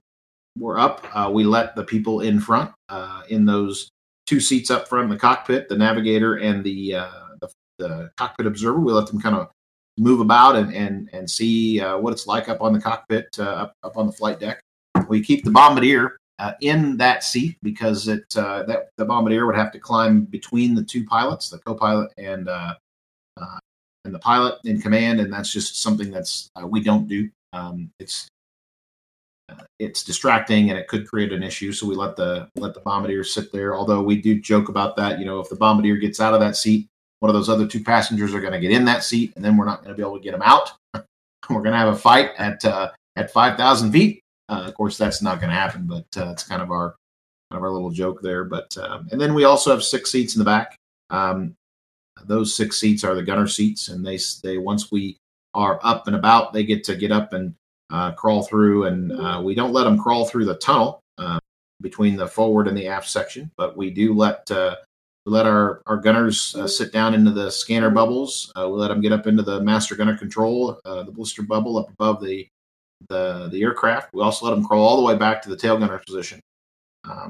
we're 0.58 0.80
up. 0.80 1.06
Uh, 1.13 1.30
we 1.32 1.44
let 1.44 1.76
the 1.76 1.84
people 1.84 2.22
in 2.22 2.39
front 2.39 2.72
uh, 2.89 3.22
in 3.30 3.46
those 3.46 3.89
two 4.26 4.39
seats 4.39 4.72
up 4.72 4.88
front 4.88 5.06
in 5.06 5.10
the 5.10 5.18
cockpit, 5.18 5.70
the 5.70 5.78
navigator 5.78 6.36
and 6.36 6.63
the 6.63 6.96
uh, 6.96 7.26
the, 7.41 7.50
the 7.78 8.10
cockpit 8.18 8.48
observer. 8.48 8.80
We 8.80 8.91
let 8.91 9.08
them 9.08 9.22
kind 9.22 9.36
of 9.36 9.50
move 9.98 10.20
about 10.20 10.56
and 10.56 10.74
and 10.74 11.10
and 11.13 11.30
see 11.30 11.80
uh, 11.80 11.98
what 11.98 12.12
it's 12.12 12.28
like 12.28 12.50
up 12.50 12.62
on 12.62 12.74
the 12.74 12.82
cockpit, 12.82 13.28
uh, 13.39 13.44
up 13.44 13.74
up 13.84 13.98
on 13.98 14.08
the 14.08 14.13
flight 14.13 14.39
deck. 14.39 14.62
We 15.08 15.22
keep 15.22 15.44
the 15.44 15.52
bombardier 15.52 16.18
uh, 16.39 16.54
in 16.62 16.98
that 16.98 17.24
seat 17.24 17.58
because 17.63 18.08
it 18.08 18.26
uh, 18.36 18.63
that 18.63 18.89
the 18.98 19.06
bombardier 19.06 19.46
would 19.46 19.56
have 19.56 19.72
to 19.72 19.80
climb 19.80 20.26
between 20.26 20.76
the 20.76 20.84
two 20.84 21.06
pilots, 21.06 21.50
the 21.50 21.60
co-pilot 21.60 22.12
and 22.18 22.50
uh, 22.50 22.76
uh, 23.39 23.60
and 24.04 24.13
the 24.13 24.20
pilot 24.20 24.60
in 24.65 24.82
command, 24.82 25.20
and 25.20 25.32
that's 25.32 25.52
just 25.52 25.82
something 25.82 26.12
that's 26.12 26.50
uh, 26.62 26.68
we 26.68 26.82
don't 26.82 27.08
do. 27.08 27.30
Um, 27.54 27.89
it's 28.00 28.28
uh, 29.50 29.63
it's 29.80 30.04
distracting 30.04 30.70
and 30.70 30.80
it 30.80 30.88
could 30.88 31.08
create 31.08 31.32
an 31.32 31.44
issue, 31.44 31.72
so 31.72 31.88
we 31.88 31.96
let 31.96 32.15
the 32.15 32.50
let 32.56 32.74
the 32.74 32.82
bombardier 32.82 33.24
sit 33.24 33.52
there. 33.52 33.76
Although 33.76 34.02
we 34.02 34.22
do 34.22 34.39
joke 34.39 34.70
about 34.70 34.96
that, 34.98 35.20
you 35.20 35.26
know, 35.26 35.39
if 35.39 35.50
the 35.50 35.56
bombardier 35.56 35.96
gets 35.96 36.20
out 36.20 36.34
of 36.34 36.41
that 36.41 36.58
seat, 36.58 36.88
one 37.22 37.30
of 37.30 37.34
those 37.34 37.50
other 37.50 37.68
two 37.68 37.84
passengers 37.84 38.34
are 38.34 38.41
going 38.41 38.54
to 38.54 38.60
get 38.60 38.72
in 38.72 38.86
that 38.86 39.04
seat, 39.04 39.32
and 39.36 39.46
then 39.46 39.56
we're 39.56 39.65
not 39.65 39.84
going 39.84 39.96
to 39.96 39.96
be 39.96 40.04
able 40.04 40.18
to 40.18 40.24
get 40.24 40.32
them 40.32 40.44
out. 40.44 40.74
we're 41.50 41.62
going 41.62 41.72
to 41.72 41.78
have 41.78 41.94
a 41.94 41.98
fight 41.98 42.32
at 42.38 42.65
at 43.15 43.32
five 43.32 43.58
thousand 43.58 43.94
feet. 43.94 44.22
Uh, 44.50 44.64
of 44.68 44.74
course, 44.76 44.98
that's 44.98 45.22
not 45.22 45.40
going 45.40 45.50
to 45.50 45.56
happen, 45.56 45.88
but 45.88 46.06
uh, 46.18 46.32
it's 46.32 46.44
kind 46.44 46.62
of 46.62 46.72
our 46.72 46.96
kind 47.52 47.58
of 47.58 47.64
our 47.64 47.72
little 47.72 47.92
joke 47.92 48.22
there. 48.22 48.44
But 48.44 48.78
um, 48.78 49.08
and 49.12 49.20
then 49.20 49.34
we 49.34 49.44
also 49.44 49.72
have 49.72 49.84
six 49.84 50.12
seats 50.12 50.36
in 50.36 50.40
the 50.40 50.46
back. 50.46 50.76
Um, 51.10 51.56
those 52.26 52.56
six 52.56 52.80
seats 52.80 53.04
are 53.04 53.16
the 53.16 53.24
gunner 53.24 53.48
seats, 53.48 53.88
and 53.88 54.06
they 54.06 54.20
they 54.44 54.58
once 54.58 54.92
we 54.92 55.18
are 55.54 55.80
up 55.84 56.08
and 56.08 56.16
about, 56.16 56.54
they 56.54 56.64
get 56.64 56.84
to 56.84 56.96
get 56.96 57.12
up 57.12 57.34
and 57.34 57.56
uh, 57.92 58.12
crawl 58.12 58.44
through, 58.44 58.86
and 58.86 59.12
uh, 59.14 59.42
we 59.44 59.56
don't 59.56 59.74
let 59.74 59.86
them 59.86 59.98
crawl 59.98 60.26
through 60.26 60.46
the 60.46 60.56
tunnel 60.56 61.00
uh, 61.18 61.40
between 61.82 62.16
the 62.16 62.28
forward 62.28 62.68
and 62.68 62.78
the 62.78 62.88
aft 62.88 63.10
section, 63.10 63.50
but 63.58 63.76
we 63.76 63.90
do 63.90 64.14
let 64.14 64.50
uh, 64.52 64.76
let 65.26 65.48
our 65.48 65.82
our 65.88 65.98
gunners 65.98 66.56
sit 66.68 66.94
down 66.94 67.16
into 67.16 67.32
the 67.32 67.50
scanner 67.50 67.90
bubbles. 67.90 68.52
We 68.56 68.64
let 68.64 68.90
them 68.90 69.02
get 69.02 69.12
up 69.12 69.26
into 69.26 69.42
the 69.42 69.60
master 69.62 69.96
gunner 69.96 70.16
control, 70.16 70.80
the 70.86 71.12
blister 71.12 71.42
bubble 71.42 71.80
up 71.80 71.90
above 71.90 72.22
the 72.24 72.48
the 73.10 73.50
the 73.52 73.62
aircraft. 73.62 74.13
We 74.13 74.22
also 74.22 74.46
let 74.46 74.56
them 74.56 74.65
crawl 74.65 74.86
all 74.86 74.98
the 74.98 75.04
way 75.04 75.15
back 75.15 75.41
to 75.44 75.50
the 75.50 75.58
tail 75.58 75.78
gunner 75.78 76.02
position. 76.06 76.39
Um, 77.10 77.30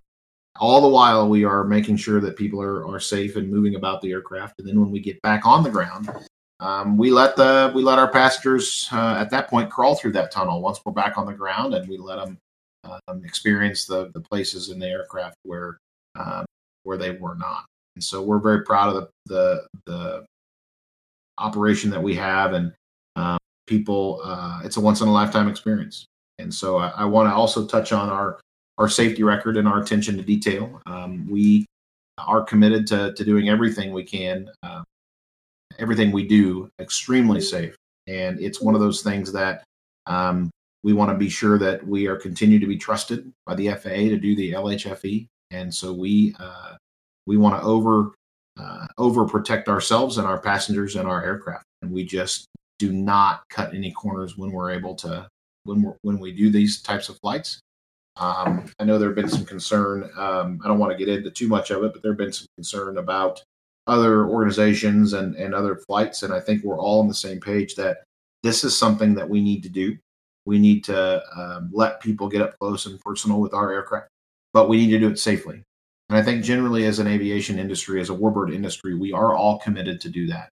all 0.59 0.81
the 0.81 0.87
while, 0.87 1.27
we 1.27 1.43
are 1.43 1.65
making 1.65 1.97
sure 1.97 2.21
that 2.21 2.37
people 2.37 2.61
are, 2.61 2.87
are 2.87 2.99
safe 2.99 3.35
and 3.35 3.51
moving 3.51 3.75
about 3.75 4.01
the 4.01 4.11
aircraft. 4.11 4.59
And 4.59 4.67
then 4.67 4.79
when 4.79 4.89
we 4.89 5.01
get 5.01 5.21
back 5.21 5.45
on 5.45 5.63
the 5.63 5.69
ground, 5.69 6.09
um, 6.61 6.97
we 6.97 7.11
let 7.11 7.35
the 7.35 7.71
we 7.75 7.83
let 7.83 7.99
our 7.99 8.09
passengers 8.09 8.87
uh, 8.91 9.15
at 9.19 9.29
that 9.31 9.49
point 9.49 9.69
crawl 9.69 9.95
through 9.95 10.13
that 10.13 10.31
tunnel 10.31 10.61
once 10.61 10.79
we're 10.85 10.93
back 10.93 11.17
on 11.17 11.25
the 11.25 11.33
ground, 11.33 11.73
and 11.73 11.87
we 11.89 11.97
let 11.97 12.23
them 12.23 12.37
um, 12.85 13.25
experience 13.25 13.85
the 13.85 14.11
the 14.13 14.21
places 14.21 14.69
in 14.69 14.79
the 14.79 14.87
aircraft 14.87 15.35
where 15.43 15.77
um, 16.17 16.45
where 16.83 16.97
they 16.97 17.11
were 17.11 17.35
not. 17.35 17.65
And 17.95 18.03
so 18.03 18.21
we're 18.21 18.39
very 18.39 18.63
proud 18.63 18.95
of 18.95 18.95
the 18.95 19.09
the, 19.25 19.67
the 19.85 20.25
operation 21.37 21.89
that 21.89 22.01
we 22.01 22.15
have, 22.15 22.53
and 22.53 22.73
um, 23.17 23.37
people. 23.67 24.21
Uh, 24.23 24.61
it's 24.63 24.77
a 24.77 24.81
once 24.81 25.01
in 25.01 25.07
a 25.07 25.13
lifetime 25.13 25.47
experience. 25.47 26.05
And 26.39 26.53
so 26.53 26.77
I, 26.77 26.89
I 26.89 27.05
want 27.05 27.29
to 27.29 27.33
also 27.33 27.65
touch 27.65 27.91
on 27.91 28.09
our 28.09 28.39
our 28.77 28.89
safety 28.89 29.23
record 29.23 29.57
and 29.57 29.67
our 29.67 29.79
attention 29.79 30.17
to 30.17 30.23
detail. 30.23 30.81
Um, 30.85 31.27
we 31.29 31.65
are 32.17 32.43
committed 32.43 32.87
to, 32.87 33.13
to 33.13 33.23
doing 33.23 33.49
everything 33.49 33.93
we 33.93 34.03
can, 34.03 34.49
uh, 34.63 34.83
everything 35.79 36.11
we 36.11 36.27
do 36.27 36.69
extremely 36.79 37.41
safe. 37.41 37.75
And 38.07 38.39
it's 38.39 38.61
one 38.61 38.75
of 38.75 38.81
those 38.81 39.01
things 39.01 39.31
that 39.31 39.63
um, 40.07 40.49
we 40.83 40.93
want 40.93 41.11
to 41.11 41.17
be 41.17 41.29
sure 41.29 41.57
that 41.57 41.85
we 41.85 42.07
are 42.07 42.15
continue 42.15 42.59
to 42.59 42.67
be 42.67 42.77
trusted 42.77 43.31
by 43.45 43.55
the 43.55 43.69
FAA 43.69 44.09
to 44.09 44.17
do 44.17 44.35
the 44.35 44.51
LHFE. 44.53 45.25
And 45.51 45.73
so 45.73 45.93
we 45.93 46.35
uh, 46.39 46.75
we 47.25 47.37
want 47.37 47.59
to 47.59 47.65
over 47.65 48.11
uh, 48.57 48.85
over 48.97 49.25
protect 49.25 49.67
ourselves 49.67 50.17
and 50.17 50.27
our 50.27 50.39
passengers 50.39 50.95
and 50.95 51.07
our 51.07 51.23
aircraft. 51.23 51.65
And 51.81 51.91
we 51.91 52.03
just 52.03 52.47
do 52.79 52.91
not 52.91 53.43
cut 53.49 53.73
any 53.73 53.91
corners 53.91 54.37
when 54.37 54.51
we're 54.51 54.71
able 54.71 54.95
to 54.95 55.27
when 55.63 55.81
we 55.81 55.91
when 56.01 56.19
we 56.19 56.31
do 56.31 56.49
these 56.49 56.81
types 56.81 57.09
of 57.09 57.17
flights. 57.19 57.59
Um, 58.17 58.71
I 58.79 58.85
know 58.85 58.97
there 58.97 59.09
have 59.09 59.15
been 59.15 59.29
some 59.29 59.45
concern. 59.45 60.09
Um, 60.17 60.61
I 60.63 60.67
don't 60.67 60.79
want 60.79 60.97
to 60.97 60.97
get 60.97 61.13
into 61.13 61.31
too 61.31 61.47
much 61.47 61.69
of 61.71 61.83
it, 61.83 61.93
but 61.93 62.01
there 62.01 62.11
have 62.11 62.17
been 62.17 62.31
some 62.31 62.47
concern 62.55 62.97
about 62.97 63.43
other 63.87 64.25
organizations 64.25 65.13
and, 65.13 65.35
and 65.35 65.53
other 65.53 65.75
flights. 65.75 66.23
And 66.23 66.33
I 66.33 66.39
think 66.39 66.63
we're 66.63 66.79
all 66.79 67.01
on 67.01 67.07
the 67.07 67.13
same 67.13 67.39
page 67.39 67.75
that 67.75 68.03
this 68.41 68.63
is 68.63 68.77
something 68.77 69.15
that 69.15 69.29
we 69.29 69.41
need 69.41 69.63
to 69.63 69.69
do. 69.69 69.97
We 70.45 70.59
need 70.59 70.83
to 70.85 71.23
um, 71.35 71.71
let 71.73 72.01
people 72.01 72.29
get 72.29 72.41
up 72.41 72.57
close 72.59 72.85
and 72.85 72.99
personal 73.01 73.41
with 73.41 73.53
our 73.53 73.71
aircraft, 73.73 74.07
but 74.53 74.69
we 74.69 74.77
need 74.77 74.91
to 74.91 74.99
do 74.99 75.09
it 75.09 75.19
safely. 75.19 75.63
And 76.09 76.17
I 76.17 76.21
think 76.21 76.43
generally, 76.43 76.85
as 76.85 76.99
an 76.99 77.07
aviation 77.07 77.57
industry, 77.57 77.99
as 77.99 78.11
a 78.11 78.15
warbird 78.15 78.53
industry, 78.53 78.93
we 78.93 79.11
are 79.11 79.33
all 79.33 79.57
committed 79.57 79.99
to 80.01 80.09
do 80.09 80.27
that. 80.27 80.49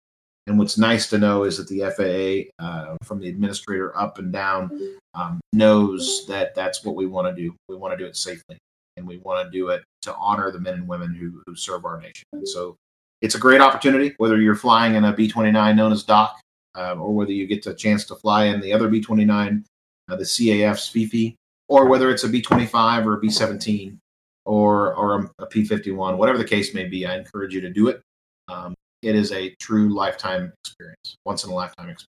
And 0.48 0.58
what's 0.58 0.78
nice 0.78 1.08
to 1.10 1.18
know 1.18 1.44
is 1.44 1.58
that 1.58 1.68
the 1.68 1.80
FAA, 1.80 2.64
uh, 2.64 2.96
from 3.04 3.20
the 3.20 3.28
administrator 3.28 3.96
up 3.96 4.18
and 4.18 4.32
down, 4.32 4.96
um, 5.14 5.40
knows 5.52 6.24
that 6.26 6.54
that's 6.54 6.84
what 6.84 6.96
we 6.96 7.06
want 7.06 7.34
to 7.34 7.42
do. 7.42 7.54
We 7.68 7.76
want 7.76 7.92
to 7.92 8.02
do 8.02 8.06
it 8.06 8.16
safely, 8.16 8.56
and 8.96 9.06
we 9.06 9.18
want 9.18 9.46
to 9.46 9.50
do 9.50 9.68
it 9.68 9.82
to 10.02 10.14
honor 10.14 10.50
the 10.50 10.58
men 10.58 10.74
and 10.74 10.88
women 10.88 11.14
who, 11.14 11.42
who 11.46 11.54
serve 11.54 11.84
our 11.84 12.00
nation. 12.00 12.24
And 12.32 12.48
so, 12.48 12.76
it's 13.20 13.34
a 13.34 13.38
great 13.38 13.60
opportunity, 13.60 14.14
whether 14.18 14.40
you're 14.40 14.54
flying 14.54 14.94
in 14.94 15.04
a 15.04 15.12
B 15.12 15.28
29 15.28 15.76
known 15.76 15.92
as 15.92 16.02
Doc, 16.02 16.40
uh, 16.76 16.94
or 16.94 17.12
whether 17.14 17.32
you 17.32 17.46
get 17.46 17.66
a 17.66 17.74
chance 17.74 18.04
to 18.06 18.14
fly 18.14 18.44
in 18.44 18.60
the 18.60 18.72
other 18.72 18.88
B 18.88 19.00
29, 19.00 19.64
uh, 20.08 20.16
the 20.16 20.24
CAF's 20.24 20.88
Fifi, 20.88 21.34
or 21.68 21.86
whether 21.86 22.10
it's 22.10 22.24
a 22.24 22.28
B 22.28 22.40
25 22.40 23.06
or 23.06 23.14
a 23.14 23.20
B 23.20 23.28
17 23.28 23.98
or, 24.46 24.94
or 24.94 25.30
a 25.40 25.46
P 25.46 25.64
51, 25.64 26.16
whatever 26.16 26.38
the 26.38 26.44
case 26.44 26.74
may 26.74 26.84
be. 26.84 27.04
I 27.04 27.16
encourage 27.16 27.52
you 27.52 27.60
to 27.60 27.70
do 27.70 27.88
it. 27.88 28.00
Um, 28.48 28.74
it 29.02 29.14
is 29.14 29.32
a 29.32 29.54
true 29.60 29.94
lifetime 29.94 30.52
experience, 30.64 31.16
once 31.24 31.44
in 31.44 31.50
a 31.50 31.54
lifetime 31.54 31.88
experience. 31.88 32.06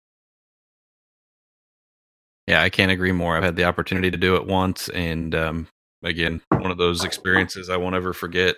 Yeah, 2.46 2.62
I 2.62 2.70
can't 2.70 2.90
agree 2.90 3.12
more. 3.12 3.36
I've 3.36 3.44
had 3.44 3.56
the 3.56 3.64
opportunity 3.64 4.10
to 4.10 4.16
do 4.16 4.36
it 4.36 4.46
once, 4.46 4.88
and 4.88 5.34
um, 5.34 5.68
again, 6.02 6.40
one 6.50 6.70
of 6.70 6.78
those 6.78 7.04
experiences 7.04 7.68
I 7.68 7.76
won't 7.76 7.94
ever 7.94 8.12
forget. 8.12 8.56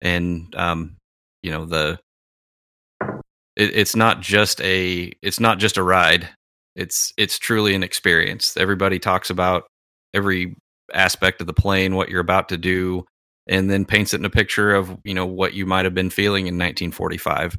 And 0.00 0.54
um, 0.54 0.96
you 1.42 1.50
know, 1.50 1.66
the 1.66 1.98
it, 3.56 3.76
it's 3.76 3.94
not 3.94 4.20
just 4.22 4.60
a 4.62 5.12
it's 5.20 5.40
not 5.40 5.58
just 5.58 5.76
a 5.76 5.82
ride. 5.82 6.28
It's 6.76 7.12
it's 7.18 7.38
truly 7.38 7.74
an 7.74 7.82
experience. 7.82 8.56
Everybody 8.56 8.98
talks 8.98 9.28
about 9.28 9.64
every 10.14 10.56
aspect 10.94 11.42
of 11.42 11.46
the 11.46 11.52
plane, 11.52 11.94
what 11.94 12.08
you're 12.08 12.20
about 12.20 12.48
to 12.48 12.56
do, 12.56 13.04
and 13.48 13.70
then 13.70 13.84
paints 13.84 14.12
it 14.12 14.20
in 14.20 14.24
a 14.24 14.30
picture 14.30 14.74
of 14.74 14.96
you 15.04 15.14
know 15.14 15.26
what 15.26 15.54
you 15.54 15.66
might 15.66 15.84
have 15.84 15.94
been 15.94 16.10
feeling 16.10 16.46
in 16.46 16.54
1945 16.54 17.56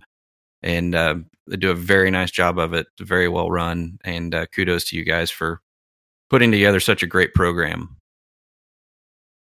and 0.62 0.93
uh, 0.93 1.15
they 1.47 1.58
do 1.58 1.71
a 1.71 1.75
very 1.75 2.12
nice 2.12 2.32
job 2.32 2.60
of 2.60 2.73
it 2.73 2.88
very 2.99 3.28
well 3.28 3.49
run 3.49 3.97
and 4.04 4.36
uh, 4.36 4.45
kudos 4.47 4.86
to 4.86 4.97
you 4.97 5.04
guys 5.04 5.32
for 5.32 5.62
putting 6.30 6.52
together 6.52 6.80
such 6.80 7.02
a 7.02 7.08
great 7.08 7.34
program. 7.34 7.95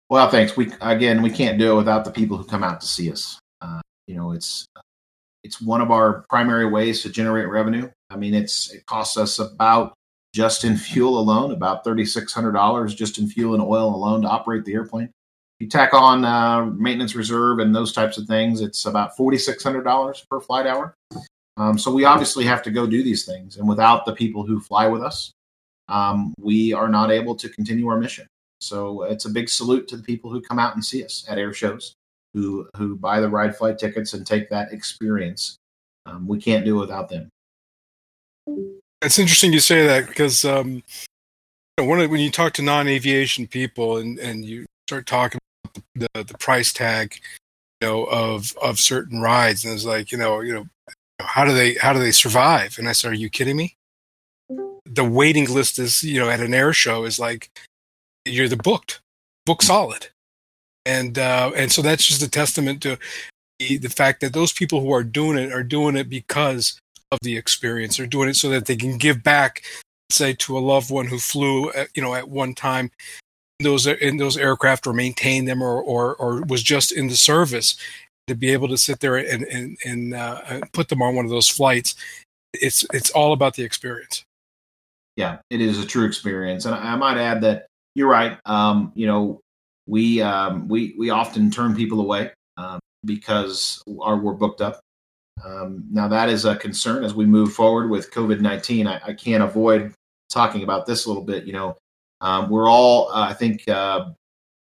Well 0.08 0.28
thanks. 0.28 0.56
We 0.56 0.72
again 0.80 1.22
we 1.22 1.30
can't 1.30 1.58
do 1.58 1.72
it 1.72 1.76
without 1.76 2.04
the 2.04 2.10
people 2.10 2.36
who 2.36 2.44
come 2.44 2.64
out 2.64 2.80
to 2.80 2.86
see 2.86 3.12
us. 3.12 3.38
Uh, 3.60 3.80
you 4.06 4.16
know 4.16 4.32
it's 4.32 4.66
it's 5.42 5.60
one 5.60 5.80
of 5.80 5.90
our 5.90 6.24
primary 6.28 6.66
ways 6.66 7.02
to 7.02 7.10
generate 7.10 7.48
revenue. 7.48 7.88
I 8.08 8.16
mean 8.16 8.34
it's 8.34 8.72
it 8.72 8.86
costs 8.86 9.16
us 9.16 9.38
about 9.38 9.94
just 10.32 10.64
in 10.64 10.76
fuel 10.76 11.18
alone 11.18 11.50
about 11.50 11.84
$3600 11.84 12.94
just 12.94 13.18
in 13.18 13.26
fuel 13.26 13.52
and 13.52 13.62
oil 13.62 13.92
alone 13.92 14.22
to 14.22 14.28
operate 14.28 14.64
the 14.64 14.72
airplane 14.72 15.10
you 15.60 15.68
tack 15.68 15.92
on 15.92 16.24
uh, 16.24 16.64
maintenance 16.64 17.14
reserve 17.14 17.58
and 17.58 17.74
those 17.74 17.92
types 17.92 18.16
of 18.16 18.26
things, 18.26 18.62
it's 18.62 18.86
about 18.86 19.16
$4,600 19.16 20.28
per 20.28 20.40
flight 20.40 20.66
hour. 20.66 20.94
Um, 21.58 21.78
so 21.78 21.92
we 21.92 22.06
obviously 22.06 22.44
have 22.44 22.62
to 22.62 22.70
go 22.70 22.86
do 22.86 23.02
these 23.02 23.26
things. 23.26 23.58
And 23.58 23.68
without 23.68 24.06
the 24.06 24.14
people 24.14 24.46
who 24.46 24.58
fly 24.58 24.86
with 24.86 25.02
us, 25.02 25.32
um, 25.88 26.32
we 26.40 26.72
are 26.72 26.88
not 26.88 27.10
able 27.10 27.34
to 27.36 27.48
continue 27.50 27.88
our 27.88 27.98
mission. 27.98 28.26
So 28.62 29.02
it's 29.02 29.26
a 29.26 29.30
big 29.30 29.50
salute 29.50 29.86
to 29.88 29.98
the 29.98 30.02
people 30.02 30.30
who 30.30 30.40
come 30.40 30.58
out 30.58 30.74
and 30.74 30.84
see 30.84 31.04
us 31.04 31.26
at 31.28 31.38
air 31.38 31.52
shows, 31.52 31.92
who, 32.32 32.66
who 32.76 32.96
buy 32.96 33.20
the 33.20 33.28
ride 33.28 33.54
flight 33.54 33.78
tickets 33.78 34.14
and 34.14 34.26
take 34.26 34.48
that 34.48 34.72
experience. 34.72 35.56
Um, 36.06 36.26
we 36.26 36.40
can't 36.40 36.64
do 36.64 36.78
it 36.78 36.80
without 36.80 37.10
them. 37.10 37.28
It's 39.02 39.18
interesting 39.18 39.52
you 39.52 39.60
say 39.60 39.86
that 39.86 40.08
because 40.08 40.44
um, 40.46 40.82
when 41.78 42.20
you 42.20 42.30
talk 42.30 42.54
to 42.54 42.62
non-aviation 42.62 43.46
people 43.46 43.98
and, 43.98 44.18
and 44.18 44.44
you 44.44 44.64
start 44.88 45.06
talking 45.06 45.39
the 45.94 46.08
the 46.14 46.38
price 46.38 46.72
tag, 46.72 47.14
you 47.80 47.88
know, 47.88 48.04
of 48.04 48.56
of 48.62 48.78
certain 48.78 49.20
rides, 49.20 49.64
and 49.64 49.74
it's 49.74 49.84
like, 49.84 50.12
you 50.12 50.18
know, 50.18 50.40
you 50.40 50.54
know, 50.54 50.66
how 51.20 51.44
do 51.44 51.52
they 51.52 51.74
how 51.74 51.92
do 51.92 51.98
they 51.98 52.12
survive? 52.12 52.78
And 52.78 52.88
I 52.88 52.92
said, 52.92 53.12
are 53.12 53.14
you 53.14 53.30
kidding 53.30 53.56
me? 53.56 53.76
The 54.86 55.04
waiting 55.04 55.52
list 55.52 55.78
is, 55.78 56.02
you 56.02 56.18
know, 56.20 56.28
at 56.30 56.40
an 56.40 56.54
air 56.54 56.72
show 56.72 57.04
is 57.04 57.18
like 57.18 57.50
you're 58.24 58.48
the 58.48 58.56
booked, 58.56 59.00
book 59.46 59.62
solid, 59.62 60.08
and 60.84 61.18
uh, 61.18 61.52
and 61.54 61.70
so 61.70 61.82
that's 61.82 62.06
just 62.06 62.22
a 62.22 62.30
testament 62.30 62.82
to 62.82 62.98
the, 63.60 63.78
the 63.78 63.88
fact 63.88 64.20
that 64.20 64.32
those 64.32 64.52
people 64.52 64.80
who 64.80 64.92
are 64.92 65.04
doing 65.04 65.38
it 65.38 65.52
are 65.52 65.62
doing 65.62 65.96
it 65.96 66.08
because 66.08 66.80
of 67.12 67.18
the 67.22 67.36
experience. 67.36 67.96
They're 67.96 68.06
doing 68.06 68.28
it 68.28 68.36
so 68.36 68.48
that 68.50 68.66
they 68.66 68.76
can 68.76 68.98
give 68.98 69.22
back, 69.22 69.62
say, 70.10 70.32
to 70.34 70.58
a 70.58 70.60
loved 70.60 70.90
one 70.90 71.06
who 71.06 71.18
flew, 71.18 71.70
at, 71.72 71.88
you 71.94 72.02
know, 72.02 72.14
at 72.14 72.28
one 72.28 72.54
time 72.54 72.90
those 73.62 73.86
in 73.86 74.16
those 74.16 74.36
aircraft 74.36 74.86
or 74.86 74.92
maintain 74.92 75.44
them 75.44 75.62
or, 75.62 75.80
or, 75.82 76.14
or 76.16 76.42
was 76.42 76.62
just 76.62 76.92
in 76.92 77.08
the 77.08 77.16
service 77.16 77.76
to 78.26 78.34
be 78.34 78.50
able 78.50 78.68
to 78.68 78.76
sit 78.76 79.00
there 79.00 79.16
and 79.16 79.44
and, 79.44 79.76
and 79.84 80.14
uh, 80.14 80.60
put 80.72 80.88
them 80.88 81.02
on 81.02 81.14
one 81.14 81.24
of 81.24 81.30
those 81.30 81.48
flights 81.48 81.94
it's 82.54 82.84
it's 82.92 83.10
all 83.10 83.32
about 83.32 83.54
the 83.54 83.62
experience. 83.62 84.24
Yeah 85.16 85.38
it 85.50 85.60
is 85.60 85.82
a 85.82 85.86
true 85.86 86.06
experience. 86.06 86.64
And 86.64 86.74
i, 86.74 86.92
I 86.92 86.96
might 86.96 87.18
add 87.18 87.40
that 87.42 87.66
you're 87.94 88.08
right. 88.08 88.38
Um, 88.46 88.92
you 88.94 89.06
know 89.06 89.40
we 89.86 90.22
um, 90.22 90.68
we 90.68 90.94
we 90.98 91.10
often 91.10 91.50
turn 91.50 91.74
people 91.74 92.00
away 92.00 92.32
um, 92.56 92.78
because 93.04 93.82
our, 94.00 94.16
we're 94.16 94.34
booked 94.34 94.60
up. 94.60 94.80
Um, 95.44 95.84
now 95.90 96.06
that 96.08 96.28
is 96.28 96.44
a 96.44 96.54
concern 96.56 97.02
as 97.02 97.14
we 97.14 97.24
move 97.24 97.54
forward 97.54 97.88
with 97.88 98.10
covid-19 98.10 98.86
I, 98.86 99.00
I 99.06 99.14
can't 99.14 99.42
avoid 99.42 99.94
talking 100.28 100.64
about 100.64 100.84
this 100.84 101.06
a 101.06 101.08
little 101.08 101.24
bit 101.24 101.46
you 101.46 101.54
know 101.54 101.78
um, 102.20 102.50
we're 102.50 102.68
all, 102.68 103.08
uh, 103.08 103.28
I 103.28 103.32
think, 103.32 103.68
uh, 103.68 104.10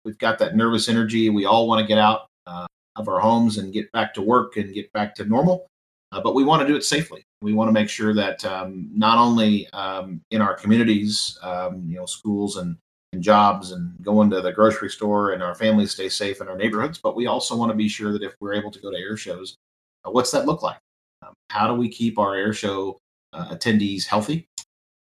we've 0.04 0.18
got 0.18 0.38
that 0.38 0.56
nervous 0.56 0.88
energy. 0.88 1.28
We 1.30 1.44
all 1.44 1.68
want 1.68 1.80
to 1.80 1.86
get 1.86 1.98
out 1.98 2.26
uh, 2.46 2.66
of 2.96 3.08
our 3.08 3.20
homes 3.20 3.58
and 3.58 3.72
get 3.72 3.90
back 3.92 4.14
to 4.14 4.22
work 4.22 4.56
and 4.56 4.72
get 4.74 4.92
back 4.92 5.14
to 5.16 5.24
normal, 5.24 5.66
uh, 6.12 6.20
but 6.20 6.34
we 6.34 6.44
want 6.44 6.62
to 6.62 6.68
do 6.68 6.76
it 6.76 6.84
safely. 6.84 7.22
We 7.40 7.52
want 7.52 7.68
to 7.68 7.72
make 7.72 7.88
sure 7.88 8.14
that 8.14 8.44
um, 8.44 8.88
not 8.94 9.18
only 9.18 9.68
um, 9.72 10.20
in 10.30 10.40
our 10.40 10.54
communities, 10.54 11.38
um, 11.42 11.84
you 11.86 11.96
know, 11.96 12.06
schools 12.06 12.56
and, 12.56 12.76
and 13.12 13.22
jobs 13.22 13.72
and 13.72 13.94
going 14.02 14.30
to 14.30 14.40
the 14.40 14.52
grocery 14.52 14.88
store 14.88 15.32
and 15.32 15.42
our 15.42 15.54
families 15.54 15.92
stay 15.92 16.08
safe 16.08 16.40
in 16.40 16.48
our 16.48 16.56
neighborhoods, 16.56 16.98
but 16.98 17.16
we 17.16 17.26
also 17.26 17.56
want 17.56 17.70
to 17.70 17.76
be 17.76 17.88
sure 17.88 18.12
that 18.12 18.22
if 18.22 18.34
we're 18.40 18.54
able 18.54 18.70
to 18.70 18.80
go 18.80 18.90
to 18.90 18.96
air 18.96 19.16
shows, 19.16 19.56
uh, 20.04 20.10
what's 20.10 20.30
that 20.30 20.46
look 20.46 20.62
like? 20.62 20.78
Um, 21.26 21.34
how 21.50 21.66
do 21.66 21.74
we 21.74 21.88
keep 21.88 22.18
our 22.18 22.34
air 22.34 22.52
show 22.52 22.98
uh, 23.32 23.54
attendees 23.54 24.06
healthy? 24.06 24.46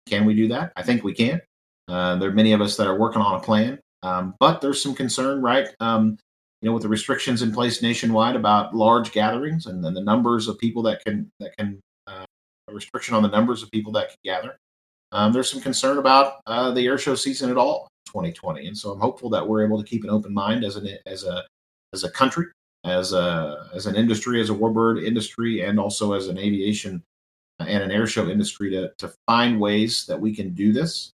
Can 0.06 0.26
we 0.26 0.34
do 0.34 0.48
that? 0.50 0.72
I 0.76 0.84
think 0.84 1.04
we 1.04 1.14
can. 1.14 1.42
Uh, 1.88 2.16
there 2.18 2.30
are 2.30 2.34
many 2.34 2.54
of 2.54 2.62
us 2.62 2.76
that 2.78 2.88
are 2.88 2.98
working 2.98 3.22
on 3.22 3.36
a 3.36 3.40
plan, 3.40 3.80
um, 4.04 4.36
but 4.40 4.62
there's 4.62 4.82
some 4.82 4.94
concern, 4.94 5.42
right? 5.42 5.70
Um, 5.80 6.18
you 6.62 6.68
know, 6.68 6.74
with 6.74 6.84
the 6.84 6.90
restrictions 6.90 7.42
in 7.42 7.52
place 7.52 7.82
nationwide 7.82 8.36
about 8.36 8.76
large 8.76 9.12
gatherings 9.12 9.68
and 9.68 9.84
then 9.84 9.94
the 9.94 10.02
numbers 10.02 10.48
of 10.48 10.58
people 10.58 10.82
that 10.84 11.04
can 11.06 11.30
that 11.40 11.56
can 11.58 11.80
uh, 12.08 12.26
a 12.68 12.74
restriction 12.74 13.16
on 13.16 13.24
the 13.24 13.30
numbers 13.30 13.64
of 13.64 13.72
people 13.72 13.92
that 13.94 14.10
can 14.10 14.18
gather. 14.24 14.58
Um, 15.12 15.32
there's 15.32 15.50
some 15.50 15.62
concern 15.62 15.98
about 15.98 16.42
uh, 16.48 16.72
the 16.72 16.86
air 16.86 16.98
show 16.98 17.16
season 17.16 17.50
at 17.50 17.58
all, 17.58 17.88
2020, 18.08 18.68
and 18.68 18.78
so 18.78 18.92
I'm 18.92 19.00
hopeful 19.00 19.30
that 19.30 19.48
we're 19.48 19.66
able 19.66 19.82
to 19.82 19.88
keep 19.88 20.04
an 20.04 20.10
open 20.10 20.34
mind 20.34 20.66
as 20.66 20.76
an 20.76 20.90
as 21.06 21.24
a 21.24 21.44
as 21.94 22.04
a 22.04 22.12
country, 22.12 22.48
as 22.84 23.14
a 23.14 23.70
as 23.74 23.86
an 23.86 23.96
industry, 23.96 24.42
as 24.42 24.50
a 24.50 24.54
warbird 24.54 25.06
industry, 25.06 25.62
and 25.62 25.80
also 25.80 26.14
as 26.14 26.28
an 26.28 26.38
aviation 26.38 27.02
and 27.60 27.84
an 27.84 27.92
air 27.92 28.08
show 28.08 28.28
industry 28.28 28.72
to 28.72 28.92
to 28.98 29.14
find 29.28 29.62
ways 29.62 30.06
that 30.08 30.20
we 30.20 30.36
can 30.36 30.54
do 30.54 30.74
this 30.74 31.14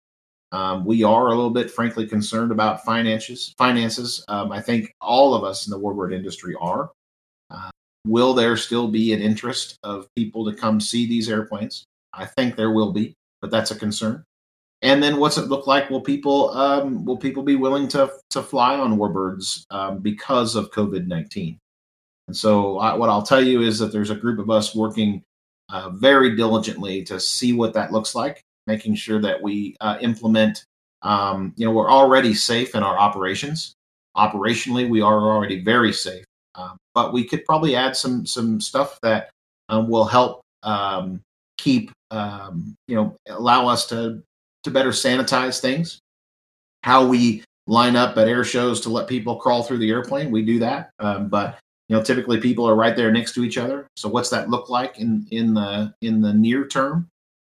um, 0.53 0.85
we 0.85 1.03
are 1.03 1.27
a 1.27 1.35
little 1.35 1.49
bit, 1.49 1.69
frankly, 1.71 2.07
concerned 2.07 2.51
about 2.51 2.85
finances. 2.85 3.53
Finances. 3.57 4.23
Um, 4.27 4.51
I 4.51 4.61
think 4.61 4.93
all 5.01 5.33
of 5.33 5.43
us 5.43 5.65
in 5.67 5.71
the 5.71 5.79
warbird 5.79 6.13
industry 6.13 6.55
are. 6.61 6.91
Uh, 7.49 7.71
will 8.05 8.33
there 8.33 8.55
still 8.55 8.87
be 8.87 9.13
an 9.13 9.21
interest 9.21 9.77
of 9.83 10.07
people 10.15 10.45
to 10.45 10.55
come 10.55 10.79
see 10.79 11.07
these 11.07 11.27
airplanes? 11.27 11.83
I 12.13 12.25
think 12.25 12.55
there 12.55 12.71
will 12.71 12.93
be, 12.93 13.15
but 13.41 13.49
that's 13.51 13.71
a 13.71 13.75
concern. 13.75 14.23
and 14.83 15.01
then 15.01 15.17
what's 15.17 15.37
it 15.37 15.47
look 15.47 15.65
like? 15.65 15.89
Will 15.89 16.01
people 16.01 16.51
um, 16.51 17.05
will 17.05 17.17
people 17.17 17.41
be 17.41 17.55
willing 17.55 17.87
to 17.89 18.11
to 18.31 18.43
fly 18.43 18.75
on 18.77 18.97
Warbirds 18.97 19.65
um, 19.71 19.99
because 19.99 20.55
of 20.55 20.71
COVID 20.71 21.07
nineteen? 21.07 21.57
And 22.27 22.37
so, 22.37 22.77
I, 22.79 22.93
what 22.93 23.09
I'll 23.09 23.23
tell 23.23 23.43
you 23.43 23.61
is 23.61 23.79
that 23.79 23.91
there's 23.91 24.09
a 24.09 24.15
group 24.15 24.39
of 24.39 24.49
us 24.49 24.75
working 24.75 25.23
uh, 25.69 25.89
very 25.89 26.35
diligently 26.35 27.03
to 27.03 27.19
see 27.19 27.53
what 27.53 27.73
that 27.73 27.91
looks 27.91 28.13
like, 28.13 28.43
making 28.67 28.95
sure 28.95 29.19
that 29.21 29.41
we 29.41 29.75
uh, 29.81 29.97
implement. 30.01 30.65
Um, 31.01 31.53
you 31.57 31.65
know, 31.65 31.71
we're 31.71 31.91
already 31.91 32.33
safe 32.33 32.75
in 32.75 32.83
our 32.83 32.97
operations. 32.97 33.73
Operationally, 34.15 34.89
we 34.89 35.01
are 35.01 35.19
already 35.19 35.63
very 35.63 35.91
safe, 35.91 36.25
um, 36.55 36.77
but 36.93 37.13
we 37.13 37.23
could 37.25 37.43
probably 37.45 37.75
add 37.75 37.95
some 37.95 38.25
some 38.25 38.61
stuff 38.61 38.99
that 39.01 39.29
um, 39.69 39.89
will 39.89 40.05
help 40.05 40.41
um, 40.61 41.21
keep 41.57 41.91
um, 42.11 42.75
you 42.87 42.95
know 42.95 43.15
allow 43.27 43.67
us 43.67 43.87
to 43.87 44.21
to 44.63 44.71
better 44.71 44.91
sanitize 44.91 45.59
things. 45.59 45.99
How 46.83 47.05
we 47.05 47.43
line 47.67 47.95
up 47.95 48.17
at 48.17 48.27
air 48.27 48.43
shows 48.43 48.81
to 48.81 48.89
let 48.89 49.07
people 49.07 49.37
crawl 49.37 49.63
through 49.63 49.77
the 49.77 49.89
airplane, 49.89 50.31
we 50.31 50.43
do 50.43 50.59
that. 50.59 50.91
Um, 50.99 51.27
but 51.29 51.59
you 51.89 51.95
know, 51.95 52.03
typically 52.03 52.39
people 52.39 52.67
are 52.67 52.75
right 52.75 52.95
there 52.95 53.11
next 53.11 53.33
to 53.35 53.43
each 53.43 53.57
other. 53.57 53.87
So 53.95 54.09
what's 54.09 54.29
that 54.29 54.49
look 54.49 54.69
like 54.69 54.99
in 54.99 55.27
in 55.31 55.53
the 55.53 55.93
in 56.01 56.21
the 56.21 56.33
near 56.33 56.67
term? 56.67 57.07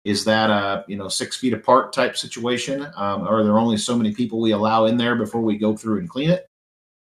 Is 0.05 0.25
that 0.25 0.51
a 0.51 0.85
you 0.89 0.97
know 0.97 1.09
six 1.09 1.37
feet 1.37 1.53
apart 1.53 1.93
type 1.93 2.17
situation? 2.17 2.83
Um, 2.97 3.27
are 3.27 3.45
there 3.45 3.59
only 3.59 3.77
so 3.77 3.97
many 3.97 4.15
people 4.15 4.41
we 4.41 4.53
allow 4.53 4.87
in 4.87 4.97
there 4.97 5.17
before 5.17 5.43
we 5.43 5.59
go 5.59 5.77
through 5.77 5.99
and 5.99 6.09
clean 6.09 6.31
it? 6.31 6.47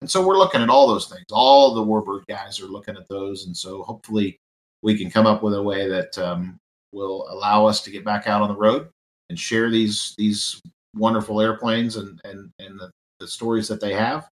And 0.00 0.10
so 0.10 0.24
we're 0.24 0.38
looking 0.38 0.62
at 0.62 0.68
all 0.68 0.86
those 0.86 1.08
things. 1.08 1.24
All 1.32 1.74
the 1.74 1.84
Warbird 1.84 2.26
guys 2.26 2.60
are 2.60 2.66
looking 2.66 2.96
at 2.96 3.08
those, 3.08 3.46
and 3.46 3.56
so 3.56 3.82
hopefully 3.82 4.38
we 4.82 4.96
can 4.96 5.10
come 5.10 5.26
up 5.26 5.42
with 5.42 5.54
a 5.54 5.62
way 5.62 5.88
that 5.88 6.16
um, 6.18 6.58
will 6.92 7.26
allow 7.30 7.66
us 7.66 7.80
to 7.82 7.90
get 7.90 8.04
back 8.04 8.26
out 8.26 8.42
on 8.42 8.48
the 8.48 8.56
road 8.56 8.88
and 9.28 9.38
share 9.38 9.70
these 9.70 10.14
these 10.18 10.60
wonderful 10.94 11.40
airplanes 11.40 11.96
and 11.96 12.20
and 12.24 12.50
and 12.58 12.78
the, 12.78 12.90
the 13.18 13.26
stories 13.26 13.66
that 13.68 13.80
they 13.80 13.92
have 13.92 14.28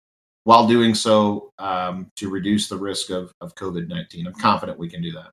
while 0.43 0.67
doing 0.67 0.95
so 0.95 1.51
um, 1.59 2.09
to 2.15 2.29
reduce 2.29 2.67
the 2.67 2.77
risk 2.77 3.09
of, 3.11 3.31
of 3.41 3.55
COVID 3.55 3.87
19. 3.87 4.27
I'm 4.27 4.33
confident 4.33 4.79
we 4.79 4.89
can 4.89 5.01
do 5.01 5.11
that. 5.11 5.31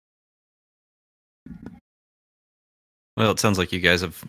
Well, 3.16 3.30
it 3.30 3.40
sounds 3.40 3.58
like 3.58 3.72
you 3.72 3.80
guys 3.80 4.00
have 4.02 4.22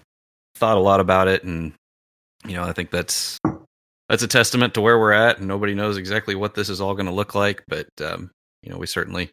thought 0.55 0.77
a 0.77 0.81
lot 0.81 0.99
about 0.99 1.27
it. 1.27 1.43
And, 1.43 1.73
you 2.45 2.55
know, 2.55 2.63
I 2.63 2.73
think 2.73 2.91
that's. 2.91 3.39
That's 4.09 4.23
a 4.23 4.27
testament 4.27 4.73
to 4.75 4.79
where 4.81 4.97
we're 4.97 5.11
at, 5.11 5.39
and 5.39 5.49
nobody 5.49 5.75
knows 5.75 5.97
exactly 5.97 6.33
what 6.33 6.55
this 6.55 6.69
is 6.69 6.79
all 6.79 6.93
going 6.93 7.07
to 7.07 7.11
look 7.11 7.35
like. 7.35 7.61
But 7.67 7.89
um, 8.01 8.31
you 8.63 8.71
know, 8.71 8.77
we 8.77 8.87
certainly 8.87 9.31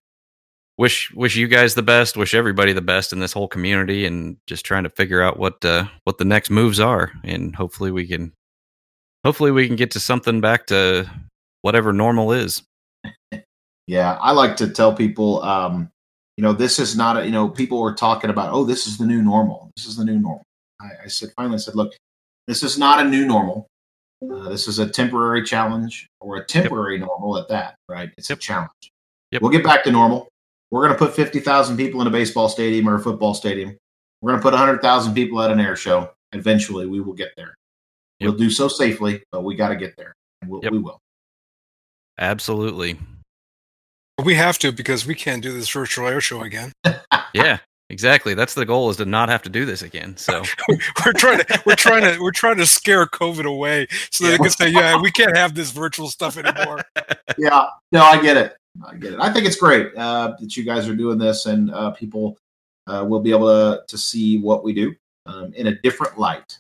wish 0.79 1.13
wish 1.13 1.37
you 1.37 1.47
guys 1.47 1.75
the 1.75 1.83
best, 1.83 2.17
wish 2.17 2.35
everybody 2.35 2.73
the 2.73 2.81
best 2.81 3.13
in 3.13 3.21
this 3.21 3.33
whole 3.33 3.49
community, 3.49 4.05
and 4.05 4.37
just 4.47 4.65
trying 4.65 4.85
to 4.85 4.91
figure 4.91 5.23
out 5.23 5.39
what 5.39 5.65
uh, 5.65 5.87
what 6.05 6.19
the 6.19 6.25
next 6.25 6.51
moves 6.51 6.81
are, 6.81 7.13
and 7.23 7.55
hopefully 7.55 7.91
we 7.91 8.07
can 8.07 8.33
hopefully 9.25 9.51
we 9.51 9.67
can 9.67 9.77
get 9.77 9.93
to 9.93 10.01
something 10.01 10.41
back 10.41 10.67
to 10.67 11.09
whatever 11.63 11.93
normal 11.93 12.33
is. 12.33 12.63
Yeah, 13.87 14.17
I 14.23 14.33
like 14.33 14.57
to 14.57 14.71
tell 14.71 14.95
people, 14.95 15.43
um, 15.43 15.91
you 16.37 16.43
know, 16.43 16.53
this 16.53 16.79
is 16.79 16.97
not 16.97 17.17
a, 17.17 17.25
you 17.25 17.31
know, 17.31 17.49
people 17.49 17.81
were 17.81 17.95
talking 17.95 18.31
about, 18.31 18.53
oh, 18.53 18.65
this 18.65 18.87
is 18.87 18.99
the 18.99 19.07
new 19.07 19.23
normal. 19.23 19.71
This 19.77 19.87
is 19.87 19.97
the 19.97 20.05
new 20.05 20.19
normal. 20.19 20.43
I, 20.81 20.91
I 21.05 21.09
said, 21.09 21.31
finally, 21.37 21.55
I 21.55 21.59
said, 21.59 21.75
look, 21.75 21.93
this 22.47 22.63
is 22.63 22.79
not 22.79 23.05
a 23.05 23.09
new 23.09 23.27
normal. 23.27 23.69
Uh, 24.23 24.49
this 24.49 24.69
is 24.69 24.79
a 24.79 24.89
temporary 24.89 25.43
challenge 25.43 26.09
or 26.21 26.37
a 26.37 26.45
temporary 26.45 26.99
yep. 26.99 27.07
normal 27.07 27.39
at 27.39 27.49
that, 27.49 27.77
right? 27.89 28.11
It's 28.17 28.31
yep. 28.31 28.39
a 28.39 28.41
challenge. 28.41 28.93
Yep. 29.31 29.43
We'll 29.43 29.51
get 29.51 29.65
back 29.65 29.85
to 29.85 29.93
normal. 29.93 30.29
We're 30.71 30.87
going 30.87 30.93
to 30.93 30.99
put 30.99 31.15
50,000 31.15 31.77
people 31.77 32.01
in 32.01 32.07
a 32.07 32.11
baseball 32.11 32.49
stadium 32.49 32.89
or 32.89 32.97
a 32.97 33.01
football 33.01 33.35
stadium. 33.35 33.77
We're 34.21 34.33
going 34.33 34.41
to 34.41 34.43
put 34.43 34.55
100,000 34.55 35.15
people 35.15 35.41
at 35.41 35.51
an 35.51 35.61
air 35.61 35.77
show. 35.77 36.11
Eventually, 36.33 36.87
we 36.87 37.01
will 37.01 37.13
get 37.13 37.31
there. 37.37 37.55
We'll 38.21 38.33
do 38.33 38.51
so 38.51 38.69
safely, 38.69 39.23
but 39.31 39.45
we 39.45 39.55
got 39.55 39.69
to 39.69 39.77
get 39.77 39.97
there. 39.97 40.15
We'll, 40.47 40.63
we 40.63 40.79
will. 40.79 40.99
Absolutely. 42.19 42.99
We 44.23 44.35
have 44.35 44.59
to 44.61 44.71
because 44.73 45.07
we 45.07 45.15
can't 45.15 45.43
do 45.43 45.53
this 45.53 45.69
virtual 45.69 46.07
air 46.07 46.21
show 46.21 46.43
again. 46.43 46.73
yeah, 47.35 47.59
exactly. 47.91 48.35
That's 48.35 48.55
the 48.55 48.65
goal 48.65 48.89
is 48.91 48.97
to 48.99 49.05
not 49.05 49.29
have 49.29 49.43
to 49.43 49.49
do 49.49 49.65
this 49.65 49.83
again. 49.83 50.17
So 50.17 50.43
we're 51.05 51.13
trying 51.13 51.39
to 51.39 51.63
we're 51.67 51.75
trying 51.75 52.03
to 52.03 52.21
we're 52.23 52.31
trying 52.31 52.59
to 52.59 52.67
scare 52.67 53.07
COVID 53.07 53.45
away 53.45 53.89
so 54.11 54.25
yeah. 54.25 54.31
they 54.31 54.39
can 54.39 54.51
say, 54.51 54.69
yeah, 54.69 55.01
we 55.01 55.11
can't 55.11 55.37
have 55.37 55.55
this 55.55 55.73
virtual 55.73 56.09
stuff 56.09 56.37
anymore. 56.37 56.81
Yeah, 57.37 57.67
no, 57.91 58.03
I 58.05 58.23
get 58.23 58.37
it. 58.37 58.55
I 58.87 58.95
get 58.95 59.15
it. 59.15 59.19
I 59.21 59.33
think 59.33 59.45
it's 59.45 59.57
great 59.57 59.93
uh, 59.97 60.37
that 60.39 60.57
you 60.57 60.63
guys 60.63 60.89
are 60.89 60.95
doing 60.95 61.19
this, 61.19 61.47
and 61.47 61.73
uh, 61.73 61.91
people 61.91 62.37
uh, 62.87 63.05
will 63.09 63.19
be 63.19 63.31
able 63.31 63.49
to 63.49 63.83
to 63.89 63.99
see 63.99 64.39
what 64.39 64.63
we 64.63 64.73
do 64.73 64.95
um, 65.27 65.53
in 65.55 65.67
a 65.67 65.75
different 65.81 66.17
light, 66.17 66.57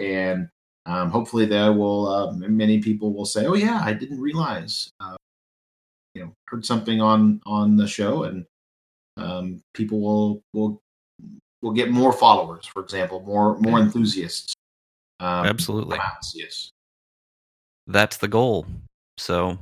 and 0.00 0.48
um, 0.86 1.10
hopefully 1.10 1.46
there 1.46 1.72
will 1.72 2.08
uh, 2.08 2.32
many 2.32 2.80
people 2.80 3.12
will 3.12 3.24
say, 3.24 3.46
"Oh 3.46 3.54
yeah, 3.54 3.80
I 3.84 3.92
didn't 3.92 4.20
realize." 4.20 4.90
You 6.16 6.24
know, 6.24 6.32
heard 6.46 6.64
something 6.64 7.02
on 7.02 7.42
on 7.44 7.76
the 7.76 7.86
show, 7.86 8.24
and 8.24 8.46
um, 9.18 9.62
people 9.74 10.00
will 10.00 10.42
will 10.54 10.80
will 11.60 11.72
get 11.72 11.90
more 11.90 12.12
followers. 12.12 12.64
For 12.66 12.82
example, 12.82 13.20
more 13.20 13.58
more 13.58 13.78
enthusiasts. 13.78 14.54
Um, 15.20 15.44
Absolutely. 15.44 15.98
Yes. 16.34 16.70
That's 17.86 18.16
the 18.16 18.28
goal. 18.28 18.66
So, 19.18 19.58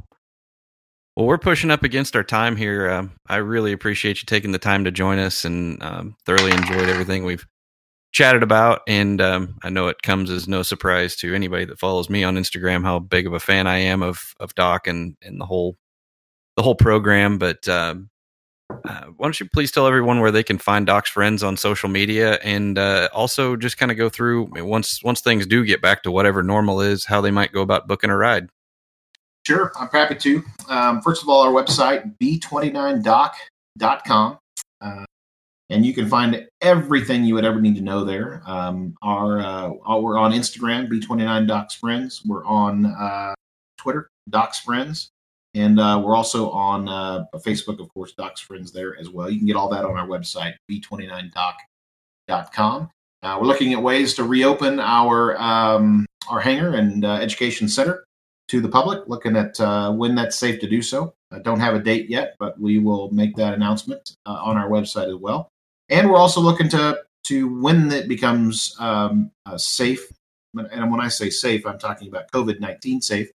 well, 1.16 1.26
we're 1.26 1.38
pushing 1.38 1.72
up 1.72 1.82
against 1.82 2.14
our 2.14 2.22
time 2.22 2.57
here. 2.57 2.88
Uh, 2.88 3.09
I 3.28 3.36
really 3.36 3.72
appreciate 3.72 4.22
you 4.22 4.26
taking 4.26 4.52
the 4.52 4.59
time 4.59 4.84
to 4.84 4.92
join 4.92 5.18
us, 5.18 5.44
and 5.44 5.82
um, 5.82 6.16
thoroughly 6.24 6.52
enjoyed 6.52 6.88
everything 6.88 7.24
we've 7.24 7.46
chatted 8.12 8.44
about. 8.44 8.82
And 8.86 9.20
um, 9.20 9.59
I 9.64 9.70
know 9.70 9.88
it 9.88 10.02
comes 10.02 10.30
as 10.30 10.46
no 10.46 10.62
surprise 10.62 11.16
to 11.16 11.34
anybody 11.34 11.64
that 11.64 11.80
follows 11.80 12.09
me 12.09 12.22
on 12.22 12.36
Instagram 12.36 12.84
how 12.84 13.00
big 13.00 13.26
of 13.26 13.32
a 13.32 13.40
fan 13.40 13.66
I 13.66 13.78
am 13.78 14.05
of 14.05 14.34
of 14.38 14.55
Doc 14.55 14.86
and 14.86 15.16
and 15.20 15.40
the 15.40 15.46
whole 15.46 15.76
the 16.57 16.62
whole 16.62 16.74
program. 16.74 17.38
But 17.38 17.68
uh, 17.68 17.96
uh, 18.70 19.05
why 19.16 19.26
don't 19.26 19.38
you 19.38 19.48
please 19.52 19.72
tell 19.72 19.86
everyone 19.86 20.20
where 20.20 20.30
they 20.30 20.42
can 20.42 20.59
find 20.59 20.86
Doc's 20.86 21.11
friends 21.11 21.42
on 21.42 21.57
social 21.57 21.88
media, 21.88 22.38
and 22.42 22.78
uh, 22.78 23.09
also 23.12 23.57
just 23.57 23.78
kind 23.78 23.90
of 23.90 23.98
go 23.98 24.09
through 24.09 24.48
once 24.64 25.02
once 25.02 25.20
things 25.20 25.46
do 25.46 25.64
get 25.64 25.82
back 25.82 26.02
to 26.05 26.11
whatever 26.11 26.42
normal 26.42 26.80
is, 26.80 27.05
how 27.05 27.20
they 27.20 27.30
might 27.30 27.52
go 27.52 27.62
about 27.62 27.86
booking 27.86 28.11
a 28.11 28.16
ride. 28.16 28.48
Sure, 29.46 29.72
I'm 29.78 29.88
happy 29.88 30.14
to. 30.14 30.42
Um, 30.68 31.02
first 31.02 31.22
of 31.22 31.28
all, 31.28 31.42
our 31.42 31.52
website 31.52 32.16
b29doc.com. 32.18 34.38
Uh, 34.80 35.05
and 35.70 35.84
you 35.84 35.94
can 35.94 36.09
find 36.09 36.46
everything 36.61 37.24
you 37.24 37.34
would 37.34 37.44
ever 37.44 37.61
need 37.61 37.76
to 37.76 37.82
know 37.82 38.05
there. 38.05 38.42
Um, 38.46 38.96
our, 39.02 39.40
uh, 39.40 39.70
we're 39.98 40.18
on 40.18 40.32
Instagram, 40.32 40.88
B29 40.88 41.46
Docs 41.46 41.74
Friends. 41.74 42.22
We're 42.24 42.44
on 42.44 42.86
uh, 42.86 43.34
Twitter, 43.78 44.09
Docs 44.28 44.61
Friends, 44.61 45.11
and 45.55 45.80
uh, 45.80 46.02
we're 46.05 46.16
also 46.16 46.50
on 46.50 46.88
uh, 46.88 47.24
Facebook, 47.36 47.80
of 47.80 47.88
course, 47.92 48.12
Docs 48.12 48.40
Friends 48.40 48.72
there 48.72 48.98
as 48.98 49.11
well. 49.11 49.30
You 49.30 49.38
can 49.38 49.46
get 49.46 49.57
all 49.57 49.68
that 49.70 49.84
on 49.84 49.96
our 49.96 50.07
website, 50.07 50.55
b29doc.com. 50.70 52.90
Uh, 53.22 53.38
we're 53.40 53.46
looking 53.46 53.72
at 53.72 53.82
ways 53.82 54.14
to 54.14 54.24
reopen 54.24 54.80
our 54.80 55.40
um, 55.40 56.07
our 56.28 56.40
hangar 56.40 56.74
and 56.74 57.05
uh, 57.05 57.14
education 57.14 57.68
center 57.68 58.05
to 58.48 58.61
the 58.61 58.68
public. 58.68 59.09
Looking 59.09 59.36
at 59.36 59.59
when 59.96 60.14
that's 60.14 60.38
safe 60.38 60.61
to 60.61 60.68
do 60.68 60.82
so. 60.82 61.14
I 61.32 61.40
don't 61.40 61.61
have 61.61 61.74
a 61.74 61.80
date 61.80 62.09
yet, 62.09 62.36
but 62.38 62.61
we 62.61 62.78
will 62.78 63.11
make 63.11 63.34
that 63.36 63.55
announcement 63.55 64.16
on 64.24 64.57
our 64.57 64.68
website 64.68 65.09
as 65.09 65.16
well 65.16 65.50
and 65.88 66.11
we're 66.11 66.18
also 66.18 66.40
looking 66.40 66.68
to 66.70 67.00
to 67.24 67.61
when 67.61 67.90
it 67.90 68.09
becomes 68.09 68.76
um, 68.78 69.30
uh, 69.46 69.57
safe. 69.57 70.07
And 70.55 70.90
when 70.90 71.00
I 71.00 71.09
say 71.09 71.30
safe, 71.30 71.66
I'm 71.66 71.78
talking 71.78 72.09
about 72.09 72.30
COVID 72.30 72.61
nineteen 72.61 73.00
safe. 73.00 73.30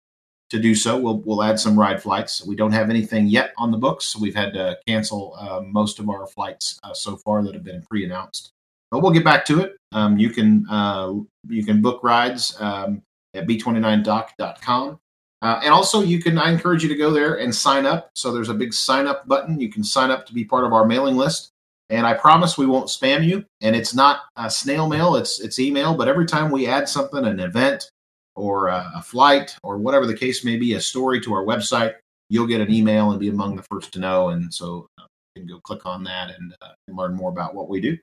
To 0.52 0.60
do 0.60 0.76
so, 0.76 0.98
we'll 0.98 1.20
we'll 1.20 1.44
add 1.44 1.60
some 1.60 1.78
ride 1.78 2.02
flights. 2.02 2.46
We 2.46 2.56
don't 2.56 2.72
have 2.72 2.90
anything 2.90 3.28
yet 3.28 3.54
on 3.58 3.70
the 3.70 3.78
books. 3.78 4.06
So 4.06 4.20
we've 4.20 4.36
had 4.36 4.54
to 4.54 4.78
cancel 4.88 5.36
uh, 5.38 5.62
most 5.62 6.00
of 6.00 6.10
our 6.10 6.26
flights 6.26 6.80
uh, 6.84 6.94
so 6.94 7.18
far 7.18 7.44
that 7.44 7.54
have 7.54 7.66
been 7.66 7.82
pre-announced. 7.82 8.52
But 8.90 9.02
we'll 9.02 9.12
get 9.12 9.26
back 9.26 9.44
to 9.48 9.60
it. 9.60 9.76
Um, 9.92 10.18
you 10.18 10.30
can 10.30 10.66
uh, 10.70 11.14
you 11.50 11.66
can 11.66 11.82
book 11.82 12.02
rides 12.02 12.56
um, 12.62 13.02
at 13.34 13.46
b29doc.com. 13.46 15.00
Uh, 15.42 15.60
and 15.64 15.74
also, 15.74 16.02
you 16.02 16.20
can. 16.22 16.38
I 16.38 16.50
encourage 16.50 16.82
you 16.82 16.90
to 16.90 16.96
go 16.96 17.12
there 17.12 17.36
and 17.36 17.54
sign 17.54 17.86
up. 17.86 18.10
So 18.16 18.32
there's 18.32 18.50
a 18.50 18.54
big 18.54 18.74
sign 18.74 19.06
up 19.06 19.28
button. 19.28 19.60
You 19.60 19.70
can 19.70 19.84
sign 19.84 20.12
up 20.12 20.26
to 20.28 20.34
be 20.34 20.46
part 20.46 20.64
of 20.64 20.72
our 20.72 20.86
mailing 20.86 21.18
list 21.18 21.52
and 21.90 22.06
I 22.06 22.14
promise 22.14 22.58
we 22.58 22.66
won't 22.66 22.88
spam 22.88 23.26
you. 23.26 23.46
And 23.62 23.76
it's 23.76 23.94
not 23.94 24.22
a 24.36 24.50
snail 24.50 24.88
mail; 24.88 25.16
it's 25.16 25.40
it's 25.40 25.60
email. 25.60 25.96
But 25.96 26.08
every 26.08 26.26
time 26.26 26.52
we 26.52 26.68
add 26.68 26.90
something, 26.90 27.26
an 27.26 27.40
event 27.40 27.90
or 28.38 28.68
a, 28.68 28.92
a 28.96 29.02
flight 29.02 29.58
or 29.64 29.78
whatever 29.78 30.06
the 30.06 30.16
case 30.16 30.46
may 30.46 30.56
be, 30.56 30.74
a 30.74 30.82
story 30.82 31.20
to 31.22 31.34
our 31.34 31.44
website, 31.44 31.96
you'll 32.30 32.48
get 32.48 32.62
an 32.62 32.72
email 32.72 33.12
and 33.12 33.20
be 33.20 33.30
among 33.30 33.56
the 33.56 33.64
first 33.64 33.92
to 33.94 34.00
know. 34.00 34.30
And 34.30 34.54
so 34.54 34.88
uh, 35.00 35.06
you 35.36 35.42
can 35.42 35.48
go 35.48 35.60
click 35.60 35.86
on 35.86 36.04
that 36.04 36.32
and, 36.38 36.54
uh, 36.62 36.70
and, 36.88 36.96
learn 36.96 37.14
more 37.16 37.32
about 37.32 37.56
what 37.56 37.70
we 37.70 37.82
do. 37.82 37.98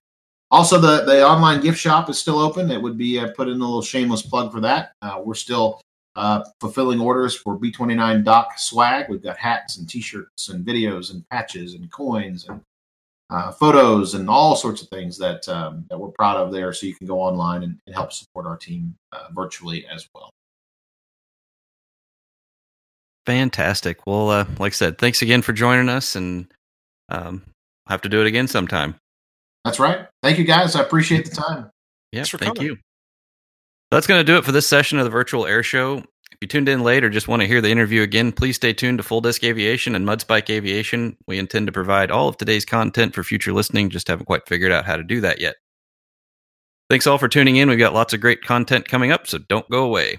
Also, 0.50 0.78
the 0.78 1.04
the 1.04 1.26
online 1.26 1.60
gift 1.60 1.78
shop 1.78 2.08
is 2.10 2.18
still 2.18 2.38
open. 2.38 2.70
It 2.70 2.80
would 2.80 2.98
be 2.98 3.18
uh, 3.18 3.32
put 3.34 3.48
in 3.48 3.54
a 3.54 3.64
little 3.64 3.82
shameless 3.82 4.22
plug 4.22 4.52
for 4.52 4.60
that. 4.60 4.92
Uh, 5.02 5.20
we're 5.24 5.34
still 5.34 5.80
uh, 6.16 6.44
fulfilling 6.60 7.00
orders 7.00 7.34
for 7.34 7.58
B29 7.58 8.24
Doc 8.24 8.58
swag. 8.58 9.08
We've 9.08 9.22
got 9.22 9.36
hats 9.36 9.78
and 9.78 9.88
T-shirts 9.88 10.50
and 10.50 10.64
videos 10.64 11.12
and 11.12 11.28
patches 11.30 11.74
and 11.74 11.90
coins 11.90 12.46
and 12.48 12.60
uh, 13.34 13.50
photos 13.50 14.14
and 14.14 14.30
all 14.30 14.54
sorts 14.54 14.80
of 14.80 14.88
things 14.88 15.18
that 15.18 15.48
um, 15.48 15.84
that 15.90 15.98
we're 15.98 16.08
proud 16.08 16.36
of 16.36 16.52
there. 16.52 16.72
So 16.72 16.86
you 16.86 16.94
can 16.94 17.06
go 17.06 17.20
online 17.20 17.64
and, 17.64 17.78
and 17.86 17.94
help 17.94 18.12
support 18.12 18.46
our 18.46 18.56
team 18.56 18.94
uh, 19.12 19.26
virtually 19.34 19.86
as 19.92 20.08
well. 20.14 20.30
Fantastic. 23.26 24.06
Well, 24.06 24.30
uh, 24.30 24.46
like 24.60 24.72
I 24.72 24.74
said, 24.74 24.98
thanks 24.98 25.20
again 25.20 25.42
for 25.42 25.52
joining 25.52 25.88
us, 25.88 26.14
and 26.14 26.46
um, 27.08 27.42
have 27.88 28.02
to 28.02 28.08
do 28.08 28.20
it 28.20 28.26
again 28.26 28.46
sometime. 28.46 28.94
That's 29.64 29.80
right. 29.80 30.06
Thank 30.22 30.38
you, 30.38 30.44
guys. 30.44 30.76
I 30.76 30.82
appreciate 30.82 31.24
the 31.24 31.34
time. 31.34 31.70
Yeah, 32.12 32.22
thank 32.22 32.56
coming. 32.56 32.62
you. 32.62 32.76
That's 33.90 34.06
going 34.06 34.20
to 34.20 34.24
do 34.24 34.36
it 34.36 34.44
for 34.44 34.52
this 34.52 34.66
session 34.66 34.98
of 34.98 35.04
the 35.04 35.10
virtual 35.10 35.46
air 35.46 35.62
show. 35.62 36.04
You 36.44 36.48
tuned 36.48 36.68
in 36.68 36.82
late 36.82 37.02
or 37.02 37.08
just 37.08 37.26
want 37.26 37.40
to 37.40 37.48
hear 37.48 37.62
the 37.62 37.70
interview 37.70 38.02
again, 38.02 38.30
please 38.30 38.56
stay 38.56 38.74
tuned 38.74 38.98
to 38.98 39.02
Full 39.02 39.22
Disc 39.22 39.42
Aviation 39.42 39.94
and 39.94 40.06
Mudspike 40.06 40.50
Aviation. 40.50 41.16
We 41.26 41.38
intend 41.38 41.68
to 41.68 41.72
provide 41.72 42.10
all 42.10 42.28
of 42.28 42.36
today's 42.36 42.66
content 42.66 43.14
for 43.14 43.24
future 43.24 43.54
listening, 43.54 43.88
just 43.88 44.08
haven't 44.08 44.26
quite 44.26 44.46
figured 44.46 44.70
out 44.70 44.84
how 44.84 44.98
to 44.98 45.02
do 45.02 45.22
that 45.22 45.40
yet. 45.40 45.56
Thanks 46.90 47.06
all 47.06 47.16
for 47.16 47.28
tuning 47.28 47.56
in. 47.56 47.70
We've 47.70 47.78
got 47.78 47.94
lots 47.94 48.12
of 48.12 48.20
great 48.20 48.42
content 48.42 48.86
coming 48.86 49.10
up, 49.10 49.26
so 49.26 49.38
don't 49.38 49.70
go 49.70 49.84
away. 49.84 50.18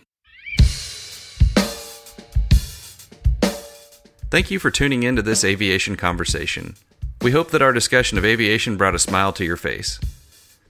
Thank 4.32 4.50
you 4.50 4.58
for 4.58 4.72
tuning 4.72 5.04
in 5.04 5.18
to 5.18 5.22
this 5.22 5.44
aviation 5.44 5.96
conversation. 5.96 6.74
We 7.22 7.34
hope 7.34 7.52
that 7.52 7.62
our 7.62 7.72
discussion 7.72 8.18
of 8.18 8.26
aviation 8.26 8.78
brought 8.78 8.96
a 8.96 9.00
smile 9.00 9.32
to 9.34 9.46
your 9.46 9.58
face. 9.58 10.00